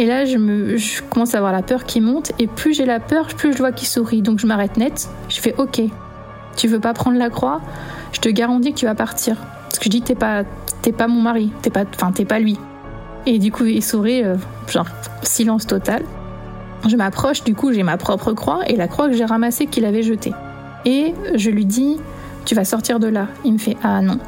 Et 0.00 0.06
là, 0.06 0.24
je, 0.24 0.38
me, 0.38 0.78
je 0.78 1.02
commence 1.02 1.34
à 1.34 1.36
avoir 1.36 1.52
la 1.52 1.60
peur 1.60 1.84
qui 1.84 2.00
monte, 2.00 2.32
et 2.38 2.46
plus 2.46 2.72
j'ai 2.72 2.86
la 2.86 3.00
peur, 3.00 3.26
plus 3.26 3.52
je 3.52 3.58
vois 3.58 3.70
qu'il 3.70 3.86
sourit. 3.86 4.22
Donc 4.22 4.38
je 4.38 4.46
m'arrête 4.46 4.78
net. 4.78 5.10
Je 5.28 5.38
fais 5.42 5.54
OK. 5.58 5.82
Tu 6.56 6.68
veux 6.68 6.80
pas 6.80 6.94
prendre 6.94 7.18
la 7.18 7.28
croix? 7.28 7.60
Je 8.12 8.20
te 8.20 8.30
garantis 8.30 8.72
que 8.72 8.78
tu 8.78 8.86
vas 8.86 8.94
partir. 8.94 9.36
Parce 9.64 9.78
que 9.78 9.84
je 9.84 9.90
dis 9.90 10.00
t'es 10.00 10.14
pas, 10.14 10.44
t'es 10.80 10.92
pas 10.92 11.06
mon 11.06 11.20
mari, 11.20 11.52
t'es 11.60 11.68
pas, 11.68 11.84
enfin 11.94 12.12
t'es 12.12 12.24
pas 12.24 12.38
lui. 12.38 12.58
Et 13.26 13.38
du 13.38 13.52
coup, 13.52 13.66
il 13.66 13.84
sourit, 13.84 14.24
euh, 14.24 14.36
genre 14.68 14.86
silence 15.22 15.66
total. 15.66 16.02
Je 16.88 16.96
m'approche, 16.96 17.44
du 17.44 17.54
coup 17.54 17.70
j'ai 17.70 17.82
ma 17.82 17.98
propre 17.98 18.32
croix 18.32 18.60
et 18.68 18.76
la 18.76 18.88
croix 18.88 19.06
que 19.10 19.14
j'ai 19.14 19.26
ramassée 19.26 19.66
qu'il 19.66 19.84
avait 19.84 20.02
jetée. 20.02 20.32
Et 20.86 21.12
je 21.34 21.50
lui 21.50 21.66
dis, 21.66 21.98
tu 22.46 22.54
vas 22.54 22.64
sortir 22.64 23.00
de 23.00 23.06
là. 23.06 23.26
Il 23.44 23.52
me 23.52 23.58
fait, 23.58 23.76
ah 23.82 24.00
non. 24.00 24.18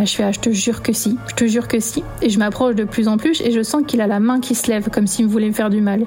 Ah, 0.00 0.04
je 0.04 0.22
ah, 0.22 0.30
je 0.30 0.38
te 0.38 0.50
jure 0.50 0.80
que 0.80 0.92
si, 0.92 1.16
je 1.26 1.34
te 1.34 1.44
jure 1.48 1.66
que 1.66 1.80
si. 1.80 2.04
Et 2.22 2.30
je 2.30 2.38
m'approche 2.38 2.76
de 2.76 2.84
plus 2.84 3.08
en 3.08 3.16
plus 3.16 3.40
et 3.40 3.50
je 3.50 3.62
sens 3.64 3.82
qu'il 3.84 4.00
a 4.00 4.06
la 4.06 4.20
main 4.20 4.38
qui 4.38 4.54
se 4.54 4.70
lève 4.70 4.90
comme 4.90 5.08
s'il 5.08 5.26
voulait 5.26 5.48
me 5.48 5.52
faire 5.52 5.70
du 5.70 5.80
mal. 5.80 6.06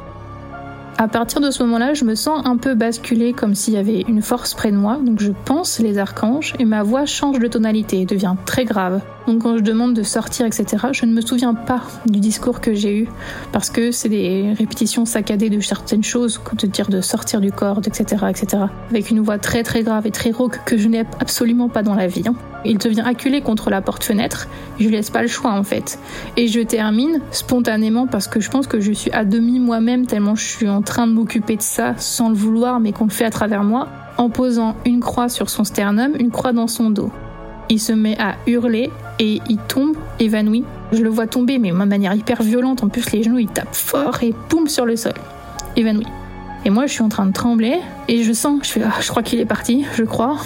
À 0.98 1.10
partir 1.10 1.42
de 1.42 1.52
ce 1.52 1.62
moment-là, 1.64 1.94
je 1.94 2.06
me 2.06 2.16
sens 2.16 2.42
un 2.46 2.56
peu 2.56 2.74
basculer 2.74 3.34
comme 3.34 3.54
s'il 3.54 3.74
y 3.74 3.78
avait 3.78 4.06
une 4.08 4.22
force 4.22 4.54
près 4.54 4.72
de 4.72 4.78
moi, 4.78 4.98
donc 5.04 5.20
je 5.20 5.32
pense 5.46 5.80
les 5.80 5.98
archanges 5.98 6.54
et 6.58 6.64
ma 6.64 6.84
voix 6.84 7.06
change 7.06 7.40
de 7.40 7.48
tonalité, 7.48 8.06
devient 8.06 8.36
très 8.46 8.64
grave. 8.64 9.02
Donc 9.28 9.42
quand 9.42 9.58
je 9.58 9.64
demande 9.64 9.94
de 9.94 10.04
sortir, 10.04 10.46
etc., 10.46 10.88
je 10.94 11.06
ne 11.06 11.14
me 11.14 11.20
souviens 11.20 11.54
pas 11.54 11.82
du 12.06 12.20
discours 12.22 12.62
que 12.62 12.74
j'ai 12.74 12.98
eu, 12.98 13.08
parce 13.52 13.70
que 13.70 13.92
c'est 13.92 14.10
des 14.10 14.54
répétitions 14.58 15.06
saccadées 15.06 15.50
de 15.50 15.60
certaines 15.60 16.04
choses, 16.04 16.38
comme 16.38 16.58
de 16.60 16.68
dire 16.68 16.88
de 16.88 17.02
sortir 17.02 17.42
du 17.42 17.52
corps, 17.52 17.82
etc., 17.86 18.26
etc., 18.30 18.64
avec 18.90 19.10
une 19.10 19.20
voix 19.20 19.38
très 19.38 19.64
très 19.64 19.84
grave 19.84 20.08
et 20.08 20.12
très 20.12 20.32
rauque 20.32 20.60
que 20.66 20.78
je 20.78 20.88
n'ai 20.88 21.04
absolument 21.20 21.68
pas 21.68 21.84
dans 21.84 21.96
la 21.96 22.08
vie. 22.08 22.24
Hein. 22.28 22.36
Il 22.66 22.78
devient 22.78 23.04
acculé 23.06 23.42
contre 23.42 23.70
la 23.70 23.82
porte-fenêtre, 23.82 24.48
je 24.80 24.86
lui 24.86 24.92
laisse 24.92 25.10
pas 25.10 25.22
le 25.22 25.28
choix 25.28 25.52
en 25.52 25.64
fait. 25.64 26.00
Et 26.38 26.48
je 26.48 26.60
termine 26.60 27.22
spontanément 27.32 28.08
parce 28.08 28.28
que 28.28 28.40
je 28.40 28.50
pense 28.50 28.68
que 28.68 28.80
je 28.80 28.92
suis 28.92 29.12
à 29.12 29.26
demi 29.26 29.60
moi-même 29.60 30.06
tellement 30.06 30.36
je 30.36 30.46
suis 30.46 30.70
en 30.70 30.82
train 30.82 31.08
de 31.08 31.14
m'occuper 31.14 31.56
de 31.56 31.62
ça 31.62 31.96
sans 31.98 32.30
le 32.30 32.36
vouloir 32.36 32.80
mais 32.80 32.92
qu'on 32.92 33.06
le 33.06 33.12
fait 33.12 33.26
à 33.26 33.32
travers 33.32 33.64
moi, 33.64 33.88
en 34.18 34.30
posant 34.30 34.76
une 34.86 35.00
croix 35.00 35.30
sur 35.30 35.50
son 35.50 35.64
sternum, 35.64 36.14
une 36.20 36.32
croix 36.32 36.54
dans 36.54 36.68
son 36.68 36.90
dos. 36.90 37.12
Il 37.70 37.80
se 37.80 37.94
met 37.94 38.18
à 38.20 38.36
hurler 38.48 38.92
et 39.20 39.40
il 39.48 39.58
tombe 39.58 39.96
évanoui. 40.20 40.64
Je 40.92 41.02
le 41.02 41.10
vois 41.10 41.26
tomber, 41.26 41.58
mais 41.58 41.72
de 41.72 41.76
manière 41.76 42.14
hyper 42.14 42.44
violente. 42.44 42.84
En 42.84 42.90
plus, 42.90 43.12
les 43.12 43.24
genoux, 43.24 43.40
il 43.40 43.48
tape 43.48 43.74
fort 43.74 44.22
et 44.24 44.34
boum 44.50 44.68
sur 44.68 44.86
le 44.86 44.96
sol. 44.96 45.14
Évanoui. 45.78 46.06
Et 46.66 46.70
moi, 46.70 46.86
je 46.86 46.92
suis 46.92 47.02
en 47.02 47.10
train 47.10 47.26
de 47.26 47.32
trembler 47.32 47.80
et 48.08 48.24
je 48.24 48.34
sens, 48.34 48.60
je 48.64 48.82
ah, 48.84 49.00
je 49.00 49.08
crois 49.08 49.24
qu'il 49.24 49.40
est 49.40 49.46
parti, 49.46 49.86
je 49.96 50.04
crois. 50.04 50.38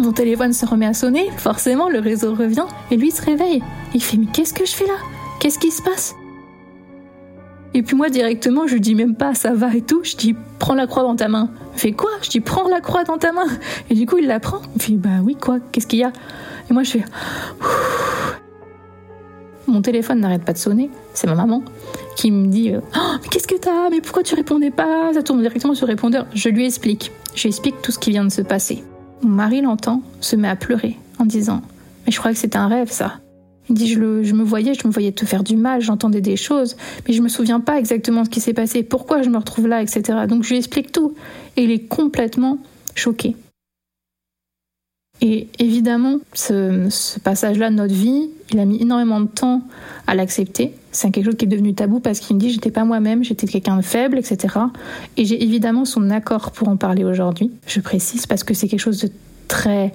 Mon 0.00 0.12
téléphone 0.12 0.52
se 0.52 0.66
remet 0.66 0.86
à 0.86 0.94
sonner, 0.94 1.30
forcément, 1.36 1.88
le 1.88 1.98
réseau 1.98 2.34
revient 2.34 2.66
et 2.90 2.96
lui 2.96 3.10
se 3.10 3.22
réveille. 3.22 3.62
Il 3.94 4.02
fait, 4.02 4.16
mais 4.16 4.26
qu'est-ce 4.32 4.54
que 4.54 4.64
je 4.64 4.72
fais 4.72 4.86
là? 4.86 4.96
Qu'est-ce 5.40 5.58
qui 5.58 5.70
se 5.70 5.82
passe? 5.82 6.14
Et 7.74 7.82
puis 7.82 7.96
moi 7.96 8.10
directement, 8.10 8.66
je 8.66 8.76
dis 8.76 8.94
même 8.94 9.16
pas 9.16 9.34
ça 9.34 9.54
va 9.54 9.74
et 9.74 9.80
tout, 9.80 10.00
je 10.02 10.14
dis 10.16 10.34
prends 10.58 10.74
la 10.74 10.86
croix 10.86 11.02
dans 11.02 11.16
ta 11.16 11.28
main. 11.28 11.50
Il 11.74 11.80
fait 11.80 11.92
quoi? 11.92 12.10
Je 12.20 12.28
dis 12.28 12.40
prends 12.40 12.68
la 12.68 12.80
croix 12.80 13.04
dans 13.04 13.16
ta 13.16 13.32
main. 13.32 13.46
Et 13.88 13.94
du 13.94 14.06
coup 14.06 14.18
il 14.18 14.26
la 14.26 14.40
prend. 14.40 14.60
Il 14.76 14.82
fait 14.82 14.92
bah 14.92 15.20
oui 15.22 15.36
quoi, 15.40 15.58
qu'est-ce 15.72 15.86
qu'il 15.86 16.00
y 16.00 16.04
a? 16.04 16.12
Et 16.68 16.72
moi 16.74 16.82
je 16.82 16.90
fais 16.90 17.04
mon 19.68 19.80
téléphone 19.80 20.20
n'arrête 20.20 20.44
pas 20.44 20.52
de 20.52 20.58
sonner, 20.58 20.90
c'est 21.14 21.26
ma 21.26 21.34
maman 21.34 21.62
qui 22.16 22.30
me 22.30 22.48
dit 22.48 22.72
oh, 22.76 23.16
Qu'est-ce 23.30 23.48
que 23.48 23.54
t'as? 23.54 23.88
Mais 23.90 24.00
pourquoi 24.02 24.22
tu 24.22 24.34
répondais 24.34 24.70
pas 24.70 25.14
Ça 25.14 25.22
tourne 25.22 25.40
directement 25.40 25.74
sur 25.74 25.86
répondeur. 25.86 26.26
Je 26.34 26.50
lui 26.50 26.66
explique. 26.66 27.10
Je 27.34 27.42
lui 27.44 27.48
explique 27.48 27.80
tout 27.80 27.90
ce 27.90 27.98
qui 27.98 28.10
vient 28.10 28.24
de 28.24 28.30
se 28.30 28.42
passer. 28.42 28.84
Mon 29.22 29.30
mari 29.30 29.60
l'entend, 29.60 30.02
se 30.20 30.36
met 30.36 30.48
à 30.48 30.56
pleurer 30.56 30.98
en 31.18 31.24
disant 31.24 31.62
Mais 32.06 32.12
je 32.12 32.18
crois 32.18 32.32
que 32.32 32.38
c'était 32.38 32.58
un 32.58 32.68
rêve 32.68 32.90
ça. 32.90 33.20
Il 33.68 33.76
dit 33.76 33.88
je, 33.88 33.98
me 33.98 34.42
voyais, 34.42 34.74
je 34.74 34.86
me 34.86 34.92
voyais 34.92 35.12
te 35.12 35.24
faire 35.24 35.44
du 35.44 35.56
mal, 35.56 35.80
j'entendais 35.80 36.20
des 36.20 36.36
choses, 36.36 36.76
mais 37.06 37.14
je 37.14 37.22
me 37.22 37.28
souviens 37.28 37.60
pas 37.60 37.78
exactement 37.78 38.24
ce 38.24 38.30
qui 38.30 38.40
s'est 38.40 38.52
passé, 38.52 38.82
pourquoi 38.82 39.22
je 39.22 39.30
me 39.30 39.38
retrouve 39.38 39.68
là, 39.68 39.80
etc. 39.80 40.02
Donc 40.28 40.42
je 40.42 40.50
lui 40.50 40.58
explique 40.58 40.90
tout. 40.90 41.14
Et 41.56 41.64
il 41.64 41.70
est 41.70 41.86
complètement 41.86 42.58
choqué. 42.94 43.36
Et 45.24 45.48
évidemment, 45.60 46.18
ce, 46.34 46.88
ce 46.90 47.20
passage-là 47.20 47.70
de 47.70 47.76
notre 47.76 47.94
vie, 47.94 48.28
il 48.50 48.58
a 48.58 48.64
mis 48.64 48.82
énormément 48.82 49.20
de 49.20 49.28
temps 49.28 49.62
à 50.08 50.16
l'accepter. 50.16 50.74
C'est 50.90 51.12
quelque 51.12 51.26
chose 51.26 51.36
qui 51.36 51.44
est 51.44 51.48
devenu 51.48 51.74
tabou 51.74 52.00
parce 52.00 52.18
qu'il 52.18 52.34
me 52.34 52.40
dit 52.40 52.50
j'étais 52.50 52.72
pas 52.72 52.84
moi-même, 52.84 53.22
j'étais 53.22 53.46
quelqu'un 53.46 53.76
de 53.76 53.82
faible, 53.82 54.18
etc. 54.18 54.56
Et 55.16 55.24
j'ai 55.24 55.42
évidemment 55.42 55.84
son 55.84 56.10
accord 56.10 56.50
pour 56.50 56.68
en 56.68 56.76
parler 56.76 57.04
aujourd'hui. 57.04 57.52
Je 57.68 57.80
précise 57.80 58.26
parce 58.26 58.42
que 58.42 58.52
c'est 58.52 58.66
quelque 58.66 58.80
chose 58.80 59.00
de 59.00 59.10
très 59.46 59.92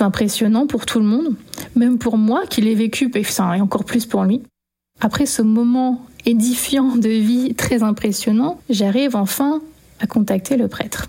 impressionnant 0.00 0.66
pour 0.66 0.84
tout 0.84 0.98
le 0.98 1.06
monde, 1.06 1.36
même 1.74 1.96
pour 1.96 2.18
moi 2.18 2.42
qui 2.48 2.60
l'ai 2.60 2.74
vécu, 2.74 3.10
et 3.14 3.60
encore 3.60 3.84
plus 3.84 4.04
pour 4.04 4.24
lui. 4.24 4.42
Après 5.00 5.26
ce 5.26 5.40
moment 5.42 6.04
édifiant 6.26 6.96
de 6.96 7.08
vie 7.08 7.54
très 7.54 7.82
impressionnant, 7.82 8.60
j'arrive 8.68 9.16
enfin 9.16 9.62
à 10.00 10.06
contacter 10.06 10.56
le 10.56 10.68
prêtre. 10.68 11.08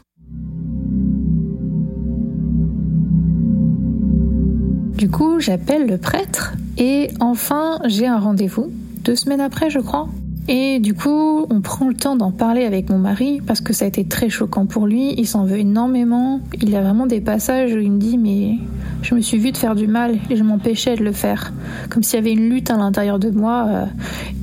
Du 4.97 5.11
coup, 5.11 5.39
j'appelle 5.39 5.85
le 5.85 5.99
prêtre 5.99 6.53
et 6.77 7.11
enfin 7.19 7.77
j'ai 7.85 8.07
un 8.07 8.17
rendez-vous, 8.17 8.71
deux 9.03 9.15
semaines 9.15 9.41
après 9.41 9.69
je 9.69 9.77
crois, 9.77 10.07
et 10.47 10.79
du 10.79 10.95
coup, 10.95 11.45
on 11.49 11.61
prend 11.61 11.87
le 11.87 11.93
temps 11.93 12.15
d'en 12.15 12.31
parler 12.31 12.63
avec 12.63 12.89
mon 12.89 12.97
mari 12.97 13.39
parce 13.45 13.61
que 13.61 13.73
ça 13.73 13.85
a 13.85 13.87
été 13.89 14.05
très 14.05 14.29
choquant 14.29 14.65
pour 14.65 14.87
lui. 14.87 15.13
Il 15.17 15.27
s'en 15.27 15.45
veut 15.45 15.59
énormément. 15.59 16.39
Il 16.61 16.69
y 16.69 16.75
a 16.75 16.81
vraiment 16.81 17.05
des 17.05 17.19
passages 17.19 17.73
où 17.73 17.77
il 17.77 17.91
me 17.91 17.99
dit 17.99 18.17
mais 18.17 18.55
je 19.03 19.13
me 19.13 19.21
suis 19.21 19.37
vu 19.37 19.51
de 19.51 19.57
faire 19.57 19.75
du 19.75 19.87
mal 19.87 20.17
et 20.31 20.35
je 20.35 20.43
m'empêchais 20.43 20.95
de 20.95 21.03
le 21.03 21.11
faire, 21.11 21.53
comme 21.89 22.01
s'il 22.01 22.15
y 22.15 22.21
avait 22.21 22.33
une 22.33 22.49
lutte 22.49 22.71
à 22.71 22.77
l'intérieur 22.77 23.19
de 23.19 23.29
moi 23.29 23.67
euh, 23.69 23.85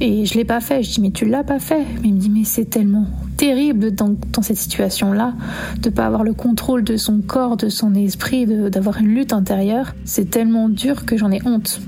et 0.01 0.25
je 0.25 0.35
l'ai 0.35 0.45
pas 0.45 0.61
fait. 0.61 0.85
Je 0.85 0.93
dis 0.93 1.01
mais 1.01 1.11
tu 1.11 1.25
l'as 1.25 1.43
pas 1.43 1.59
fait. 1.59 1.85
Mais 2.03 2.09
il 2.09 2.15
me 2.15 2.21
dit 2.21 2.31
mais 2.31 2.45
c'est 2.45 2.67
tellement 2.67 3.07
terrible 3.45 3.91
dans, 3.91 4.17
cette 4.41 4.57
situation-là 4.57 5.35
de 5.79 5.91
pas 5.91 6.07
avoir 6.07 6.25
le 6.25 6.33
contrôle 6.33 6.83
de 6.83 6.97
son 6.97 7.21
corps, 7.21 7.59
de 7.59 7.69
son 7.69 7.95
esprit, 7.95 8.47
d'avoir 8.47 8.97
une 9.01 9.09
lutte 9.09 9.35
intérieure. 9.35 9.95
C'est 10.07 10.31
tellement 10.31 10.71
dur 10.71 11.05
que 11.05 11.19
j'en 11.19 11.31
ai 11.31 11.41
honte. 11.45 11.83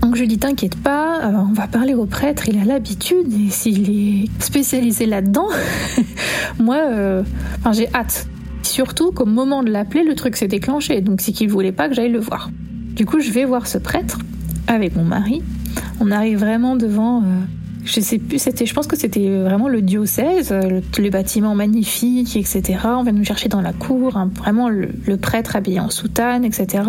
Donc 0.00 0.16
je 0.16 0.24
dis 0.24 0.38
t'inquiète 0.38 0.76
pas, 0.76 1.26
euh, 1.26 1.44
on 1.46 1.52
va 1.52 1.66
parler 1.66 1.92
au 1.92 2.06
prêtre, 2.06 2.48
il 2.48 2.58
a 2.58 2.64
l'habitude 2.64 3.30
et 3.34 3.50
s'il 3.50 3.90
est 3.90 4.42
spécialisé 4.42 5.04
là-dedans, 5.04 5.48
moi 6.58 6.78
euh, 6.86 7.22
j'ai 7.72 7.94
hâte. 7.94 8.26
Surtout 8.62 9.12
qu'au 9.12 9.26
moment 9.26 9.62
de 9.62 9.70
l'appeler, 9.70 10.04
le 10.04 10.14
truc 10.14 10.36
s'est 10.36 10.48
déclenché, 10.48 11.02
donc 11.02 11.20
c'est 11.20 11.32
qu'il 11.32 11.50
voulait 11.50 11.72
pas 11.72 11.90
que 11.90 11.94
j'aille 11.94 12.12
le 12.12 12.20
voir. 12.20 12.48
Du 12.94 13.04
coup 13.04 13.20
je 13.20 13.30
vais 13.30 13.44
voir 13.44 13.66
ce 13.66 13.76
prêtre 13.76 14.20
avec 14.68 14.96
mon 14.96 15.04
mari. 15.04 15.42
On 16.00 16.10
arrive 16.10 16.38
vraiment 16.38 16.76
devant 16.76 17.18
euh, 17.18 17.24
je 17.88 18.00
sais 18.00 18.18
plus, 18.18 18.38
c'était, 18.38 18.66
je 18.66 18.74
pense 18.74 18.86
que 18.86 18.96
c'était 18.96 19.28
vraiment 19.28 19.68
le 19.68 19.80
diocèse, 19.80 20.52
le, 20.52 20.82
les 20.98 21.10
bâtiments 21.10 21.54
magnifiques, 21.54 22.36
etc. 22.36 22.80
On 22.84 23.02
vient 23.02 23.12
nous 23.12 23.24
chercher 23.24 23.48
dans 23.48 23.62
la 23.62 23.72
cour, 23.72 24.16
hein, 24.16 24.30
vraiment 24.36 24.68
le, 24.68 24.88
prêtre 25.16 25.56
habillé 25.56 25.80
en 25.80 25.88
soutane, 25.88 26.44
etc. 26.44 26.84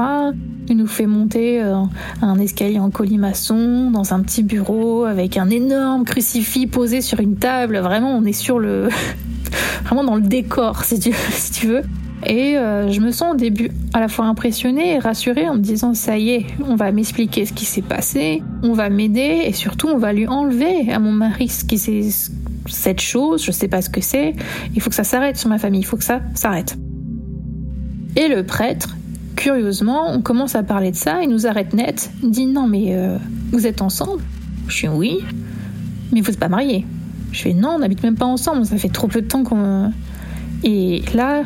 Il 0.68 0.78
nous 0.78 0.88
fait 0.88 1.08
monter 1.08 1.64
euh, 1.64 1.76
un 2.22 2.38
escalier 2.40 2.80
en 2.80 2.90
colimaçon 2.90 3.90
dans 3.92 4.14
un 4.14 4.22
petit 4.22 4.44
bureau 4.44 5.06
avec 5.06 5.38
un 5.38 5.50
énorme 5.50 6.04
crucifix 6.04 6.68
posé 6.68 7.02
sur 7.02 7.20
une 7.22 7.38
table. 7.38 7.78
Vraiment, 7.78 8.16
on 8.16 8.26
est 8.26 8.34
sur 8.34 8.60
le, 8.60 8.90
vraiment 9.86 10.04
dans 10.04 10.16
le 10.16 10.22
décor, 10.22 10.84
si 10.84 11.00
tu, 11.00 11.14
si 11.32 11.52
tu 11.52 11.68
veux. 11.68 11.84
Et 12.26 12.58
euh, 12.58 12.92
je 12.92 13.00
me 13.00 13.12
sens 13.12 13.34
au 13.34 13.36
début 13.36 13.72
à 13.94 14.00
la 14.00 14.08
fois 14.08 14.26
impressionnée 14.26 14.96
et 14.96 15.00
rassurée 15.00 15.48
en 15.48 15.56
me 15.56 15.62
disant 15.62 15.94
ça 15.94 16.18
y 16.18 16.32
est, 16.32 16.46
on 16.68 16.76
va 16.76 16.92
m'expliquer 16.92 17.46
ce 17.46 17.54
qui 17.54 17.66
s'est 17.66 17.82
passé, 17.82 18.44
on 18.62 18.74
va 18.74 18.90
m'aider 18.90 19.44
et 19.46 19.54
surtout 19.54 19.88
on 19.88 19.98
va 19.98 20.12
lui 20.12 20.28
enlever 20.28 20.92
à 20.92 21.00
mon 21.00 21.12
mari 21.12 21.48
ce 21.48 21.64
qui 21.64 21.80
cette 22.68 23.02
chose, 23.02 23.44
je 23.44 23.52
sais 23.52 23.68
pas 23.68 23.82
ce 23.82 23.90
que 23.90 24.02
c'est, 24.02 24.34
il 24.76 24.82
faut 24.82 24.90
que 24.90 24.96
ça 24.96 25.06
s'arrête 25.06 25.38
sur 25.38 25.50
ma 25.50 25.58
famille, 25.58 25.80
il 25.80 25.86
faut 25.86 25.98
que 25.98 26.04
ça 26.04 26.22
s'arrête. 26.36 26.78
Et 28.16 28.28
le 28.28 28.44
prêtre, 28.44 28.98
curieusement, 29.36 30.12
on 30.12 30.22
commence 30.22 30.56
à 30.56 30.64
parler 30.64 30.92
de 30.92 30.98
ça, 30.98 31.22
il 31.24 31.30
nous 31.30 31.48
arrête 31.48 31.74
net, 31.74 32.12
dit 32.22 32.48
non 32.48 32.68
mais 32.68 32.96
euh, 32.96 33.18
vous 33.52 33.66
êtes 33.66 33.82
ensemble? 33.82 34.22
Je 34.68 34.76
suis 34.76 34.88
oui, 34.88 35.20
mais 36.12 36.20
vous 36.20 36.30
n'êtes 36.30 36.40
pas 36.40 36.50
mariés. 36.50 36.86
Je 37.32 37.42
fais 37.42 37.54
non, 37.54 37.70
on 37.76 37.80
n'habite 37.80 38.04
même 38.04 38.18
pas 38.18 38.26
ensemble, 38.26 38.66
ça 38.66 38.78
fait 38.78 38.90
trop 38.90 39.08
peu 39.08 39.22
de 39.22 39.28
temps 39.28 39.44
qu'on... 39.44 39.92
Et 40.64 41.02
là, 41.14 41.44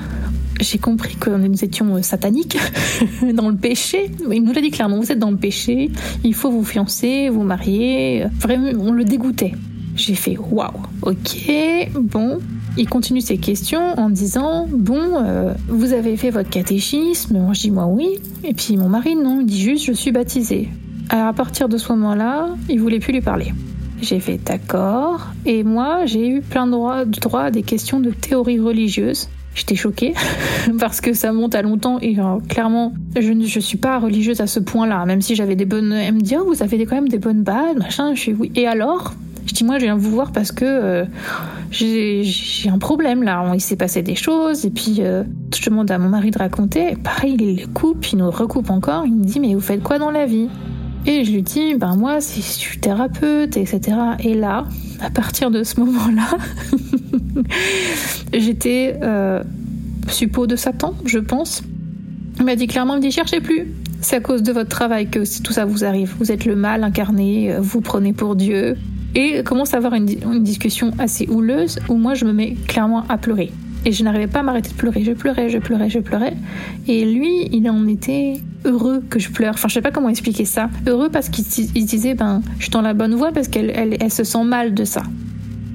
j'ai 0.63 0.77
compris 0.77 1.15
que 1.15 1.29
nous 1.29 1.63
étions 1.63 1.95
euh, 1.95 2.01
sataniques, 2.01 2.57
dans 3.33 3.49
le 3.49 3.55
péché. 3.55 4.11
Il 4.31 4.43
nous 4.43 4.53
l'a 4.53 4.61
dit 4.61 4.71
clairement, 4.71 4.99
vous 4.99 5.11
êtes 5.11 5.19
dans 5.19 5.31
le 5.31 5.37
péché, 5.37 5.91
il 6.23 6.33
faut 6.33 6.49
vous 6.49 6.63
fiancer, 6.63 7.29
vous 7.29 7.43
marier. 7.43 8.25
Vraiment, 8.39 8.71
on 8.79 8.91
le 8.91 9.03
dégoûtait. 9.03 9.53
J'ai 9.95 10.15
fait 10.15 10.37
waouh, 10.37 10.71
ok, 11.03 11.91
bon. 11.95 12.39
Il 12.75 12.89
continue 12.89 13.21
ses 13.21 13.37
questions 13.37 13.93
en 13.99 14.09
disant 14.09 14.67
bon, 14.71 15.23
euh, 15.23 15.53
vous 15.67 15.93
avez 15.93 16.17
fait 16.17 16.31
votre 16.31 16.49
catéchisme. 16.49 17.53
Je 17.53 17.59
dis 17.59 17.71
moi 17.71 17.85
oui. 17.85 18.19
Et 18.43 18.55
puis 18.55 18.77
mon 18.77 18.89
mari 18.89 19.15
non, 19.15 19.41
il 19.41 19.45
dit 19.45 19.61
juste 19.61 19.85
je 19.85 19.91
suis 19.91 20.11
baptisé. 20.11 20.69
Alors 21.09 21.27
à 21.27 21.33
partir 21.33 21.69
de 21.69 21.77
ce 21.77 21.91
moment-là, 21.91 22.49
il 22.69 22.79
voulait 22.79 22.99
plus 22.99 23.13
lui 23.13 23.21
parler. 23.21 23.53
J'ai 24.01 24.19
fait 24.19 24.37
d'accord. 24.37 25.27
Et 25.45 25.63
moi, 25.63 26.05
j'ai 26.05 26.27
eu 26.27 26.41
plein 26.41 26.65
de 26.65 26.71
droit, 26.71 27.05
de 27.05 27.19
droit 27.19 27.41
à 27.41 27.51
des 27.51 27.61
questions 27.61 27.99
de 27.99 28.09
théorie 28.09 28.59
religieuse. 28.59 29.29
J'étais 29.55 29.75
choquée 29.75 30.13
parce 30.79 31.01
que 31.01 31.13
ça 31.13 31.31
monte 31.31 31.55
à 31.55 31.61
longtemps 31.61 31.99
et 32.01 32.17
euh, 32.19 32.39
clairement 32.47 32.93
je 33.15 33.31
ne 33.31 33.45
je 33.45 33.59
suis 33.59 33.77
pas 33.77 33.99
religieuse 33.99 34.41
à 34.41 34.47
ce 34.47 34.59
point-là 34.59 35.05
même 35.05 35.21
si 35.21 35.35
j'avais 35.35 35.55
des 35.55 35.65
bonnes 35.65 35.91
elle 35.91 36.15
me 36.15 36.21
dit 36.21 36.35
oh, 36.39 36.45
vous 36.45 36.63
avez 36.63 36.83
quand 36.85 36.95
même 36.95 37.09
des 37.09 37.19
bonnes 37.19 37.43
bases 37.43 37.75
machin 37.77 38.15
je 38.15 38.19
suis 38.19 38.33
oui. 38.33 38.51
Et 38.55 38.67
alors? 38.67 39.13
Je 39.45 39.53
dis 39.53 39.65
moi 39.65 39.77
je 39.77 39.83
viens 39.83 39.97
vous 39.97 40.09
voir 40.09 40.31
parce 40.31 40.53
que 40.53 40.63
euh, 40.63 41.05
j'ai 41.69 42.69
un 42.71 42.77
problème 42.77 43.23
là. 43.23 43.51
Il 43.53 43.59
s'est 43.59 43.75
passé 43.75 44.01
des 44.01 44.15
choses 44.15 44.65
et 44.65 44.69
puis 44.69 44.97
euh, 44.99 45.23
je 45.53 45.69
demande 45.69 45.91
à 45.91 45.97
mon 45.97 46.09
mari 46.09 46.31
de 46.31 46.39
raconter. 46.39 46.95
Pareil 46.95 47.35
il 47.39 47.67
coupe 47.67 48.05
il 48.11 48.19
nous 48.19 48.31
recoupe 48.31 48.69
encore 48.69 49.05
il 49.05 49.13
me 49.13 49.23
dit 49.23 49.39
mais 49.39 49.53
vous 49.53 49.59
faites 49.59 49.83
quoi 49.83 49.99
dans 49.99 50.11
la 50.11 50.25
vie? 50.25 50.47
Et 51.05 51.23
je 51.23 51.31
lui 51.31 51.41
dis 51.41 51.75
ben 51.75 51.95
moi 51.95 52.19
je 52.19 52.41
suis 52.41 52.79
thérapeute 52.79 53.57
etc 53.57 53.97
et 54.19 54.33
là 54.33 54.65
à 55.03 55.09
partir 55.09 55.51
de 55.51 55.63
ce 55.63 55.79
moment-là, 55.81 56.37
j'étais 58.33 58.97
euh, 59.03 59.43
suppôt 60.07 60.47
de 60.47 60.55
Satan, 60.55 60.93
je 61.05 61.19
pense. 61.19 61.61
Il 62.39 62.45
m'a 62.45 62.55
dit 62.55 62.67
clairement, 62.67 62.95
il 62.95 62.97
me 62.97 63.01
dit 63.01 63.11
cherchez 63.11 63.41
plus. 63.41 63.73
C'est 64.01 64.17
à 64.17 64.19
cause 64.21 64.43
de 64.43 64.51
votre 64.51 64.69
travail 64.69 65.09
que 65.09 65.19
tout 65.41 65.53
ça 65.53 65.65
vous 65.65 65.83
arrive. 65.83 66.13
Vous 66.19 66.31
êtes 66.31 66.45
le 66.45 66.55
mal 66.55 66.83
incarné, 66.83 67.53
euh, 67.53 67.59
vous 67.59 67.81
prenez 67.81 68.13
pour 68.13 68.35
Dieu. 68.35 68.77
Et 69.15 69.43
commence 69.43 69.73
à 69.73 69.77
avoir 69.77 69.93
une, 69.93 70.09
une 70.09 70.43
discussion 70.43 70.91
assez 70.97 71.27
houleuse 71.29 71.79
où 71.89 71.97
moi 71.97 72.13
je 72.13 72.25
me 72.25 72.33
mets 72.33 72.55
clairement 72.67 73.05
à 73.09 73.17
pleurer. 73.17 73.51
Et 73.85 73.91
je 73.91 74.03
n'arrivais 74.03 74.27
pas 74.27 74.39
à 74.39 74.43
m'arrêter 74.43 74.69
de 74.69 74.75
pleurer. 74.75 75.03
Je 75.03 75.11
pleurais, 75.11 75.49
je 75.49 75.57
pleurais, 75.57 75.89
je 75.89 75.99
pleurais. 75.99 76.35
Et 76.87 77.05
lui, 77.05 77.49
il 77.51 77.69
en 77.69 77.87
était 77.87 78.35
heureux 78.65 79.03
que 79.09 79.19
je 79.19 79.29
pleure. 79.29 79.53
Enfin, 79.53 79.67
je 79.67 79.73
sais 79.73 79.81
pas 79.81 79.91
comment 79.91 80.09
expliquer 80.09 80.45
ça. 80.45 80.69
Heureux 80.87 81.09
parce 81.09 81.29
qu'il 81.29 81.85
disait, 81.85 82.13
ben, 82.13 82.41
je 82.57 82.63
suis 82.63 82.71
dans 82.71 82.81
la 82.81 82.93
bonne 82.93 83.15
voie 83.15 83.31
parce 83.31 83.47
qu'elle 83.47 83.71
elle, 83.71 84.11
se 84.11 84.23
sent 84.23 84.43
mal 84.43 84.73
de 84.73 84.85
ça. 84.85 85.03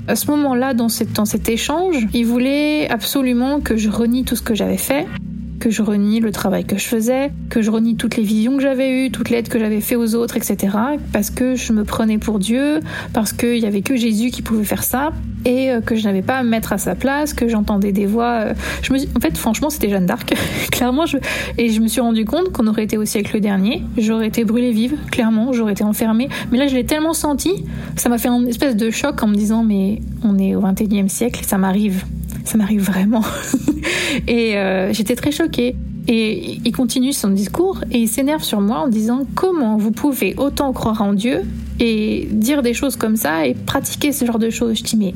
À 0.06 0.16
ce 0.16 0.30
moment-là, 0.30 0.72
dans, 0.72 0.86
dans 1.14 1.26
cet 1.26 1.48
échange, 1.50 2.06
il 2.14 2.24
voulait 2.24 2.88
absolument 2.88 3.60
que 3.60 3.76
je 3.76 3.90
renie 3.90 4.24
tout 4.24 4.36
ce 4.36 4.42
que 4.42 4.54
j'avais 4.54 4.78
fait 4.78 5.06
que 5.58 5.70
je 5.70 5.82
renie 5.82 6.20
le 6.20 6.32
travail 6.32 6.64
que 6.64 6.76
je 6.78 6.84
faisais, 6.84 7.32
que 7.50 7.62
je 7.62 7.70
renie 7.70 7.96
toutes 7.96 8.16
les 8.16 8.22
visions 8.22 8.56
que 8.56 8.62
j'avais 8.62 8.90
eues, 8.90 9.10
toute 9.10 9.30
l'aide 9.30 9.48
que 9.48 9.58
j'avais 9.58 9.80
fait 9.80 9.96
aux 9.96 10.14
autres, 10.14 10.36
etc. 10.36 10.76
Parce 11.12 11.30
que 11.30 11.54
je 11.54 11.72
me 11.72 11.84
prenais 11.84 12.18
pour 12.18 12.38
Dieu, 12.38 12.80
parce 13.12 13.32
qu'il 13.32 13.58
y 13.58 13.66
avait 13.66 13.82
que 13.82 13.96
Jésus 13.96 14.30
qui 14.30 14.42
pouvait 14.42 14.64
faire 14.64 14.84
ça, 14.84 15.12
et 15.44 15.70
euh, 15.70 15.80
que 15.80 15.96
je 15.96 16.04
n'avais 16.04 16.22
pas 16.22 16.36
à 16.38 16.42
me 16.42 16.48
mettre 16.48 16.72
à 16.72 16.78
sa 16.78 16.94
place, 16.94 17.32
que 17.32 17.48
j'entendais 17.48 17.92
des 17.92 18.06
voix. 18.06 18.40
Euh, 18.40 18.54
je 18.82 18.92
me, 18.92 18.98
en 19.16 19.20
fait, 19.20 19.36
franchement, 19.36 19.70
c'était 19.70 19.88
Jeanne 19.88 20.06
d'Arc, 20.06 20.34
clairement. 20.70 21.06
Je, 21.06 21.18
et 21.56 21.70
je 21.70 21.80
me 21.80 21.88
suis 21.88 22.00
rendu 22.00 22.24
compte 22.24 22.52
qu'on 22.52 22.66
aurait 22.66 22.84
été 22.84 22.98
au 22.98 23.04
siècle 23.04 23.40
dernier, 23.40 23.82
j'aurais 23.96 24.28
été 24.28 24.44
brûlée 24.44 24.72
vive, 24.72 24.96
clairement, 25.10 25.52
j'aurais 25.52 25.72
été 25.72 25.84
enfermée. 25.84 26.28
Mais 26.50 26.58
là, 26.58 26.66
je 26.66 26.74
l'ai 26.74 26.84
tellement 26.84 27.14
senti, 27.14 27.64
ça 27.96 28.08
m'a 28.08 28.18
fait 28.18 28.28
une 28.28 28.48
espèce 28.48 28.76
de 28.76 28.90
choc 28.90 29.22
en 29.22 29.28
me 29.28 29.34
disant, 29.34 29.64
mais 29.64 30.00
on 30.22 30.38
est 30.38 30.54
au 30.54 30.60
21e 30.60 31.08
siècle, 31.08 31.42
ça 31.44 31.58
m'arrive 31.58 32.04
ça 32.48 32.58
m'arrive 32.58 32.82
vraiment. 32.82 33.22
et 34.26 34.56
euh, 34.56 34.92
j'étais 34.92 35.14
très 35.14 35.30
choquée. 35.30 35.76
Et 36.10 36.58
il 36.64 36.72
continue 36.72 37.12
son 37.12 37.28
discours 37.28 37.84
et 37.90 37.98
il 37.98 38.08
s'énerve 38.08 38.42
sur 38.42 38.62
moi 38.62 38.78
en 38.78 38.88
disant 38.88 39.26
comment 39.34 39.76
vous 39.76 39.90
pouvez 39.90 40.34
autant 40.38 40.72
croire 40.72 41.02
en 41.02 41.12
Dieu 41.12 41.42
et 41.80 42.26
dire 42.32 42.62
des 42.62 42.72
choses 42.72 42.96
comme 42.96 43.16
ça 43.16 43.46
et 43.46 43.52
pratiquer 43.52 44.12
ce 44.12 44.24
genre 44.24 44.38
de 44.38 44.48
choses? 44.48 44.78
Je 44.78 44.84
dis 44.84 44.96
mais 44.96 45.14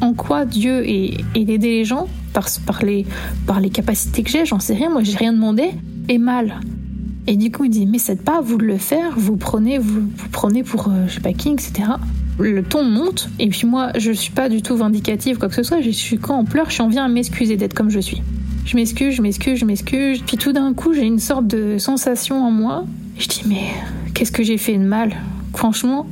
en 0.00 0.14
quoi 0.14 0.44
Dieu 0.44 0.88
et, 0.88 1.16
d'aider 1.34 1.70
les 1.70 1.84
gens? 1.84 2.06
Par, 2.32 2.46
par, 2.66 2.84
les, 2.84 3.04
par 3.46 3.58
les 3.58 3.70
capacités 3.70 4.22
que 4.22 4.30
j'ai, 4.30 4.44
j'en 4.44 4.60
sais 4.60 4.74
rien, 4.74 4.90
moi 4.90 5.02
j'ai 5.02 5.16
rien 5.16 5.32
demandé, 5.32 5.70
est 6.08 6.18
mal. 6.18 6.60
Et 7.26 7.36
du 7.36 7.50
coup 7.50 7.64
il 7.64 7.70
dit 7.70 7.86
mais 7.86 7.98
c'est 7.98 8.22
pas 8.22 8.38
à 8.38 8.40
vous 8.40 8.58
de 8.58 8.64
le 8.64 8.78
faire, 8.78 9.14
vous 9.16 9.36
prenez, 9.36 9.78
vous 9.78 10.06
prenez 10.30 10.62
pour 10.62 10.88
euh, 10.88 11.06
je 11.08 11.14
sais 11.14 11.20
pas 11.20 11.32
qui, 11.32 11.48
etc 11.48 11.94
le 12.38 12.62
ton 12.62 12.84
monte, 12.84 13.28
et 13.38 13.48
puis 13.48 13.66
moi, 13.66 13.90
je 13.96 14.12
suis 14.12 14.32
pas 14.32 14.48
du 14.48 14.62
tout 14.62 14.76
vindicative, 14.76 15.38
quoi 15.38 15.48
que 15.48 15.54
ce 15.54 15.62
soit. 15.62 15.80
Je 15.80 15.90
suis 15.90 16.18
quand 16.18 16.38
on 16.38 16.44
pleure, 16.44 16.70
j'en 16.70 16.88
viens 16.88 17.04
à 17.04 17.08
m'excuser 17.08 17.56
d'être 17.56 17.74
comme 17.74 17.90
je 17.90 18.00
suis. 18.00 18.22
Je 18.64 18.76
m'excuse, 18.76 19.14
je 19.14 19.22
m'excuse, 19.22 19.58
je 19.58 19.64
m'excuse. 19.64 20.22
Puis 20.26 20.36
tout 20.36 20.52
d'un 20.52 20.74
coup, 20.74 20.92
j'ai 20.92 21.04
une 21.04 21.18
sorte 21.18 21.46
de 21.46 21.78
sensation 21.78 22.44
en 22.44 22.50
moi. 22.50 22.84
Je 23.18 23.26
dis, 23.26 23.42
mais 23.46 23.62
qu'est-ce 24.14 24.32
que 24.32 24.42
j'ai 24.42 24.58
fait 24.58 24.76
de 24.76 24.84
mal 24.84 25.16
Franchement. 25.54 26.06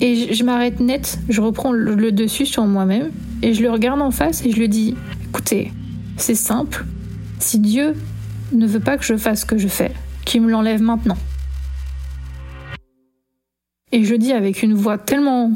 Et 0.00 0.32
je, 0.32 0.44
m'arrête 0.44 0.80
net, 0.80 1.18
je 1.28 1.42
reprends 1.42 1.72
le, 1.72 2.10
dessus 2.10 2.46
sur 2.46 2.64
moi-même, 2.64 3.10
et 3.42 3.52
je 3.52 3.62
le 3.62 3.70
regarde 3.70 4.00
en 4.00 4.10
face 4.10 4.44
et 4.46 4.50
je 4.50 4.56
lui 4.56 4.68
dis, 4.68 4.96
écoutez, 5.28 5.72
c'est 6.16 6.34
simple. 6.34 6.86
Si 7.38 7.58
Dieu 7.58 7.94
ne 8.52 8.66
veut 8.66 8.80
pas 8.80 8.96
que 8.96 9.04
je 9.04 9.16
fasse 9.16 9.40
ce 9.40 9.46
que 9.46 9.58
je 9.58 9.68
fais, 9.68 9.92
qu'il 10.24 10.40
me 10.40 10.50
l'enlève 10.50 10.80
maintenant. 10.80 11.18
Et 13.92 14.04
je 14.04 14.14
dis 14.14 14.32
avec 14.32 14.62
une 14.62 14.74
voix 14.74 14.98
tellement 14.98 15.52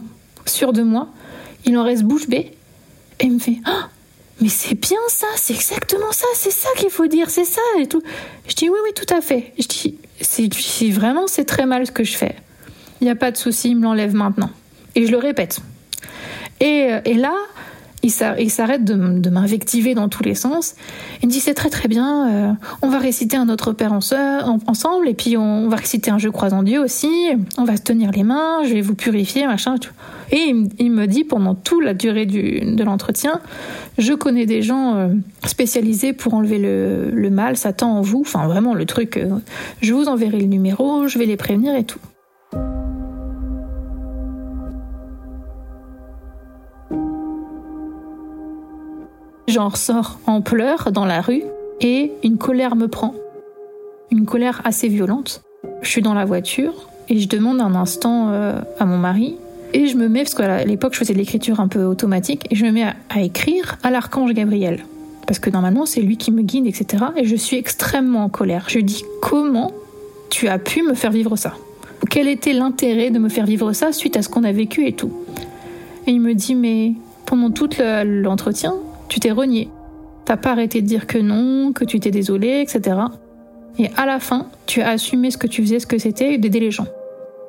sûre 0.46 0.72
de 0.72 0.82
moi, 0.82 1.08
il 1.64 1.76
en 1.78 1.84
reste 1.84 2.02
bouche 2.02 2.28
bée, 2.28 2.52
et 3.20 3.24
il 3.24 3.32
me 3.32 3.38
fait 3.38 3.58
ah, 3.64 3.88
mais 4.40 4.48
c'est 4.48 4.74
bien 4.74 4.98
ça, 5.08 5.26
c'est 5.36 5.54
exactement 5.54 6.10
ça, 6.10 6.26
c'est 6.34 6.50
ça 6.50 6.68
qu'il 6.76 6.90
faut 6.90 7.06
dire, 7.06 7.30
c'est 7.30 7.44
ça 7.44 7.62
et 7.78 7.86
tout. 7.86 8.02
Je 8.48 8.54
dis 8.54 8.68
oui, 8.68 8.78
oui, 8.84 8.90
tout 8.94 9.14
à 9.14 9.20
fait. 9.20 9.52
Je 9.58 9.66
dis 9.66 9.98
si 10.20 10.90
vraiment 10.90 11.26
c'est 11.26 11.44
très 11.44 11.66
mal 11.66 11.86
ce 11.86 11.92
que 11.92 12.04
je 12.04 12.16
fais, 12.16 12.34
il 13.00 13.04
n'y 13.04 13.10
a 13.10 13.16
pas 13.16 13.30
de 13.30 13.36
souci, 13.36 13.70
il 13.70 13.76
me 13.76 13.84
l'enlève 13.84 14.14
maintenant. 14.14 14.50
Et 14.94 15.06
je 15.06 15.10
le 15.10 15.18
répète. 15.18 15.60
Et, 16.60 16.90
et 17.04 17.14
là, 17.14 17.34
il 18.04 18.50
s'arrête 18.50 18.84
de, 18.84 19.30
m'invectiver 19.30 19.94
dans 19.94 20.08
tous 20.08 20.22
les 20.22 20.34
sens. 20.34 20.74
Il 21.22 21.28
me 21.28 21.32
dit 21.32 21.40
c'est 21.40 21.54
très 21.54 21.70
très 21.70 21.88
bien, 21.88 22.28
euh, 22.28 22.52
on 22.82 22.88
va 22.88 22.98
réciter 22.98 23.36
un 23.36 23.48
autre 23.48 23.72
Père 23.72 23.92
en 23.92 24.00
ensemble, 24.66 25.08
et 25.08 25.14
puis 25.14 25.36
on, 25.36 25.68
va 25.68 25.76
réciter 25.76 26.10
un 26.10 26.18
Je 26.18 26.28
crois 26.28 26.52
en 26.52 26.62
Dieu 26.62 26.80
aussi, 26.80 27.08
on 27.58 27.64
va 27.64 27.76
se 27.76 27.82
tenir 27.82 28.10
les 28.10 28.22
mains, 28.22 28.62
je 28.64 28.74
vais 28.74 28.82
vous 28.82 28.94
purifier, 28.94 29.46
machin. 29.46 29.76
Et 30.30 30.52
il, 30.78 30.90
me 30.90 31.06
dit 31.06 31.24
pendant 31.24 31.54
toute 31.54 31.82
la 31.82 31.94
durée 31.94 32.26
de 32.26 32.84
l'entretien, 32.84 33.40
je 33.98 34.12
connais 34.12 34.46
des 34.46 34.62
gens 34.62 34.96
euh, 34.96 35.08
spécialisés 35.46 36.12
pour 36.12 36.34
enlever 36.34 36.58
le, 36.58 37.10
le, 37.10 37.30
mal, 37.30 37.56
Satan 37.56 37.98
en 37.98 38.00
vous, 38.02 38.20
enfin 38.20 38.46
vraiment 38.46 38.74
le 38.74 38.86
truc, 38.86 39.16
euh, 39.16 39.38
je 39.80 39.92
vous 39.92 40.08
enverrai 40.08 40.40
le 40.40 40.46
numéro, 40.46 41.08
je 41.08 41.18
vais 41.18 41.26
les 41.26 41.36
prévenir 41.36 41.74
et 41.74 41.84
tout. 41.84 42.00
J'en 49.46 49.68
ressors 49.68 50.18
en 50.26 50.40
pleurs 50.40 50.90
dans 50.90 51.04
la 51.04 51.20
rue 51.20 51.42
et 51.80 52.12
une 52.22 52.38
colère 52.38 52.76
me 52.76 52.88
prend. 52.88 53.14
Une 54.10 54.24
colère 54.24 54.62
assez 54.64 54.88
violente. 54.88 55.42
Je 55.82 55.88
suis 55.88 56.02
dans 56.02 56.14
la 56.14 56.24
voiture 56.24 56.88
et 57.08 57.18
je 57.18 57.28
demande 57.28 57.60
un 57.60 57.74
instant 57.74 58.30
euh, 58.30 58.58
à 58.78 58.86
mon 58.86 58.96
mari 58.96 59.36
et 59.74 59.88
je 59.88 59.96
me 59.96 60.08
mets, 60.08 60.22
parce 60.22 60.34
qu'à 60.34 60.64
l'époque 60.64 60.94
je 60.94 61.00
faisais 61.00 61.12
de 61.12 61.18
l'écriture 61.18 61.58
un 61.58 61.66
peu 61.66 61.82
automatique, 61.82 62.46
et 62.50 62.54
je 62.54 62.64
me 62.64 62.70
mets 62.70 62.84
à, 62.84 63.20
écrire 63.20 63.76
à 63.82 63.90
l'archange 63.90 64.32
Gabriel. 64.32 64.84
Parce 65.26 65.40
que 65.40 65.50
normalement 65.50 65.84
c'est 65.84 66.00
lui 66.00 66.16
qui 66.16 66.30
me 66.30 66.42
guide, 66.42 66.66
etc. 66.66 67.04
Et 67.16 67.24
je 67.24 67.34
suis 67.34 67.56
extrêmement 67.56 68.24
en 68.24 68.28
colère. 68.28 68.66
Je 68.68 68.78
dis 68.78 69.04
comment 69.20 69.72
tu 70.30 70.46
as 70.48 70.58
pu 70.58 70.82
me 70.82 70.94
faire 70.94 71.10
vivre 71.10 71.34
ça? 71.36 71.54
Quel 72.08 72.28
était 72.28 72.52
l'intérêt 72.52 73.10
de 73.10 73.18
me 73.18 73.28
faire 73.28 73.46
vivre 73.46 73.72
ça 73.72 73.92
suite 73.92 74.16
à 74.16 74.22
ce 74.22 74.28
qu'on 74.28 74.44
a 74.44 74.52
vécu 74.52 74.86
et 74.86 74.92
tout? 74.92 75.12
Et 76.06 76.12
il 76.12 76.20
me 76.20 76.34
dit 76.34 76.54
mais 76.54 76.92
pendant 77.26 77.50
tout 77.50 77.70
l'entretien, 78.04 78.74
tu 79.08 79.20
t'es 79.20 79.30
renié. 79.30 79.68
T'as 80.24 80.36
pas 80.36 80.52
arrêté 80.52 80.80
de 80.80 80.86
dire 80.86 81.06
que 81.06 81.18
non, 81.18 81.72
que 81.72 81.84
tu 81.84 82.00
t'es 82.00 82.10
désolé, 82.10 82.60
etc. 82.60 82.96
Et 83.78 83.90
à 83.96 84.06
la 84.06 84.20
fin, 84.20 84.46
tu 84.66 84.80
as 84.80 84.90
assumé 84.90 85.30
ce 85.30 85.36
que 85.36 85.46
tu 85.46 85.62
faisais, 85.62 85.80
ce 85.80 85.86
que 85.86 85.98
c'était, 85.98 86.38
d'aider 86.38 86.60
les 86.60 86.70
gens. 86.70 86.86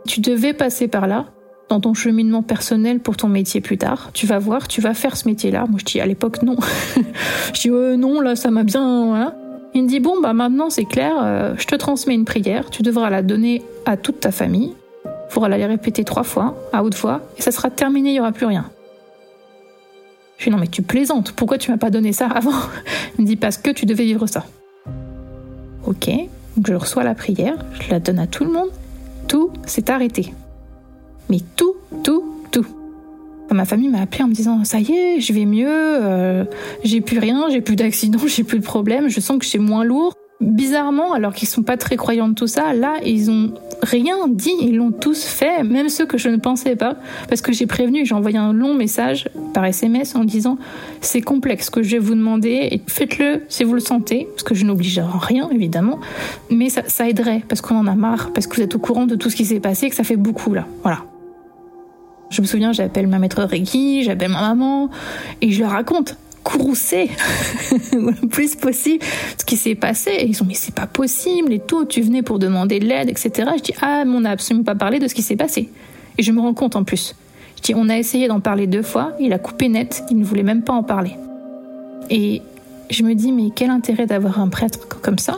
Tu 0.08 0.20
devais 0.20 0.54
passer 0.54 0.88
par 0.88 1.08
là, 1.08 1.26
dans 1.70 1.80
ton 1.80 1.94
cheminement 1.94 2.44
personnel 2.44 3.00
pour 3.00 3.18
ton 3.18 3.28
métier 3.28 3.62
plus 3.62 3.78
tard. 3.78 4.10
Tu 4.14 4.28
vas 4.28 4.40
voir, 4.40 4.68
tu 4.68 4.82
vas 4.82 4.94
faire 4.94 5.18
ce 5.18 5.28
métier-là. 5.28 5.66
Moi, 5.68 5.80
je 5.80 5.86
dis 5.86 6.00
à 6.00 6.06
l'époque 6.06 6.44
non. 6.44 6.58
je 7.54 7.62
dis 7.62 7.70
euh, 7.70 7.96
non, 7.96 8.22
là, 8.22 8.36
ça 8.36 8.52
m'a 8.52 8.64
bien. 8.64 9.16
Hein. 9.16 9.34
Il 9.74 9.84
me 9.84 9.88
dit 9.88 10.00
bon, 10.00 10.22
bah 10.22 10.34
maintenant 10.34 10.70
c'est 10.70 10.86
clair, 10.86 11.16
euh, 11.22 11.54
je 11.58 11.66
te 11.66 11.76
transmets 11.76 12.16
une 12.16 12.26
prière. 12.26 12.70
Tu 12.70 12.82
devras 12.82 13.10
la 13.10 13.22
donner 13.22 13.64
à 13.86 13.98
toute 13.98 14.20
ta 14.20 14.32
famille. 14.32 14.74
Il 15.06 15.34
faudra 15.34 15.50
la 15.50 15.68
répéter 15.68 16.04
trois 16.06 16.24
fois, 16.24 16.56
à 16.72 16.84
haute 16.84 16.96
voix, 16.96 17.22
et 17.38 17.42
ça 17.42 17.52
sera 17.52 17.70
terminé, 17.70 18.12
il 18.12 18.14
n'y 18.14 18.20
aura 18.22 18.32
plus 18.32 18.46
rien. 18.46 18.70
Je 20.38 20.46
dis 20.46 20.50
non 20.50 20.58
mais 20.58 20.68
tu 20.68 20.82
plaisantes, 20.82 21.32
pourquoi 21.32 21.58
tu 21.58 21.72
m'as 21.72 21.78
pas 21.78 21.90
donné 21.90 22.14
ça 22.14 22.28
avant 22.28 22.52
Il 23.18 23.24
me 23.24 23.28
dit 23.28 23.36
parce 23.36 23.58
que 23.58 23.72
tu 23.72 23.86
devais 23.86 24.06
vivre 24.06 24.28
ça. 24.28 24.46
Ok, 25.86 26.10
donc 26.58 26.68
je 26.68 26.74
reçois 26.74 27.04
la 27.04 27.16
prière, 27.16 27.64
je 27.80 27.92
la 27.92 28.00
donne 28.00 28.20
à 28.20 28.28
tout 28.28 28.44
le 28.44 28.52
monde, 28.52 28.70
tout 29.28 29.52
s'est 29.66 29.90
arrêté. 29.92 30.34
Mais 31.30 31.40
tout, 31.56 31.76
tout, 32.04 32.24
tout. 32.52 32.66
Ma 33.52 33.66
famille 33.66 33.90
m'a 33.90 34.02
appelé 34.02 34.24
en 34.24 34.28
me 34.28 34.34
disant 34.34 34.64
ça 34.66 34.80
y 34.80 34.92
est, 34.92 35.20
je 35.22 35.32
vais 35.32 35.46
mieux, 35.46 35.68
euh, 35.70 36.46
j'ai 36.84 37.02
plus 37.02 37.20
rien, 37.20 37.48
j'ai 37.50 37.62
plus 37.62 37.76
d'accident, 37.76 38.20
j'ai 38.28 38.44
plus 38.44 38.60
de 38.60 38.66
problème, 38.66 39.08
je 39.10 39.20
sens 39.20 39.38
que 39.38 39.46
c'est 39.46 39.60
moins 39.60 39.84
lourd 39.84 40.14
bizarrement, 40.42 41.14
alors 41.14 41.34
qu'ils 41.34 41.48
sont 41.48 41.64
pas 41.64 41.78
très 41.78 41.96
croyants 41.96 42.28
de 42.28 42.34
tout 42.34 42.48
ça, 42.48 42.74
là, 42.74 42.96
ils 43.06 43.32
ont 43.32 43.54
rien 43.82 44.28
dit, 44.28 44.54
ils 44.62 44.76
l'ont 44.76 44.92
tous 44.92 45.24
fait, 45.24 45.64
même 45.64 45.90
ceux 45.90 46.06
que 46.06 46.18
je 46.18 46.30
ne 46.30 46.38
pensais 46.38 46.76
pas, 46.76 46.98
parce 47.30 47.42
que 47.42 47.54
j'ai 47.54 47.66
prévenu, 47.66 48.06
j'ai 48.06 48.16
envoyé 48.16 48.38
un 48.38 48.54
long 48.54 48.74
message 48.74 49.30
par 49.54 49.66
SMS 49.66 50.16
en 50.16 50.24
disant 50.24 50.58
c'est 51.02 51.22
complexe 51.22 51.68
ce 51.68 51.72
que 51.72 51.84
je 51.84 51.92
vais 51.92 52.00
vous 52.00 52.16
demander, 52.16 52.68
et 52.72 52.82
faites-le 52.88 53.44
si 53.48 53.64
vous 53.64 53.74
le 53.74 53.80
sentez, 53.80 54.28
parce 54.32 54.44
que 54.44 54.56
je 54.56 54.66
n'oblige 54.66 55.00
rien 55.00 55.50
évidemment, 55.50 56.00
mais 56.50 56.70
ça, 56.70 56.82
ça 56.88 57.08
aiderait, 57.08 57.44
parce 57.48 57.62
qu'on 57.62 57.78
en 57.78 57.88
a 57.88 57.96
marre, 57.96 58.32
parce 58.34 58.48
que 58.48 58.58
vous 58.58 58.62
êtes 58.62 58.76
au 58.76 58.80
courant 58.80 59.06
de 59.06 59.16
tout 59.16 59.30
ce 59.30 59.36
qui 59.36 59.46
s'est 59.46 59.62
passé, 59.62 59.90
que 59.90 59.96
ça 59.96 60.04
fait 60.04 60.18
beaucoup 60.18 60.54
là, 60.54 60.68
voilà. 60.84 61.00
Je 62.30 62.42
me 62.42 62.48
souviens, 62.48 62.74
j'appelle 62.74 63.08
ma 63.08 63.20
maître 63.20 63.44
Reiki, 63.44 64.04
j'appelle 64.04 64.32
ma 64.32 64.42
maman, 64.42 64.90
et 65.42 65.52
je 65.52 65.62
leur 65.62 65.72
raconte 65.72 66.18
courroucé 66.46 67.10
le 67.92 68.28
plus 68.28 68.56
possible 68.56 69.04
ce 69.38 69.44
qui 69.44 69.58
s'est 69.58 69.76
passé. 69.76 70.12
Et 70.12 70.28
ils 70.28 70.42
ont 70.42 70.46
mais 70.46 70.54
c'est 70.54 70.74
pas 70.74 70.88
possible 70.88 71.52
et 71.52 71.60
tout, 71.60 71.86
tu 71.86 72.02
venais 72.02 72.22
pour 72.22 72.40
demander 72.40 72.80
de 72.80 72.86
l'aide, 72.86 73.10
etc. 73.10 73.50
Je 73.58 73.62
dis 73.62 73.74
ah 73.82 74.06
mais 74.06 74.16
on 74.16 74.22
n'a 74.22 74.32
absolument 74.32 74.64
pas 74.64 74.76
parlé 74.76 75.00
de 75.00 75.08
ce 75.08 75.16
qui 75.16 75.24
s'est 75.24 75.36
passé. 75.36 75.70
Et 76.18 76.24
je 76.24 76.32
me 76.32 76.40
rends 76.40 76.54
compte 76.54 76.78
en 76.78 76.84
plus. 76.84 77.16
Je 77.58 77.62
dis 77.64 77.74
on 77.76 77.90
a 77.90 77.98
essayé 77.98 78.28
d'en 78.28 78.40
parler 78.40 78.68
deux 78.68 78.84
fois, 78.84 79.14
il 79.20 79.34
a 79.34 79.40
coupé 79.40 79.68
net, 79.68 80.04
il 80.10 80.18
ne 80.18 80.24
voulait 80.24 80.44
même 80.44 80.62
pas 80.62 80.74
en 80.74 80.84
parler. 80.84 81.16
Et 82.10 82.42
je 82.90 83.04
me 83.04 83.16
dis 83.16 83.32
mais 83.32 83.50
quel 83.54 83.72
intérêt 83.72 84.06
d'avoir 84.06 84.40
un 84.40 84.48
prêtre 84.48 84.88
comme 85.02 85.18
ça? 85.18 85.38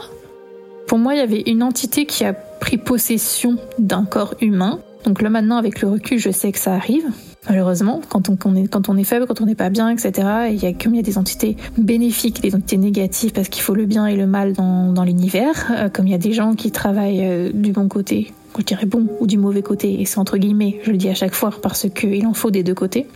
Pour 0.88 1.00
moi 1.00 1.16
il 1.16 1.18
y 1.18 1.22
avait 1.22 1.44
une 1.48 1.64
entité 1.64 2.06
qui 2.06 2.26
a 2.26 2.34
pris 2.34 2.78
possession 2.78 3.58
d'un 3.80 4.04
corps 4.04 4.36
humain. 4.42 4.80
Donc 5.08 5.22
là 5.22 5.30
maintenant 5.30 5.58
avec 5.58 5.82
le 5.82 5.88
recul 5.88 6.20
je 6.20 6.30
sais 6.30 6.52
que 6.52 6.60
ça 6.60 6.74
arrive 6.74 7.06
malheureusement, 7.50 8.02
quand 8.10 8.30
on, 8.30 8.56
est, 8.56 9.04
faible, 9.04 9.26
quand 9.26 9.42
on 9.42 9.46
n'est 9.46 9.56
pas 9.56 9.70
bien, 9.70 9.90
etc. 9.90 10.28
il 10.50 10.62
y 10.62 10.66
a, 10.66 10.74
comme 10.74 10.94
il 10.94 10.98
y 10.98 11.00
a 11.00 11.04
des 11.04 11.18
entités 11.18 11.56
bénéfiques, 11.78 12.42
des 12.42 12.56
entités 12.56 12.78
négatives, 12.78 13.32
parce 13.32 13.50
qu'il 13.50 13.64
faut 13.64 13.76
le 13.76 13.86
bien 13.86 14.06
et 14.06 14.16
le 14.16 14.28
mal 14.28 14.54
dans, 14.54 14.92
dans 14.92 15.04
l'univers, 15.04 15.72
euh, 15.72 15.90
comme 15.90 16.08
il 16.08 16.12
y 16.12 16.16
a 16.16 16.20
des 16.20 16.34
gens 16.34 16.56
qui 16.56 16.72
travaillent 16.72 17.26
euh, 17.26 17.52
du 17.54 17.72
bon 17.72 17.88
côté, 17.88 18.34
je 18.58 18.64
dirais 18.64 18.86
bon, 18.86 19.08
ou 19.20 19.28
du 19.28 19.38
mauvais 19.38 19.62
côté, 19.62 20.02
et 20.02 20.06
c'est 20.06 20.20
entre 20.20 20.38
guillemets, 20.38 20.80
je 20.84 20.92
le 20.92 20.98
dis 20.98 21.10
à 21.10 21.16
chaque 21.16 21.34
fois, 21.34 21.52
parce 21.62 21.88
qu'il 21.90 22.26
en 22.26 22.34
faut 22.34 22.52
des 22.52 22.64
deux 22.64 22.76
côtés. 22.76 23.08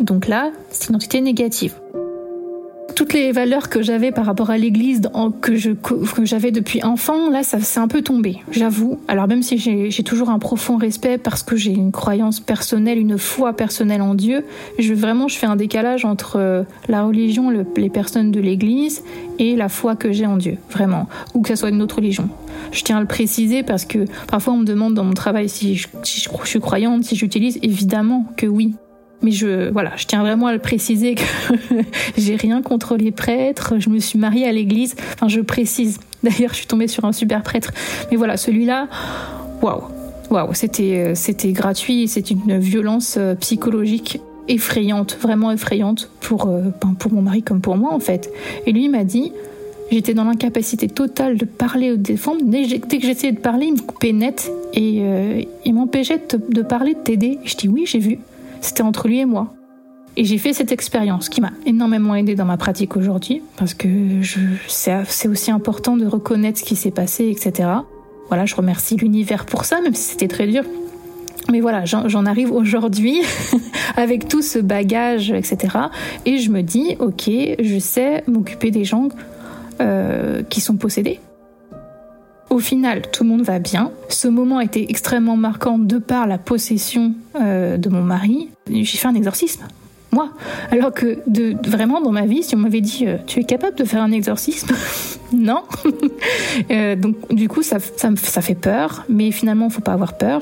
Donc 0.00 0.26
là, 0.26 0.50
c'est 0.70 0.88
une 0.88 0.96
entité 0.96 1.20
négative. 1.20 1.74
Toutes 2.96 3.12
les 3.12 3.30
valeurs 3.30 3.68
que 3.68 3.82
j'avais 3.82 4.10
par 4.10 4.24
rapport 4.24 4.48
à 4.48 4.56
l'église 4.56 5.02
que 5.42 5.54
j'avais 6.24 6.50
depuis 6.50 6.82
enfant, 6.82 7.30
là, 7.30 7.42
ça 7.42 7.60
c'est 7.60 7.78
un 7.78 7.88
peu 7.88 8.00
tombé, 8.00 8.38
j'avoue. 8.50 8.98
Alors 9.06 9.28
même 9.28 9.42
si 9.42 9.58
j'ai 9.58 10.02
toujours 10.02 10.30
un 10.30 10.38
profond 10.38 10.78
respect 10.78 11.18
parce 11.18 11.42
que 11.42 11.56
j'ai 11.56 11.72
une 11.72 11.92
croyance 11.92 12.40
personnelle, 12.40 12.98
une 12.98 13.18
foi 13.18 13.52
personnelle 13.52 14.00
en 14.00 14.14
Dieu, 14.14 14.44
je 14.78 14.94
vraiment 14.94 15.28
je 15.28 15.36
fais 15.36 15.46
un 15.46 15.56
décalage 15.56 16.06
entre 16.06 16.36
euh, 16.38 16.62
la 16.88 17.04
religion, 17.04 17.50
les 17.76 17.90
personnes 17.90 18.30
de 18.30 18.40
l'église 18.40 19.04
et 19.38 19.56
la 19.56 19.68
foi 19.68 19.94
que 19.94 20.10
j'ai 20.10 20.26
en 20.26 20.38
Dieu, 20.38 20.56
vraiment, 20.70 21.06
ou 21.34 21.42
que 21.42 21.50
ce 21.50 21.56
soit 21.56 21.68
une 21.68 21.82
autre 21.82 21.96
religion. 21.96 22.30
Je 22.72 22.82
tiens 22.82 22.96
à 22.96 23.00
le 23.00 23.06
préciser 23.06 23.62
parce 23.62 23.84
que 23.84 24.06
parfois 24.26 24.54
on 24.54 24.58
me 24.58 24.64
demande 24.64 24.94
dans 24.94 25.04
mon 25.04 25.12
travail 25.12 25.50
si 25.50 25.76
je 25.76 25.86
suis 26.44 26.60
croyante, 26.60 27.04
si 27.04 27.14
j'utilise, 27.14 27.58
évidemment 27.62 28.24
que 28.38 28.46
oui. 28.46 28.74
Mais 29.22 29.30
je, 29.30 29.70
voilà, 29.70 29.92
je 29.96 30.06
tiens 30.06 30.20
vraiment 30.20 30.46
à 30.46 30.52
le 30.52 30.58
préciser 30.58 31.14
que 31.14 31.22
j'ai 32.18 32.36
rien 32.36 32.62
contre 32.62 32.96
les 32.96 33.10
prêtres. 33.10 33.74
Je 33.78 33.88
me 33.88 33.98
suis 33.98 34.18
mariée 34.18 34.46
à 34.46 34.52
l'église. 34.52 34.94
Enfin, 35.14 35.28
je 35.28 35.40
précise. 35.40 35.98
D'ailleurs, 36.22 36.50
je 36.50 36.56
suis 36.56 36.66
tombée 36.66 36.88
sur 36.88 37.04
un 37.04 37.12
super 37.12 37.42
prêtre. 37.42 37.72
Mais 38.10 38.16
voilà, 38.16 38.36
celui-là, 38.36 38.88
waouh, 39.62 39.82
waouh, 40.30 40.54
c'était, 40.54 41.06
euh, 41.08 41.14
c'était 41.14 41.52
gratuit. 41.52 42.08
C'est 42.08 42.30
une 42.30 42.58
violence 42.58 43.16
euh, 43.18 43.34
psychologique 43.36 44.20
effrayante, 44.48 45.18
vraiment 45.20 45.50
effrayante 45.50 46.10
pour, 46.20 46.46
euh, 46.46 46.62
ben, 46.80 46.94
pour 46.96 47.12
mon 47.12 47.22
mari 47.22 47.42
comme 47.42 47.60
pour 47.60 47.76
moi 47.76 47.92
en 47.92 48.00
fait. 48.00 48.30
Et 48.66 48.72
lui 48.72 48.88
m'a 48.88 49.02
dit, 49.02 49.32
j'étais 49.90 50.14
dans 50.14 50.24
l'incapacité 50.24 50.88
totale 50.88 51.36
de 51.36 51.44
parler 51.44 51.90
ou 51.92 51.96
de 51.96 52.02
défendre. 52.02 52.42
Dès 52.44 52.66
que 52.66 53.00
j'essayais 53.00 53.32
de 53.32 53.40
parler, 53.40 53.66
il 53.66 53.74
me 53.74 53.80
coupait 53.80 54.12
net 54.12 54.52
et 54.72 55.48
il 55.64 55.74
m'empêchait 55.74 56.20
de, 56.30 56.40
de 56.48 56.62
parler, 56.62 56.94
de 56.94 57.00
t'aider. 57.00 57.38
Je 57.44 57.56
dis 57.56 57.66
oui, 57.66 57.86
j'ai 57.86 57.98
vu. 57.98 58.18
C'était 58.60 58.82
entre 58.82 59.08
lui 59.08 59.20
et 59.20 59.24
moi. 59.24 59.52
Et 60.16 60.24
j'ai 60.24 60.38
fait 60.38 60.54
cette 60.54 60.72
expérience 60.72 61.28
qui 61.28 61.42
m'a 61.42 61.52
énormément 61.66 62.14
aidé 62.14 62.34
dans 62.34 62.46
ma 62.46 62.56
pratique 62.56 62.96
aujourd'hui, 62.96 63.42
parce 63.56 63.74
que 63.74 63.88
c'est 64.66 65.28
aussi 65.28 65.50
important 65.50 65.96
de 65.96 66.06
reconnaître 66.06 66.58
ce 66.58 66.64
qui 66.64 66.74
s'est 66.74 66.90
passé, 66.90 67.28
etc. 67.28 67.68
Voilà, 68.28 68.46
je 68.46 68.54
remercie 68.54 68.96
l'univers 68.96 69.44
pour 69.44 69.66
ça, 69.66 69.80
même 69.82 69.94
si 69.94 70.12
c'était 70.12 70.28
très 70.28 70.46
dur. 70.46 70.64
Mais 71.52 71.60
voilà, 71.60 71.84
j'en 71.84 72.26
arrive 72.26 72.50
aujourd'hui 72.50 73.20
avec 73.96 74.26
tout 74.26 74.42
ce 74.42 74.58
bagage, 74.58 75.30
etc. 75.30 75.76
Et 76.24 76.38
je 76.38 76.50
me 76.50 76.62
dis, 76.62 76.96
ok, 76.98 77.30
je 77.60 77.78
sais 77.78 78.24
m'occuper 78.26 78.70
des 78.70 78.84
gens 78.84 79.08
euh, 79.80 80.42
qui 80.42 80.60
sont 80.60 80.76
possédés. 80.76 81.20
Au 82.56 82.58
final, 82.58 83.02
tout 83.12 83.22
le 83.22 83.28
monde 83.28 83.42
va 83.42 83.58
bien. 83.58 83.92
Ce 84.08 84.28
moment 84.28 84.60
été 84.60 84.88
extrêmement 84.88 85.36
marquant 85.36 85.76
de 85.76 85.98
par 85.98 86.26
la 86.26 86.38
possession 86.38 87.12
euh, 87.38 87.76
de 87.76 87.90
mon 87.90 88.00
mari. 88.00 88.48
J'ai 88.70 88.96
fait 88.96 89.06
un 89.06 89.14
exorcisme. 89.14 89.64
Moi. 90.10 90.30
Alors 90.70 90.94
que 90.94 91.18
vraiment 91.68 92.00
dans 92.00 92.12
ma 92.12 92.24
vie, 92.24 92.42
si 92.42 92.54
on 92.54 92.58
m'avait 92.58 92.80
dit 92.80 93.04
euh, 93.06 93.18
tu 93.26 93.40
es 93.40 93.44
capable 93.44 93.76
de 93.76 93.84
faire 93.84 94.00
un 94.00 94.10
exorcisme, 94.10 94.74
non. 95.34 95.64
Euh, 96.70 96.96
donc 96.96 97.16
du 97.34 97.48
coup 97.48 97.62
ça, 97.62 97.78
ça, 97.78 98.08
ça 98.16 98.40
fait 98.40 98.54
peur, 98.54 99.04
mais 99.10 99.30
finalement 99.30 99.66
il 99.66 99.72
faut 99.72 99.82
pas 99.82 99.92
avoir 99.92 100.16
peur 100.16 100.40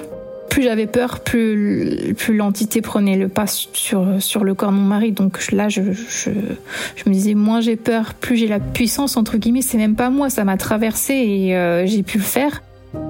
plus 0.55 0.63
j'avais 0.63 0.87
peur, 0.87 1.19
plus, 1.19 2.15
l'entité 2.29 2.81
prenait 2.81 3.17
le 3.17 3.27
pas 3.27 3.47
sur, 3.49 4.05
le 4.05 4.55
corps 4.55 4.71
de 4.71 4.77
mon 4.77 4.83
mari. 4.85 5.11
Donc 5.11 5.51
là, 5.51 5.69
je 5.69 5.81
me 5.81 7.11
disais, 7.13 7.35
moins 7.35 7.61
j'ai 7.61 7.75
peur, 7.75 8.15
plus 8.15 8.37
j'ai 8.37 8.47
la 8.47 8.61
puissance, 8.61 9.17
entre 9.17 9.37
guillemets. 9.37 9.63
C'est 9.63 9.79
même 9.79 9.97
pas 9.97 10.11
moi, 10.11 10.31
ça 10.31 10.45
m'a 10.45 10.57
traversé 10.57 11.15
et 11.15 11.57
euh, 11.57 11.87
j'ai 11.87 12.05
pu 12.05 12.19
le 12.19 12.23
faire. 12.23 12.63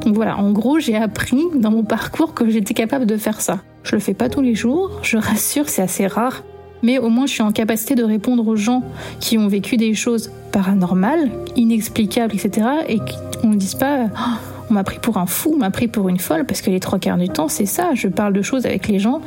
Donc 0.06 0.14
voilà, 0.14 0.38
en 0.38 0.52
gros, 0.52 0.78
j'ai 0.78 0.96
appris 0.96 1.42
dans 1.54 1.70
mon 1.70 1.84
parcours 1.84 2.32
que 2.32 2.48
j'étais 2.48 2.72
capable 2.72 3.04
de 3.04 3.18
faire 3.18 3.42
ça. 3.42 3.60
Je 3.82 3.94
le 3.94 4.00
fais 4.00 4.14
pas 4.14 4.30
tous 4.30 4.40
les 4.40 4.54
jours, 4.54 5.00
je 5.02 5.18
rassure, 5.18 5.68
c'est 5.68 5.82
assez 5.82 6.06
rare. 6.06 6.44
Mais 6.82 6.98
au 6.98 7.10
moins, 7.10 7.26
je 7.26 7.32
suis 7.32 7.42
en 7.42 7.52
capacité 7.52 7.94
de 7.94 8.04
répondre 8.04 8.48
aux 8.48 8.56
gens 8.56 8.82
qui 9.20 9.36
ont 9.36 9.48
vécu 9.48 9.76
des 9.76 9.92
choses 9.92 10.32
paranormales, 10.50 11.30
inexplicables, 11.56 12.34
etc. 12.34 12.66
Et 12.88 13.00
qu'on 13.42 13.48
ne 13.48 13.56
dise 13.56 13.74
pas, 13.74 14.06
oh, 14.06 14.53
m'a 14.74 14.84
pris 14.84 14.98
pour 14.98 15.16
un 15.16 15.26
fou, 15.26 15.56
m'a 15.56 15.70
pris 15.70 15.88
pour 15.88 16.08
une 16.08 16.18
folle, 16.18 16.44
parce 16.44 16.60
que 16.60 16.70
les 16.70 16.80
trois 16.80 16.98
quarts 16.98 17.16
du 17.16 17.28
temps, 17.28 17.48
c'est 17.48 17.66
ça. 17.66 17.90
Je 17.94 18.08
parle 18.08 18.32
de 18.32 18.42
choses 18.42 18.66
avec 18.66 18.88
les 18.88 18.98
gens 18.98 19.20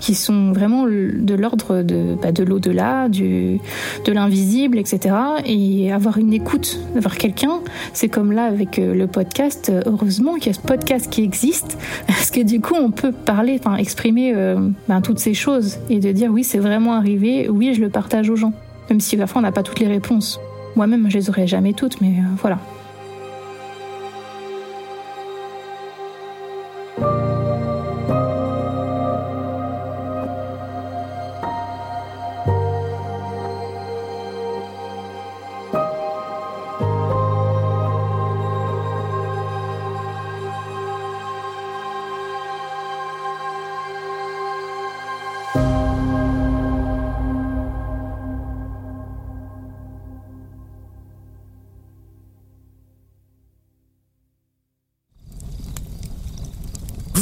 qui 0.00 0.14
sont 0.14 0.52
vraiment 0.52 0.86
de 0.86 1.34
l'ordre 1.34 1.82
de, 1.82 2.16
bah, 2.20 2.32
de 2.32 2.44
l'au-delà, 2.44 3.08
de 3.08 3.58
l'invisible, 4.06 4.78
etc. 4.78 5.14
Et 5.44 5.92
avoir 5.92 6.18
une 6.18 6.32
écoute, 6.32 6.78
avoir 6.96 7.16
quelqu'un, 7.16 7.60
c'est 7.92 8.08
comme 8.08 8.32
là 8.32 8.44
avec 8.44 8.78
euh, 8.78 8.94
le 8.94 9.06
podcast. 9.06 9.72
Heureusement 9.86 10.34
qu'il 10.34 10.46
y 10.46 10.50
a 10.50 10.52
ce 10.54 10.60
podcast 10.60 11.10
qui 11.10 11.22
existe, 11.22 11.78
parce 12.06 12.30
que 12.30 12.40
du 12.40 12.60
coup, 12.60 12.74
on 12.74 12.90
peut 12.90 13.12
parler, 13.12 13.58
enfin, 13.58 13.76
exprimer 13.76 14.32
euh, 14.34 14.68
ben, 14.88 15.00
toutes 15.00 15.18
ces 15.18 15.34
choses 15.34 15.78
et 15.88 15.98
de 15.98 16.12
dire 16.12 16.30
oui, 16.30 16.44
c'est 16.44 16.58
vraiment 16.58 16.94
arrivé, 16.94 17.48
oui, 17.48 17.74
je 17.74 17.80
le 17.80 17.88
partage 17.88 18.30
aux 18.30 18.36
gens. 18.36 18.52
Même 18.88 19.00
si 19.00 19.16
parfois 19.16 19.40
on 19.40 19.42
n'a 19.42 19.52
pas 19.52 19.62
toutes 19.62 19.80
les 19.80 19.86
réponses. 19.86 20.40
Moi-même, 20.76 21.10
je 21.10 21.18
les 21.18 21.30
aurais 21.30 21.46
jamais 21.46 21.72
toutes, 21.72 22.00
mais 22.00 22.08
euh, 22.08 22.22
voilà. 22.40 22.58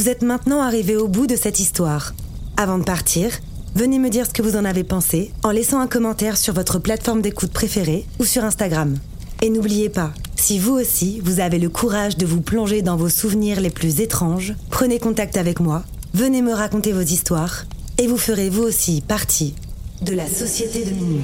Vous 0.08 0.12
êtes 0.12 0.22
maintenant 0.22 0.62
arrivé 0.62 0.96
au 0.96 1.06
bout 1.06 1.26
de 1.26 1.36
cette 1.36 1.60
histoire. 1.60 2.14
Avant 2.56 2.78
de 2.78 2.82
partir, 2.82 3.28
venez 3.74 3.98
me 3.98 4.08
dire 4.08 4.24
ce 4.24 4.32
que 4.32 4.40
vous 4.40 4.56
en 4.56 4.64
avez 4.64 4.82
pensé 4.82 5.34
en 5.42 5.50
laissant 5.50 5.80
un 5.80 5.86
commentaire 5.86 6.38
sur 6.38 6.54
votre 6.54 6.78
plateforme 6.78 7.20
d'écoute 7.20 7.52
préférée 7.52 8.06
ou 8.18 8.24
sur 8.24 8.42
Instagram. 8.42 8.96
Et 9.42 9.50
n'oubliez 9.50 9.90
pas, 9.90 10.14
si 10.34 10.58
vous 10.58 10.72
aussi, 10.72 11.20
vous 11.22 11.40
avez 11.40 11.58
le 11.58 11.68
courage 11.68 12.16
de 12.16 12.24
vous 12.24 12.40
plonger 12.40 12.80
dans 12.80 12.96
vos 12.96 13.10
souvenirs 13.10 13.60
les 13.60 13.68
plus 13.68 14.00
étranges, 14.00 14.54
prenez 14.70 14.98
contact 14.98 15.36
avec 15.36 15.60
moi, 15.60 15.84
venez 16.14 16.40
me 16.40 16.54
raconter 16.54 16.92
vos 16.92 17.02
histoires, 17.02 17.66
et 17.98 18.06
vous 18.06 18.16
ferez 18.16 18.48
vous 18.48 18.62
aussi 18.62 19.02
partie 19.02 19.54
de 20.00 20.14
la 20.14 20.26
Société 20.26 20.86
de 20.86 20.90
Minuit. 20.92 21.20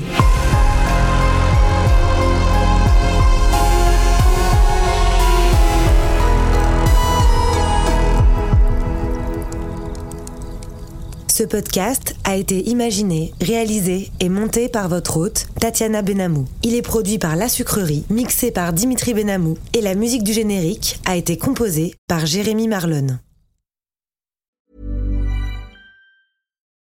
Ce 11.37 11.43
podcast 11.43 12.15
a 12.23 12.37
été 12.37 12.69
imaginé, 12.69 13.33
réalisé 13.41 14.13
et 14.21 14.29
monté 14.29 14.69
par 14.69 14.89
votre 14.89 15.17
hôte, 15.17 15.49
Tatiana 15.59 16.01
Benamou. 16.01 16.45
Il 16.63 16.77
est 16.77 16.81
produit 16.81 17.19
par 17.19 17.35
La 17.35 17.49
Sucrerie, 17.49 18.05
mixé 18.09 18.53
par 18.53 18.73
Dimitri 18.73 19.15
Benamou, 19.15 19.59
et 19.73 19.81
la 19.81 19.97
musique 19.97 20.23
du 20.23 20.33
générique 20.33 21.01
a 21.07 21.17
été 21.17 21.37
composée 21.37 21.97
par 22.07 22.25
Jérémy 22.25 22.69
Marlon. 22.69 23.19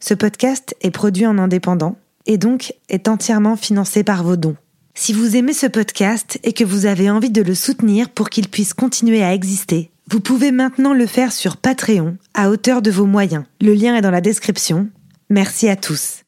Ce 0.00 0.14
podcast 0.14 0.74
est 0.80 0.90
produit 0.90 1.26
en 1.26 1.38
indépendant 1.38 1.96
et 2.26 2.38
donc 2.38 2.74
est 2.88 3.06
entièrement 3.06 3.56
financé 3.56 4.02
par 4.02 4.24
vos 4.24 4.36
dons. 4.36 4.56
Si 4.94 5.12
vous 5.12 5.36
aimez 5.36 5.52
ce 5.52 5.66
podcast 5.66 6.38
et 6.42 6.52
que 6.52 6.64
vous 6.64 6.86
avez 6.86 7.10
envie 7.10 7.30
de 7.30 7.42
le 7.42 7.54
soutenir 7.54 8.08
pour 8.08 8.30
qu'il 8.30 8.48
puisse 8.48 8.74
continuer 8.74 9.22
à 9.22 9.34
exister, 9.34 9.90
vous 10.10 10.20
pouvez 10.20 10.50
maintenant 10.50 10.94
le 10.94 11.06
faire 11.06 11.32
sur 11.32 11.56
Patreon 11.56 12.16
à 12.34 12.50
hauteur 12.50 12.82
de 12.82 12.90
vos 12.90 13.06
moyens. 13.06 13.44
Le 13.60 13.74
lien 13.74 13.94
est 13.94 14.02
dans 14.02 14.10
la 14.10 14.20
description. 14.20 14.88
Merci 15.28 15.68
à 15.68 15.76
tous. 15.76 16.22